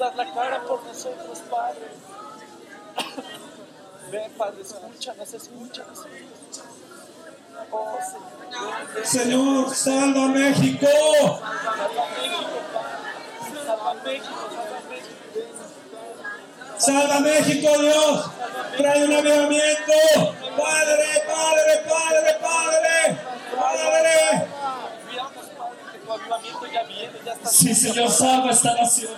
Haz 0.00 0.14
la 0.14 0.32
cara 0.32 0.62
por 0.62 0.84
nosotros, 0.84 1.38
Padre. 1.50 1.88
Ven, 4.12 4.32
Padre, 4.32 4.62
escúchanos, 4.62 5.34
escúchanos. 5.34 6.06
Señor. 9.04 9.74
Salva 9.74 10.24
a 10.24 10.28
México. 10.28 10.86
Salva. 16.78 17.16
Salva 17.16 17.20
México, 17.20 17.68
Dios. 17.80 18.30
Trae 18.76 19.04
un 19.04 19.12
avivamiento. 19.12 19.92
Padre, 20.56 21.22
Padre, 21.26 21.82
Padre, 21.88 22.38
Padre. 22.40 23.18
Padre. 23.56 24.46
Confiamos, 26.08 26.08
Padre, 26.08 26.08
que 26.08 26.08
tu 26.08 26.12
avivamiento 26.12 26.66
ya 26.66 26.82
viene, 26.84 27.12
ya 27.24 27.32
está. 27.32 27.50
Sí, 27.50 27.74
Señor, 27.74 28.10
salva 28.10 28.50
esta 28.50 28.74
nación. 28.74 29.12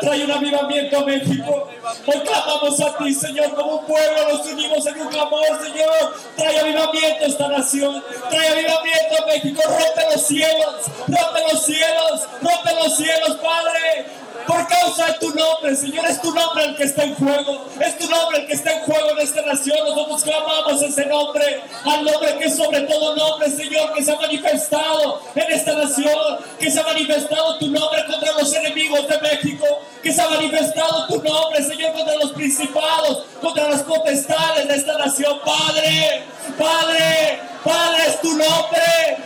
Trae 0.00 0.24
un 0.24 0.30
avivamiento 0.30 0.98
a 0.98 1.04
México. 1.04 1.68
Hoy 2.06 2.20
clamamos 2.20 2.80
a 2.80 2.98
ti, 2.98 3.14
Señor, 3.14 3.54
como 3.54 3.76
un 3.76 3.86
pueblo. 3.86 4.28
Nos 4.28 4.46
unimos 4.46 4.86
en 4.86 5.00
un 5.00 5.08
clamor, 5.08 5.46
Señor. 5.62 6.16
Trae 6.36 6.60
avivamiento 6.60 7.24
a 7.24 7.28
esta 7.28 7.48
nación. 7.48 8.04
Trae 8.28 8.48
avivamiento 8.48 9.22
a 9.22 9.26
México. 9.26 9.62
Rompe 9.64 10.14
los 10.14 10.26
cielos. 10.26 10.74
Rompe 11.06 11.52
los 11.52 11.64
cielos. 11.64 12.20
Rompe 12.42 12.74
los 12.74 12.96
cielos, 12.96 13.36
Padre. 13.36 14.06
Por 14.46 14.66
causa 14.66 15.06
de 15.06 15.12
tu 15.14 15.30
nombre, 15.34 15.76
Señor, 15.76 16.04
es 16.06 16.20
tu 16.20 16.32
nombre 16.34 16.64
el 16.64 16.76
que 16.76 16.84
está 16.84 17.04
en 17.04 17.14
juego. 17.14 17.66
Es 17.80 17.98
tu 17.98 18.08
nombre 18.08 18.40
el 18.40 18.46
que 18.46 18.54
está 18.54 18.72
en 18.72 18.80
juego 18.80 19.10
en 19.10 19.18
esta 19.18 19.42
nación. 19.42 19.78
Nosotros 19.86 20.22
clamamos 20.22 20.82
ese 20.82 21.06
nombre, 21.06 21.62
al 21.84 22.04
nombre 22.04 22.36
que 22.38 22.44
es 22.46 22.56
sobre 22.56 22.80
todo 22.82 23.16
nombre, 23.16 23.50
Señor, 23.50 23.92
que 23.92 24.02
se 24.02 24.12
ha 24.12 24.16
manifestado 24.16 25.20
en 25.34 25.52
esta 25.52 25.74
nación, 25.74 26.38
que 26.58 26.70
se 26.70 26.80
ha 26.80 26.84
manifestado 26.84 27.58
tu 27.58 27.68
nombre 27.68 28.04
contra 28.06 28.32
los 28.32 28.52
enemigos 28.54 29.06
de 29.08 29.20
México, 29.20 29.66
que 30.02 30.12
se 30.12 30.20
ha 30.20 30.28
manifestado 30.28 31.06
tu 31.06 31.22
nombre, 31.22 31.62
Señor, 31.62 31.92
contra 31.92 32.16
los 32.16 32.32
principados, 32.32 33.24
contra 33.40 33.68
las 33.68 33.82
potestades 33.82 34.68
de 34.68 34.76
esta 34.76 34.98
nación, 34.98 35.38
Padre, 35.44 36.24
Padre, 36.58 37.51
Padre, 37.64 38.02
es 38.08 38.20
tu 38.20 38.30
nombre. 38.30 38.82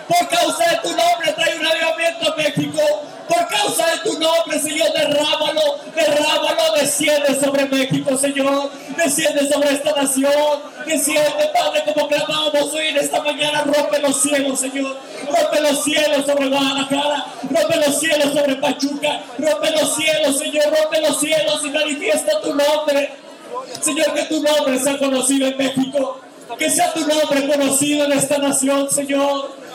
Por 0.08 0.28
causa 0.28 0.70
de 0.70 0.76
tu 0.78 0.88
nombre 0.88 1.32
trae 1.34 1.58
un 1.58 1.66
avivamiento 1.66 2.32
a 2.32 2.36
México. 2.36 2.80
Por 3.28 3.48
causa 3.48 3.86
de 3.90 4.10
tu 4.10 4.18
nombre, 4.18 4.58
Señor, 4.60 4.92
derrámalo, 4.92 5.78
derrámalo, 5.94 6.72
desciende 6.78 7.38
sobre 7.40 7.66
México, 7.66 8.16
Señor, 8.16 8.70
desciende 8.96 9.48
sobre 9.48 9.72
esta 9.72 9.90
nación, 10.00 10.62
desciende, 10.86 11.50
Padre, 11.52 11.82
como 11.92 12.06
clamamos 12.06 12.72
hoy 12.72 12.86
en 12.86 12.98
esta 12.98 13.20
mañana, 13.22 13.64
rompe 13.64 13.98
los 13.98 14.22
cielos, 14.22 14.60
Señor, 14.60 14.96
rompe 15.26 15.60
los 15.60 15.82
cielos 15.82 16.24
sobre 16.24 16.48
Guadalajara, 16.48 17.26
rompe 17.50 17.76
los 17.84 17.98
cielos 17.98 18.32
sobre 18.32 18.56
Pachuca, 18.56 19.20
rompe 19.38 19.70
los 19.72 19.96
cielos, 19.96 20.38
Señor, 20.38 20.64
rompe 20.80 21.00
los 21.00 21.18
cielos 21.18 21.60
y 21.64 21.70
manifiesta 21.70 22.40
tu 22.40 22.54
nombre, 22.54 23.10
Señor, 23.80 24.14
que 24.14 24.22
tu 24.22 24.40
nombre 24.40 24.78
sea 24.78 24.98
conocido 24.98 25.48
en 25.48 25.56
México, 25.56 26.20
que 26.58 26.70
sea 26.70 26.92
tu 26.92 27.00
nombre 27.00 27.48
conocido 27.48 28.04
en 28.04 28.12
esta 28.12 28.38
nación, 28.38 28.90
Señor. 28.90 29.66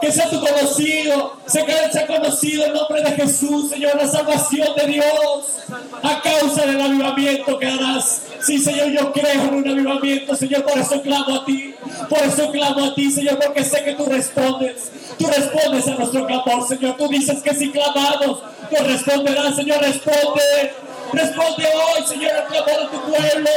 Que 0.00 0.12
sea 0.12 0.28
tu 0.28 0.38
conocido, 0.40 1.36
sea 1.46 1.64
sea 1.90 2.06
conocido 2.06 2.66
el 2.66 2.74
nombre 2.74 3.00
de 3.00 3.12
Jesús, 3.12 3.70
Señor, 3.70 3.96
la 3.96 4.06
salvación 4.06 4.68
de 4.76 4.86
Dios, 4.86 5.04
a 6.02 6.20
causa 6.20 6.66
del 6.66 6.80
avivamiento 6.80 7.58
que 7.58 7.66
harás. 7.66 8.22
Sí, 8.44 8.58
Señor, 8.58 8.88
yo 8.88 9.12
creo 9.12 9.44
en 9.44 9.54
un 9.54 9.68
avivamiento, 9.68 10.36
Señor, 10.36 10.64
por 10.64 10.78
eso 10.78 11.00
clamo 11.00 11.36
a 11.36 11.44
ti, 11.46 11.74
por 12.10 12.18
eso 12.18 12.50
clamo 12.50 12.84
a 12.84 12.94
ti, 12.94 13.10
Señor, 13.10 13.38
porque 13.38 13.64
sé 13.64 13.82
que 13.84 13.94
tú 13.94 14.04
respondes, 14.04 14.90
tú 15.16 15.26
respondes 15.26 15.86
a 15.86 15.94
nuestro 15.94 16.26
clamor, 16.26 16.68
Señor, 16.68 16.96
tú 16.98 17.08
dices 17.08 17.42
que 17.42 17.54
si 17.54 17.70
clamamos, 17.70 18.42
tú 18.68 18.84
responderás, 18.84 19.56
Señor, 19.56 19.80
responde, 19.80 20.74
responde 21.12 21.66
hoy, 21.66 22.06
Señor, 22.06 22.32
al 22.32 22.46
clamor 22.46 22.80
de 22.80 22.98
tu 22.98 23.02
pueblo, 23.10 23.50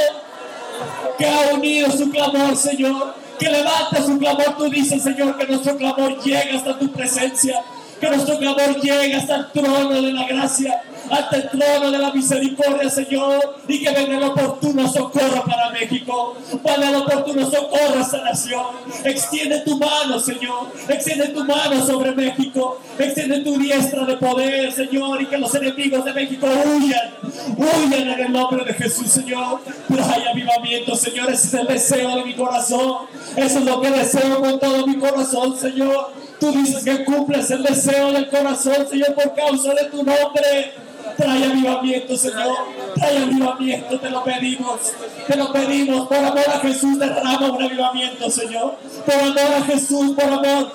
que 1.18 1.26
ha 1.26 1.54
unido 1.54 1.92
su 1.92 2.10
clamor, 2.10 2.56
Señor. 2.56 3.16
Que 3.40 3.50
levanta 3.50 4.04
su 4.04 4.18
clamor. 4.18 4.58
Tú 4.58 4.70
dices, 4.70 5.04
Señor, 5.04 5.38
que 5.38 5.46
nuestro 5.48 5.78
clamor 5.78 6.22
llega 6.24 6.56
hasta 6.56 6.78
tu 6.80 6.92
presencia, 6.92 7.62
que 8.00 8.10
nuestro 8.10 8.38
clamor 8.38 8.80
llega 8.82 9.18
hasta 9.18 9.36
el 9.36 9.52
trono 9.52 10.02
de 10.02 10.12
la 10.12 10.28
gracia, 10.28 10.84
hasta 11.10 11.38
el 11.38 11.50
trono 11.50 11.92
de 11.92 11.98
la 11.98 12.12
misericordia, 12.12 12.90
Señor, 12.90 13.58
y 13.68 13.84
que 13.84 13.92
venga 13.92 14.18
el 14.18 14.24
oportuno 14.24 14.88
socorro 14.88 15.44
para 15.46 15.70
México, 15.72 16.36
para 16.64 16.90
el 16.90 16.96
oportuno 16.96 17.50
socorro 17.50 17.98
a 17.98 18.02
esta 18.02 18.22
nación. 18.22 18.66
Extiende 19.04 19.62
tu 19.62 19.78
mano, 19.78 20.20
Señor, 20.20 20.72
extiende 20.88 21.30
tu 21.30 21.44
mano 21.46 21.86
sobre 21.86 22.12
México, 22.12 22.80
extiende 22.98 23.40
tu 23.40 23.58
diestra 23.58 24.06
de 24.06 24.18
poder, 24.18 24.72
Señor, 24.72 25.22
y 25.22 25.26
que 25.26 25.38
los 25.38 25.54
enemigos 25.56 26.06
de 26.06 26.14
México 26.14 26.48
huyan, 26.48 27.14
huyan 27.58 28.10
en 28.10 28.20
el 28.20 28.32
nombre 28.32 28.64
de 28.66 28.74
Jesús, 28.74 29.08
Señor. 29.08 29.62
Trae 29.88 30.30
avivamiento, 30.30 30.96
Señor, 30.96 31.32
ese 31.32 31.48
es 31.48 31.54
el 31.54 31.68
deseo 31.68 32.16
de 32.18 32.26
mi 32.26 32.34
corazón, 32.34 33.08
eso 33.36 33.60
es 33.60 33.66
lo 33.66 33.82
que 33.82 33.92
deseo 33.92 34.40
con 34.40 34.60
todo 34.60 34.86
mi 34.86 34.98
corazón, 34.98 35.58
Señor. 35.58 36.12
Tú 36.40 36.52
dices 36.52 36.84
que 36.84 37.04
cumples 37.04 37.50
el 37.50 37.64
deseo 37.64 38.12
del 38.12 38.30
corazón, 38.30 38.88
Señor, 38.90 39.16
por 39.16 39.34
causa 39.34 39.74
de 39.74 39.86
tu 39.86 39.98
nombre. 40.04 40.74
Trae 41.18 41.46
avivamiento, 41.46 42.16
Señor. 42.16 42.56
Trae 42.96 43.18
avivamiento, 43.18 44.00
te 44.00 44.10
lo 44.10 44.24
pedimos. 44.24 44.80
Te 45.28 45.36
lo 45.36 45.52
pedimos. 45.52 46.08
Por 46.08 46.18
amor 46.18 46.46
a 46.48 46.60
Jesús, 46.60 47.00
derrama 47.00 47.52
un 47.52 47.64
avivamiento, 47.64 48.30
Señor. 48.30 48.78
Por 49.06 49.16
amor 49.16 49.54
a 49.58 49.62
Jesús, 49.64 50.12
por 50.12 50.26
amor 50.26 50.72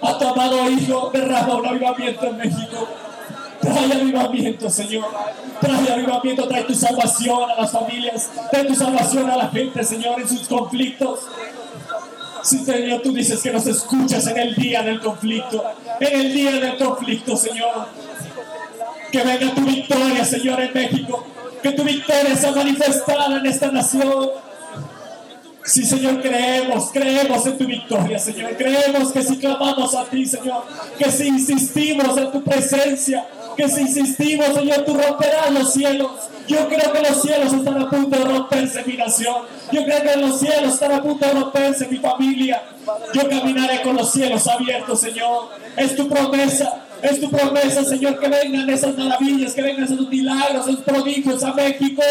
a 0.00 0.18
tu 0.18 0.28
amado 0.28 0.70
Hijo, 0.70 1.10
derrama 1.12 1.54
un 1.56 1.66
avivamiento 1.66 2.26
en 2.26 2.36
México. 2.36 2.88
Trae 3.60 3.92
avivamiento, 3.92 4.70
Señor. 4.70 5.06
Trae 5.60 5.92
avivamiento, 5.92 6.48
trae 6.48 6.64
tu 6.64 6.74
salvación 6.74 7.50
a 7.50 7.60
las 7.60 7.72
familias. 7.72 8.30
Trae 8.50 8.64
tu 8.64 8.74
salvación 8.74 9.30
a 9.30 9.36
la 9.36 9.48
gente, 9.48 9.82
Señor, 9.84 10.20
en 10.20 10.28
sus 10.28 10.46
conflictos. 10.48 11.20
Sí, 12.42 12.58
Señor, 12.58 13.02
tú 13.02 13.12
dices 13.12 13.40
que 13.40 13.52
nos 13.52 13.66
escuchas 13.66 14.26
en 14.26 14.36
el 14.36 14.54
día 14.56 14.82
del 14.82 15.00
conflicto. 15.00 15.64
En 16.00 16.20
el 16.20 16.32
día 16.32 16.52
del 16.52 16.76
conflicto, 16.76 17.36
Señor. 17.36 17.86
Que 19.12 19.22
venga 19.22 19.54
tu 19.54 19.60
victoria, 19.60 20.24
Señor, 20.24 20.60
en 20.60 20.72
México. 20.72 21.24
Que 21.62 21.72
tu 21.72 21.84
victoria 21.84 22.34
sea 22.34 22.52
manifestada 22.52 23.38
en 23.38 23.46
esta 23.46 23.70
nación. 23.70 24.30
Sí, 25.64 25.84
Señor, 25.84 26.20
creemos, 26.20 26.90
creemos 26.92 27.46
en 27.46 27.58
tu 27.58 27.66
victoria, 27.66 28.18
Señor. 28.18 28.56
Creemos 28.56 29.12
que 29.12 29.22
si 29.22 29.36
clamamos 29.36 29.94
a 29.94 30.04
ti, 30.06 30.26
Señor, 30.26 30.64
que 30.98 31.10
si 31.10 31.28
insistimos 31.28 32.16
en 32.18 32.32
tu 32.32 32.42
presencia, 32.42 33.24
que 33.56 33.68
si 33.68 33.82
insistimos, 33.82 34.48
Señor, 34.54 34.84
tú 34.84 34.94
romperás 34.94 35.52
los 35.52 35.72
cielos. 35.72 36.10
Yo 36.48 36.68
creo 36.68 36.92
que 36.92 37.00
los 37.02 37.22
cielos 37.22 37.52
están 37.52 37.80
a 37.80 37.88
punto 37.88 38.18
de 38.18 38.24
romperse 38.24 38.82
mi 38.84 38.96
nación. 38.96 39.36
Yo 39.70 39.84
creo 39.84 40.02
que 40.02 40.16
los 40.16 40.40
cielos 40.40 40.74
están 40.74 40.92
a 40.92 41.02
punto 41.02 41.24
de 41.24 41.32
romperse 41.32 41.86
mi 41.86 41.98
familia. 41.98 42.62
Yo 43.14 43.28
caminaré 43.28 43.82
con 43.82 43.94
los 43.94 44.10
cielos 44.10 44.48
abiertos, 44.48 45.00
Señor. 45.00 45.50
Es 45.76 45.94
tu 45.94 46.08
promesa. 46.08 46.86
Es 47.02 47.20
tu 47.20 47.30
promesa, 47.30 47.84
Señor, 47.84 48.18
que 48.18 48.28
vengan 48.28 48.70
esas 48.70 48.96
maravillas, 48.96 49.54
que 49.54 49.62
vengan 49.62 49.84
esos 49.84 50.08
milagros, 50.08 50.68
esos 50.68 50.80
prodigios 50.82 51.42
a 51.42 51.52
México 51.52 52.02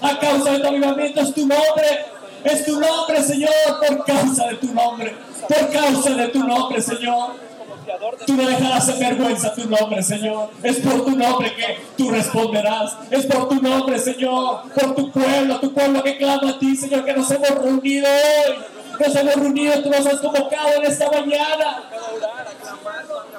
a 0.00 0.18
causa 0.18 0.52
de 0.52 0.60
tu 0.60 0.68
avivamiento. 0.68 1.20
Es 1.20 1.34
tu 1.34 1.40
nombre. 1.40 2.16
Es 2.44 2.64
tu 2.64 2.78
nombre, 2.78 3.22
Señor, 3.22 3.50
por 3.84 4.04
causa 4.04 4.46
de 4.46 4.54
tu 4.56 4.72
nombre. 4.72 5.16
Por 5.48 5.70
causa 5.72 6.10
de 6.10 6.28
tu 6.28 6.44
nombre, 6.44 6.80
Señor. 6.80 7.34
Tú 8.24 8.34
no 8.34 8.48
dejarás 8.48 8.88
en 8.88 8.98
vergüenza 9.00 9.52
tu 9.52 9.68
nombre, 9.68 10.02
Señor. 10.02 10.50
Es 10.62 10.76
por 10.78 11.04
tu 11.04 11.16
nombre 11.16 11.52
que 11.54 11.78
tú 11.96 12.10
responderás. 12.10 12.96
Es 13.10 13.26
por 13.26 13.48
tu 13.48 13.56
nombre, 13.56 13.98
Señor. 13.98 14.62
Por 14.74 14.94
tu 14.94 15.10
pueblo, 15.10 15.58
tu 15.58 15.72
pueblo 15.72 16.02
que 16.04 16.16
clama 16.16 16.50
a 16.50 16.58
ti, 16.58 16.76
Señor, 16.76 17.04
que 17.04 17.14
nos 17.14 17.28
hemos 17.32 17.50
reunido 17.50 18.06
hoy. 18.06 18.54
Nos 18.98 19.16
hemos 19.16 19.34
reunido, 19.34 19.82
tú 19.82 19.90
nos 19.90 20.06
has 20.06 20.20
convocado 20.20 20.68
en 20.76 20.84
esta 20.84 21.10
mañana. 21.10 21.82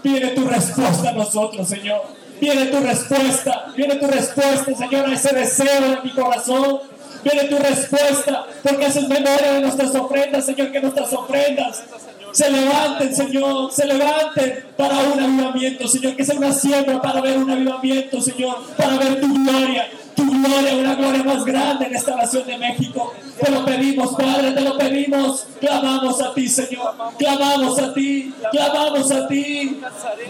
Viene 0.04 0.28
tu 0.30 0.46
respuesta 0.46 1.10
a 1.10 1.14
nosotros, 1.14 1.68
Señor. 1.68 2.02
Viene 2.40 2.68
tu 2.68 2.80
respuesta. 2.80 3.74
Viene 3.76 3.96
tu 3.96 4.08
respuesta, 4.08 4.76
Señor, 4.76 5.10
a 5.10 5.14
ese 5.14 5.36
deseo 5.36 5.82
de 5.82 6.02
mi 6.04 6.12
corazón. 6.12 6.80
Viene 7.24 7.46
tu 7.46 7.58
respuesta, 7.58 8.46
porque 8.64 8.86
haces 8.86 9.08
memoria 9.08 9.54
de 9.54 9.62
nuestras 9.62 9.94
ofrendas, 9.96 10.46
Señor, 10.46 10.72
que 10.72 10.80
nuestras 10.80 11.12
ofrendas 11.14 11.84
se 12.32 12.50
levanten, 12.52 13.16
Señor, 13.16 13.72
se 13.72 13.86
levanten 13.86 14.66
para 14.78 15.00
un 15.00 15.20
avivamiento, 15.20 15.88
Señor, 15.88 16.16
que 16.16 16.24
sea 16.24 16.36
una 16.36 16.54
siembra 16.54 17.02
para 17.02 17.22
ver 17.22 17.38
un 17.38 17.50
avivamiento, 17.50 18.22
Señor, 18.22 18.58
para 18.78 18.98
ver 18.98 19.20
tu 19.20 19.34
gloria, 19.34 19.90
tu 20.18 20.26
gloria, 20.26 20.76
una 20.76 20.96
gloria 20.96 21.24
más 21.24 21.46
grande 21.46 21.86
en 21.86 21.96
esta 21.96 22.16
nación 22.16 22.46
de 22.48 22.58
México. 22.58 23.14
Te 23.40 23.52
lo 23.52 23.64
pedimos, 23.64 24.16
Padre, 24.16 24.52
te 24.52 24.62
lo 24.62 24.78
pedimos. 24.78 25.46
Clamamos 25.62 26.22
a 26.22 26.34
ti, 26.34 26.50
Señor. 26.50 26.94
Clamamos 27.18 27.80
a 27.80 27.94
ti, 27.94 28.34
clamamos 28.52 29.12
a 29.12 29.28
ti. 29.28 29.80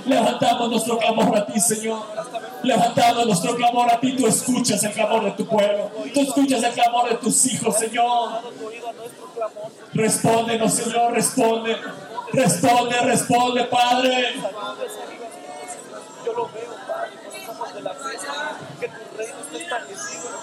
Levantamos 0.05 0.69
nuestro 0.69 0.97
clamor 0.97 1.37
a 1.37 1.45
ti, 1.45 1.59
Señor. 1.59 2.03
Levantamos 2.63 3.25
nuestro 3.25 3.55
clamor 3.55 3.91
a 3.91 3.99
ti. 3.99 4.11
Tú 4.11 4.27
escuchas 4.27 4.83
el 4.83 4.91
clamor 4.91 5.23
de 5.23 5.31
tu 5.31 5.47
pueblo. 5.47 5.89
Tú 6.13 6.19
escuchas 6.19 6.61
el 6.63 6.73
clamor 6.73 7.09
de 7.09 7.15
tus 7.15 7.45
hijos, 7.45 7.77
Señor. 7.79 8.41
Respóndenos, 9.93 10.73
Señor, 10.73 11.13
responde. 11.13 11.77
Responde, 12.33 12.99
responde, 12.99 13.63
Padre. 13.63 14.35
Nubes 14.35 14.91
arriba, 15.01 15.27
Señor. 15.31 16.01
Yo 16.25 16.33
lo 16.33 16.49
veo, 16.49 16.75
Padre, 16.85 17.11
con 17.23 17.39
los 17.39 17.49
ojos 17.49 17.73
de 17.73 17.81
la 17.81 17.93
fe, 17.93 18.19
Señor, 18.19 18.79
que 18.81 18.87
tu 18.89 19.17
reino 19.17 19.35
está 19.39 19.55
establecido. 19.55 19.56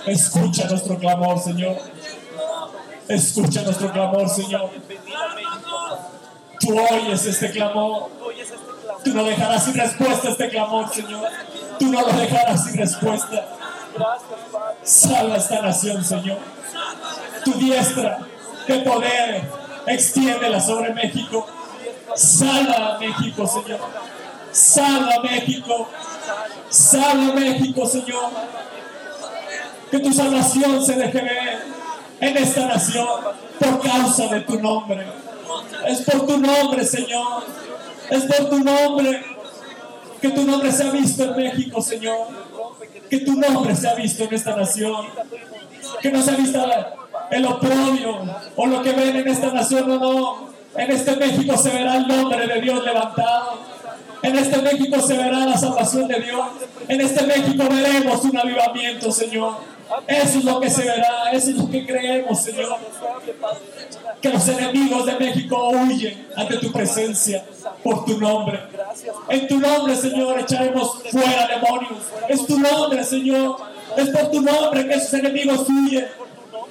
Escucha 0.07 0.69
nuestro 0.69 0.99
clamor, 0.99 1.39
Señor. 1.41 1.77
Escucha 3.09 3.63
nuestro 3.63 3.93
clamor, 3.93 4.29
Señor. 4.29 4.71
Tú 6.61 6.79
oyes 6.79 7.27
este 7.27 7.51
clamor. 7.51 8.11
Tú 9.05 9.13
no 9.13 9.25
dejarás 9.25 9.65
sin 9.65 9.75
respuesta 9.75 10.31
este 10.31 10.49
clamor, 10.49 10.89
Señor. 10.93 11.29
Tú 11.79 11.87
no 11.87 12.01
lo 12.01 12.13
dejarás 12.13 12.65
sin 12.65 12.77
respuesta. 12.79 13.49
Salva 14.83 15.37
esta 15.37 15.61
nación, 15.63 16.05
Señor. 16.05 16.39
Tu 17.45 17.53
diestra 17.55 18.21
de 18.67 18.79
poder, 18.79 19.43
extiéndela 19.87 20.61
sobre 20.61 20.95
México. 20.95 21.47
Salva 22.15 22.97
a 22.97 22.99
México, 22.99 23.47
Señor. 23.47 23.81
Salva 24.53 25.15
a 25.17 25.21
México. 25.21 25.89
Salva 26.71 27.33
a 27.33 27.35
México, 27.35 27.87
Señor. 27.87 28.31
Que 29.95 30.01
tu 30.01 30.13
salvación 30.13 30.85
se 30.85 30.97
deje 30.97 31.23
ver 31.23 31.63
en 32.19 32.37
esta 32.37 32.67
nación 32.67 33.07
por 33.61 33.81
causa 33.81 34.27
de 34.27 34.41
tu 34.41 34.59
nombre. 34.59 35.07
Es 35.87 36.01
por 36.01 36.27
tu 36.27 36.37
nombre, 36.37 36.85
Señor. 36.85 37.45
Es 38.11 38.25
por 38.25 38.51
tu 38.51 38.59
nombre. 38.59 39.25
Que 40.21 40.31
tu 40.31 40.43
nombre 40.43 40.73
sea 40.73 40.91
visto 40.91 41.23
en 41.23 41.37
México, 41.37 41.81
Señor. 41.81 42.27
Que 43.09 43.19
tu 43.19 43.37
nombre 43.37 43.77
sea 43.77 43.95
visto 43.95 44.25
en 44.25 44.35
esta 44.35 44.57
nación. 44.57 45.07
Que 46.03 46.11
no 46.11 46.21
sea 46.23 46.35
visto 46.35 46.61
el 47.31 47.47
oprobio 47.47 48.19
o 48.57 48.67
lo 48.67 48.83
que 48.83 48.91
ven 48.95 49.15
en 49.15 49.29
esta 49.29 49.53
nación 49.53 49.93
o 49.93 49.99
no. 50.01 50.49
En 50.77 50.91
este 50.91 51.15
México 51.15 51.57
se 51.57 51.71
verá 51.71 51.99
el 51.99 52.09
nombre 52.09 52.49
de 52.49 52.61
Dios 52.61 52.85
levantado. 52.85 53.61
En 54.25 54.37
este 54.37 54.61
México 54.61 55.01
se 55.01 55.17
verá 55.17 55.47
la 55.47 55.57
salvación 55.57 56.09
de 56.09 56.19
Dios. 56.19 56.49
En 56.89 57.01
este 57.01 57.25
México 57.25 57.63
veremos 57.71 58.25
un 58.25 58.37
avivamiento, 58.37 59.13
Señor. 59.13 59.74
Eso 60.07 60.39
es 60.39 60.45
lo 60.45 60.61
que 60.61 60.71
se 60.71 60.83
verá, 60.83 61.31
eso 61.33 61.51
es 61.51 61.57
lo 61.57 61.71
que 61.71 61.87
creemos, 61.87 62.43
Señor. 62.43 62.77
Que 64.21 64.31
los 64.31 64.49
enemigos 64.49 65.07
de 65.07 65.19
México 65.19 65.71
huyen 65.71 66.29
ante 66.37 66.57
tu 66.59 66.73
presencia 66.73 67.45
por 67.83 68.05
tu 68.05 68.19
nombre. 68.19 68.61
En 69.29 69.47
tu 69.47 69.59
nombre, 69.59 69.97
Señor, 69.97 70.39
echaremos 70.41 71.03
fuera 71.11 71.49
demonios. 71.49 72.05
Es 72.29 72.47
tu 72.47 72.59
nombre, 72.59 73.05
Señor. 73.05 73.57
Es 73.97 74.09
por 74.11 74.31
tu 74.31 74.41
nombre 74.41 74.87
que 74.87 74.95
esos 74.95 75.15
enemigos 75.15 75.67
huyen. 75.69 76.07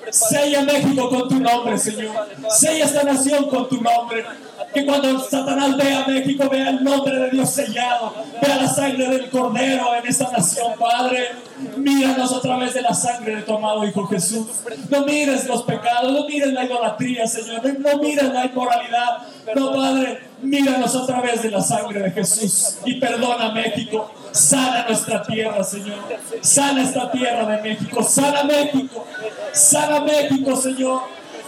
Sella 0.09 0.61
México 0.61 1.09
con 1.09 1.29
tu 1.29 1.39
nombre, 1.39 1.77
Señor. 1.77 2.27
Sella 2.49 2.85
esta 2.85 3.03
nación 3.03 3.49
con 3.49 3.69
tu 3.69 3.81
nombre. 3.81 4.25
Que 4.73 4.85
cuando 4.85 5.19
Satanás 5.19 5.77
vea 5.77 6.05
México, 6.07 6.49
vea 6.49 6.69
el 6.71 6.83
nombre 6.83 7.15
de 7.15 7.29
Dios 7.29 7.49
sellado. 7.51 8.13
Vea 8.41 8.55
la 8.55 8.67
sangre 8.67 9.07
del 9.07 9.29
Cordero 9.29 9.95
en 9.95 10.07
esta 10.07 10.31
nación, 10.31 10.73
Padre. 10.79 11.29
Míranos 11.77 12.33
a 12.33 12.41
través 12.41 12.73
de 12.73 12.81
la 12.81 12.93
sangre 12.93 13.35
de 13.35 13.41
tu 13.43 13.53
amado 13.53 13.85
Hijo 13.85 14.07
Jesús. 14.07 14.47
No 14.89 15.05
mires 15.05 15.45
los 15.45 15.63
pecados, 15.63 16.11
no 16.11 16.27
mires 16.27 16.51
la 16.53 16.65
idolatría, 16.65 17.27
Señor. 17.27 17.61
No 17.79 17.97
mires 17.99 18.33
la 18.33 18.45
inmoralidad. 18.45 19.17
No, 19.55 19.73
Padre, 19.73 20.23
míranos 20.41 20.95
a 20.95 21.05
través 21.05 21.43
de 21.43 21.51
la 21.51 21.61
sangre 21.61 21.99
de 21.99 22.11
Jesús. 22.11 22.77
Y 22.85 22.95
perdona 22.95 23.51
México. 23.51 24.11
Sana 24.31 24.85
nuestra 24.87 25.21
tierra, 25.21 25.63
Señor. 25.63 25.99
Sana 26.41 26.81
esta 26.81 27.11
tierra 27.11 27.45
de 27.45 27.61
México. 27.61 28.01
Sana 28.01 28.43
México. 28.43 29.05
Sana 29.51 29.99
México, 29.99 30.55
Señor. 30.55 31.01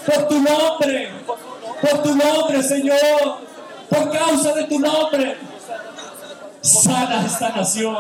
Por 0.06 0.28
tu 0.28 0.36
nombre. 0.36 1.10
Por 1.86 2.02
tu 2.02 2.16
nombre, 2.16 2.64
Señor. 2.64 3.38
Por 3.90 4.12
causa 4.12 4.54
de 4.54 4.64
tu 4.64 4.80
nombre. 4.80 5.38
Sana 6.62 7.24
esta 7.26 7.50
nación. 7.50 7.98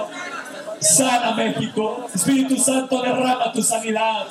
Sana 0.79 1.31
México. 1.31 2.07
Espíritu 2.13 2.57
Santo, 2.57 3.01
derrama 3.01 3.51
tu 3.51 3.61
sanidad. 3.61 4.25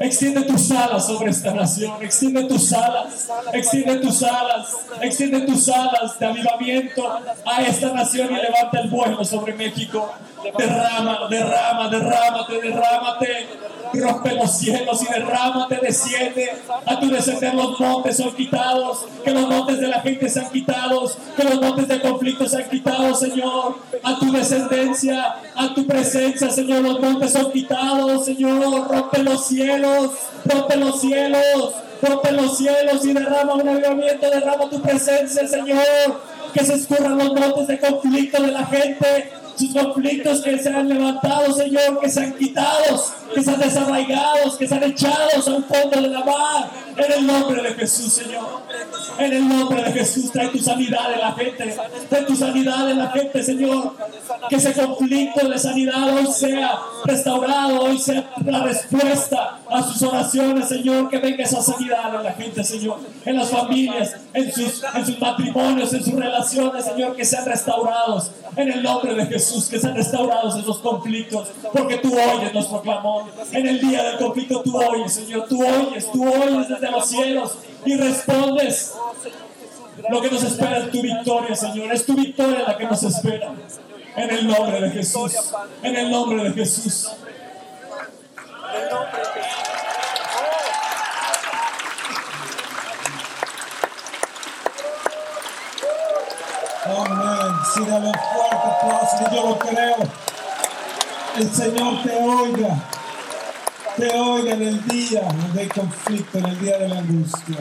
Extiende 0.00 0.42
tus 0.42 0.70
alas 0.70 1.06
sobre 1.06 1.30
esta 1.30 1.52
nación. 1.52 2.02
Extiende 2.02 2.44
tus 2.44 2.72
alas. 2.72 3.28
Extiende 3.52 3.96
tus 3.96 4.22
alas. 4.22 4.76
Extiende 5.00 5.40
tus 5.42 5.68
alas 5.68 6.18
de 6.18 6.26
avivamiento 6.26 7.20
a 7.44 7.62
esta 7.62 7.92
nación 7.92 8.30
y 8.32 8.36
levanta 8.36 8.80
el 8.80 8.88
vuelo 8.88 9.24
sobre 9.24 9.54
México. 9.54 10.10
Derrama, 10.56 11.28
derrama, 11.28 11.88
derrámate, 11.88 12.60
derrámate. 12.60 13.48
Rompe 13.94 14.34
los 14.34 14.58
cielos 14.58 15.02
y 15.02 15.12
derrámate, 15.12 15.78
desciende. 15.82 16.50
A 16.86 16.98
tu 16.98 17.08
descender 17.10 17.54
los 17.54 17.78
montes 17.78 18.16
son 18.16 18.34
quitados. 18.34 19.04
Que 19.24 19.30
los 19.32 19.48
montes 19.48 19.80
de 19.80 19.88
la 19.88 20.00
gente 20.00 20.28
sean 20.28 20.50
quitados. 20.50 21.18
Que 21.36 21.44
los 21.44 21.60
montes 21.60 21.88
de 21.88 22.00
conflicto 22.00 22.48
sean 22.48 22.68
quitados, 22.68 23.20
Señor. 23.20 23.76
A 24.02 24.18
tu 24.18 24.32
descendencia, 24.32 25.36
a 25.54 25.74
tu 25.74 25.86
presencia, 25.86 26.50
Señor. 26.50 26.82
Los 26.82 27.00
montes 27.00 27.32
son 27.32 27.52
quitados, 27.52 28.24
Señor. 28.24 28.88
Rompe 28.88 29.22
los 29.22 29.46
cielos, 29.46 30.10
rompe 30.44 30.76
los 30.76 31.00
cielos. 31.00 31.74
Rompe 32.02 32.32
los 32.32 32.58
cielos 32.58 33.04
y 33.04 33.12
derrama 33.12 33.54
un 33.54 33.68
avivamiento, 33.68 34.28
derrama 34.28 34.68
tu 34.68 34.82
presencia, 34.82 35.46
Señor. 35.46 36.20
Que 36.52 36.64
se 36.64 36.74
escurran 36.74 37.16
los 37.16 37.32
montes 37.32 37.68
de 37.68 37.78
conflicto 37.78 38.42
de 38.42 38.50
la 38.50 38.66
gente 38.66 39.41
sus 39.56 39.72
conflictos 39.72 40.40
que 40.42 40.58
se 40.58 40.68
han 40.68 40.88
levantado, 40.88 41.52
Señor, 41.52 42.00
que 42.00 42.08
sean 42.08 42.32
quitados, 42.34 43.12
que 43.34 43.42
sean 43.42 43.60
desarraigados, 43.60 44.56
que 44.56 44.66
sean 44.66 44.82
echados 44.84 45.48
al 45.48 45.64
fondo 45.64 46.00
de 46.00 46.08
la 46.08 46.24
mar. 46.24 46.70
En 46.96 47.12
el 47.12 47.26
nombre 47.26 47.62
de 47.62 47.74
Jesús, 47.74 48.12
Señor. 48.12 48.62
En 49.18 49.32
el 49.32 49.48
nombre 49.48 49.82
de 49.82 49.92
Jesús, 49.92 50.30
trae 50.30 50.48
tu 50.48 50.58
sanidad 50.58 51.12
en 51.12 51.20
la 51.20 51.32
gente. 51.32 51.76
Trae 52.08 52.22
tu 52.22 52.36
sanidad 52.36 52.90
en 52.90 52.98
la 52.98 53.10
gente, 53.10 53.42
Señor. 53.42 53.96
Que 54.48 54.56
ese 54.56 54.72
conflicto 54.72 55.48
de 55.48 55.58
sanidad 55.58 56.14
hoy 56.14 56.26
sea 56.26 56.78
restaurado, 57.04 57.80
hoy 57.80 57.98
sea 57.98 58.30
la 58.44 58.62
respuesta 58.62 59.58
a 59.70 59.82
sus 59.82 60.02
oraciones, 60.02 60.68
Señor. 60.68 61.08
Que 61.08 61.18
venga 61.18 61.44
esa 61.44 61.62
sanidad 61.62 62.14
en 62.14 62.24
la 62.24 62.32
gente, 62.32 62.64
Señor. 62.64 63.00
En 63.24 63.36
las 63.36 63.50
familias, 63.50 64.16
en 64.34 64.52
sus, 64.52 64.82
en 64.94 65.06
sus 65.06 65.18
matrimonios, 65.18 65.92
en 65.92 66.04
sus 66.04 66.14
relaciones, 66.14 66.84
Señor, 66.84 67.16
que 67.16 67.24
sean 67.24 67.46
restaurados. 67.46 68.30
En 68.56 68.70
el 68.70 68.82
nombre 68.82 69.14
de 69.14 69.26
Jesús, 69.26 69.68
que 69.68 69.78
sean 69.78 69.94
restaurados 69.94 70.56
esos 70.56 70.78
conflictos. 70.78 71.48
Porque 71.72 71.98
tú 71.98 72.12
oyes 72.14 72.52
nuestro 72.52 72.82
clamor. 72.82 73.24
En 73.52 73.66
el 73.66 73.80
día 73.80 74.02
del 74.02 74.18
conflicto 74.18 74.62
tú 74.62 74.76
oyes, 74.76 75.12
Señor. 75.12 75.46
Tú 75.48 75.62
oyes, 75.64 76.10
tú 76.10 76.22
oyes 76.26 76.68
desde 76.82 76.90
los 76.90 77.08
cielos 77.08 77.52
y 77.86 77.96
respondes. 77.96 78.94
Lo 80.10 80.20
que 80.20 80.30
nos 80.30 80.42
espera 80.42 80.78
es 80.78 80.90
tu 80.90 81.00
victoria, 81.00 81.54
Señor. 81.54 81.92
Es 81.92 82.04
tu 82.04 82.14
victoria 82.14 82.64
la 82.66 82.76
que 82.76 82.84
nos 82.84 83.02
espera. 83.04 83.52
En 84.16 84.30
el 84.30 84.48
nombre 84.48 84.80
de 84.80 84.90
Jesús. 84.90 85.32
En 85.82 85.96
el 85.96 86.10
nombre 86.10 86.42
de 86.44 86.52
Jesús. 86.52 87.12
De. 88.72 88.90
Amén. 96.84 97.88
Dale 97.88 98.06
un 98.06 98.14
fuerte 98.14 98.66
aplauso. 98.66 99.30
Yo 99.32 99.48
lo 99.48 99.58
creo. 99.58 99.96
El 101.36 101.50
Señor 101.50 102.02
te 102.02 102.12
oiga. 102.12 103.01
Te 103.96 104.10
oiga 104.18 104.54
en 104.54 104.62
el 104.62 104.88
día 104.88 105.28
hay 105.54 105.68
conflicto, 105.68 106.38
en 106.38 106.46
el 106.46 106.60
día 106.60 106.78
de 106.78 106.88
la 106.88 106.98
angustia. 106.98 107.58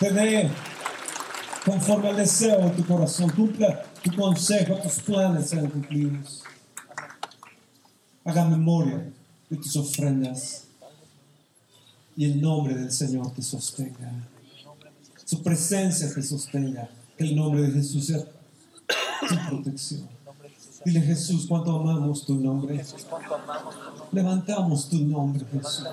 Te 0.00 0.10
dé 0.10 0.50
conforme 1.64 2.08
al 2.08 2.16
deseo 2.16 2.58
de 2.60 2.70
tu 2.70 2.86
corazón. 2.86 3.30
Tu, 3.32 3.52
tu 4.02 4.16
consejo, 4.16 4.76
tus 4.76 5.00
planes 5.00 5.50
sean 5.50 5.68
cumplidos. 5.68 6.42
Haga 8.24 8.46
memoria 8.46 9.12
de 9.50 9.56
tus 9.56 9.76
ofrendas. 9.76 10.64
Y 12.16 12.24
el 12.24 12.40
nombre 12.40 12.74
del 12.74 12.90
Señor 12.90 13.30
te 13.32 13.42
sostenga. 13.42 14.10
Su 15.24 15.42
presencia 15.42 16.12
te 16.14 16.22
sostenga. 16.22 16.88
Que 17.18 17.24
el 17.24 17.36
nombre 17.36 17.62
de 17.62 17.72
Jesús 17.72 18.06
sea 18.06 18.20
tu 18.20 19.48
protección. 19.48 20.15
Dile 20.86 21.00
Jesús, 21.00 21.46
cuánto 21.48 21.80
amamos 21.80 22.24
tu 22.24 22.36
nombre. 22.36 22.80
Levantamos 24.12 24.88
tu 24.88 24.98
nombre, 24.98 25.44
Jesús. 25.52 25.84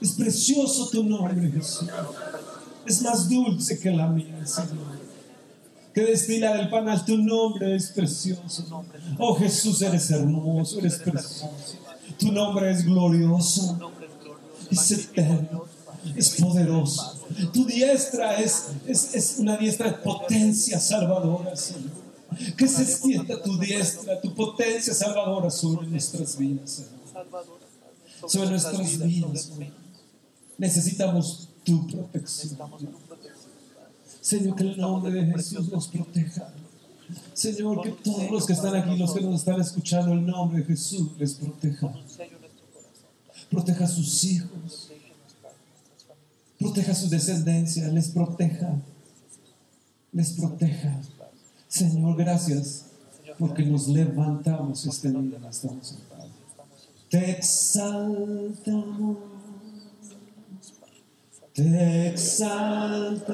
Es 0.00 0.12
precioso 0.12 0.88
tu 0.88 1.04
nombre, 1.04 1.50
Jesús. 1.50 1.86
Es 2.86 3.02
más 3.02 3.28
dulce 3.28 3.78
que 3.78 3.90
la 3.90 4.06
miel, 4.06 4.48
Señor. 4.48 4.96
Que 5.92 6.00
destila 6.00 6.54
del 6.54 6.70
panal 6.70 7.04
tu 7.04 7.18
nombre 7.18 7.76
es 7.76 7.90
precioso. 7.90 8.64
Oh 9.18 9.34
Jesús, 9.34 9.82
eres 9.82 10.10
hermoso, 10.12 10.78
eres 10.78 10.96
precioso. 11.00 11.50
Tu 12.18 12.32
nombre 12.32 12.70
es 12.70 12.86
glorioso, 12.86 13.76
nombre 13.76 14.06
es 14.06 14.18
glorioso. 14.18 14.70
es 14.70 14.90
eterno, 14.92 15.64
es 16.16 16.30
poderoso. 16.40 17.20
Tu 17.52 17.66
diestra 17.66 18.38
es, 18.40 18.68
es, 18.86 19.14
es 19.14 19.36
una 19.40 19.58
diestra 19.58 19.88
de 19.90 19.98
potencia 19.98 20.80
salvadora, 20.80 21.54
Señor. 21.54 22.07
Que 22.56 22.68
se 22.68 22.82
extienda 22.82 23.42
tu 23.42 23.58
diestra, 23.58 24.20
tu 24.20 24.34
potencia 24.34 24.94
salvadora 24.94 25.50
sobre 25.50 25.86
nuestras 25.86 26.36
vidas, 26.38 26.70
Señor. 26.70 26.98
Sobre 28.26 28.50
nuestras 28.50 28.98
vidas, 28.98 29.42
Señor. 29.42 29.72
Necesitamos 30.58 31.48
tu 31.64 31.86
protección. 31.86 32.58
Señor, 34.20 34.56
que 34.56 34.64
el 34.64 34.78
nombre 34.78 35.12
de 35.12 35.32
Jesús 35.32 35.68
nos 35.70 35.88
proteja. 35.88 36.52
Señor, 37.32 37.82
que 37.82 37.90
todos 37.90 38.30
los 38.30 38.46
que 38.46 38.52
están 38.52 38.74
aquí, 38.74 38.96
los 38.96 39.14
que 39.14 39.20
nos 39.20 39.40
están 39.40 39.60
escuchando, 39.60 40.12
el 40.12 40.26
nombre 40.26 40.60
de 40.60 40.66
Jesús 40.66 41.12
les 41.18 41.34
proteja. 41.34 41.94
Proteja 43.50 43.84
a 43.84 43.88
sus 43.88 44.24
hijos, 44.24 44.90
proteja 46.58 46.92
a 46.92 46.94
su 46.94 47.08
descendencia, 47.08 47.88
les 47.88 48.08
proteja, 48.08 48.76
les 50.12 50.32
proteja. 50.32 51.00
Señor, 51.68 52.16
gracias 52.16 52.86
porque 53.38 53.62
nos 53.62 53.86
levantamos 53.88 54.86
este 54.86 55.10
día, 55.10 55.38
estamos 55.50 55.86
sentados. 55.86 56.30
Te 57.10 57.30
exaltamos, 57.32 59.18
te 61.52 62.08
exaltamos, 62.08 63.28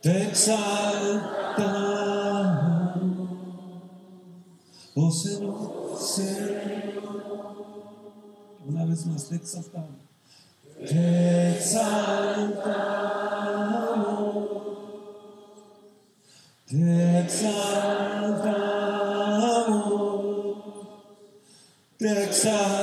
te 0.00 0.22
exaltamos, 0.28 1.32
oh 4.94 5.10
Señor, 5.10 5.98
Señor. 6.00 6.72
Una 8.66 8.84
vez 8.86 9.04
más, 9.06 9.28
te 9.28 9.36
exaltamos. 9.36 10.00
Te 10.88 11.50
exaltamos. 11.58 13.11
Te 17.32 17.38
exaltamos. 17.38 18.42
Te 21.96 22.24
exaltamos. 22.24 22.81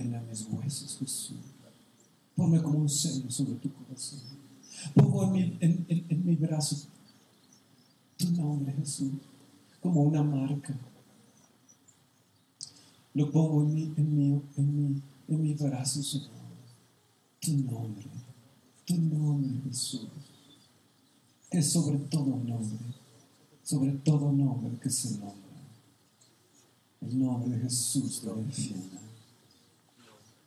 En 0.00 0.28
mis 0.28 0.46
huesos, 0.50 0.98
Jesús. 0.98 1.34
Ponme 2.34 2.62
como 2.62 2.78
un 2.78 2.88
sello 2.88 3.30
sobre 3.30 3.54
tu 3.54 3.72
corazón. 3.72 4.20
Pongo 4.94 5.34
en 5.34 6.24
mi, 6.24 6.36
brazo 6.36 6.88
tu 8.16 8.30
nombre, 8.32 8.72
Jesús, 8.72 9.12
como 9.80 10.02
una 10.02 10.22
marca. 10.22 10.74
Lo 13.14 13.30
pongo 13.30 13.62
en 13.62 13.74
mi, 13.74 13.82
en 13.96 14.16
mi, 14.16 14.42
en 14.56 14.76
mi, 14.76 15.02
en 15.28 15.42
mi 15.42 15.54
brazo, 15.54 16.02
Señor. 16.02 16.30
Tu 17.40 17.52
nombre, 17.56 18.06
tu 18.86 18.96
nombre, 18.96 19.60
Jesús 19.64 20.06
que 21.52 21.62
sobre 21.62 21.98
todo 21.98 22.24
nombre, 22.24 22.78
sobre 23.62 23.92
todo 23.92 24.32
nombre 24.32 24.78
que 24.80 24.88
se 24.88 25.18
nombra. 25.18 25.36
El 27.02 27.18
nombre 27.18 27.56
de 27.56 27.64
Jesús 27.64 28.22
te 28.22 28.32
defienda. 28.32 28.98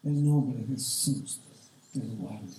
El 0.05 0.23
nombre 0.23 0.59
de 0.59 0.67
Jesús 0.67 1.39
te 1.91 1.99
guarde. 1.99 2.53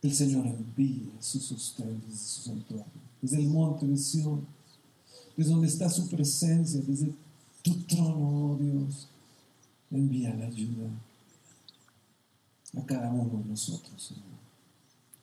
El 0.00 0.14
Señor 0.14 0.46
envía 0.46 1.10
su 1.20 1.40
sustento 1.40 2.06
desde 2.08 2.24
su 2.24 2.42
santuario, 2.42 2.92
desde 3.20 3.38
el 3.38 3.48
monte 3.48 3.86
de 3.86 3.96
Sion, 3.96 4.46
desde 5.36 5.50
donde 5.50 5.66
está 5.66 5.90
su 5.90 6.08
presencia, 6.08 6.80
desde 6.86 7.12
tu 7.62 7.74
trono, 7.82 8.52
oh 8.52 8.56
Dios. 8.56 9.08
Envía 9.90 10.32
la 10.34 10.46
ayuda 10.46 10.88
a 12.76 12.86
cada 12.86 13.10
uno 13.10 13.42
de 13.42 13.50
nosotros, 13.50 14.00
Señor. 14.00 14.24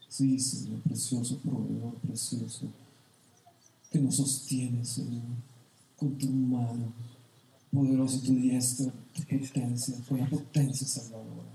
Sí, 0.10 0.38
Señor, 0.38 0.82
precioso 0.82 1.38
proveedor, 1.38 1.96
precioso, 1.96 2.68
que 3.90 4.00
nos 4.00 4.18
sostiene, 4.18 4.84
Señor, 4.84 5.24
con 5.98 6.18
tu 6.18 6.28
mano 6.28 6.92
poderosa, 7.72 8.22
tu 8.22 8.36
diestra, 8.36 8.92
tu 9.26 9.38
potencia, 9.38 9.96
tu 9.96 10.30
potencia 10.30 10.88
salvadora. 10.88 11.50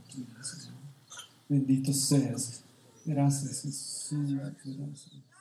Bendito 1.48 1.92
seas. 1.92 2.64
Gracias, 3.04 3.62
Jesús. 3.62 4.10
Gracias. 4.64 5.33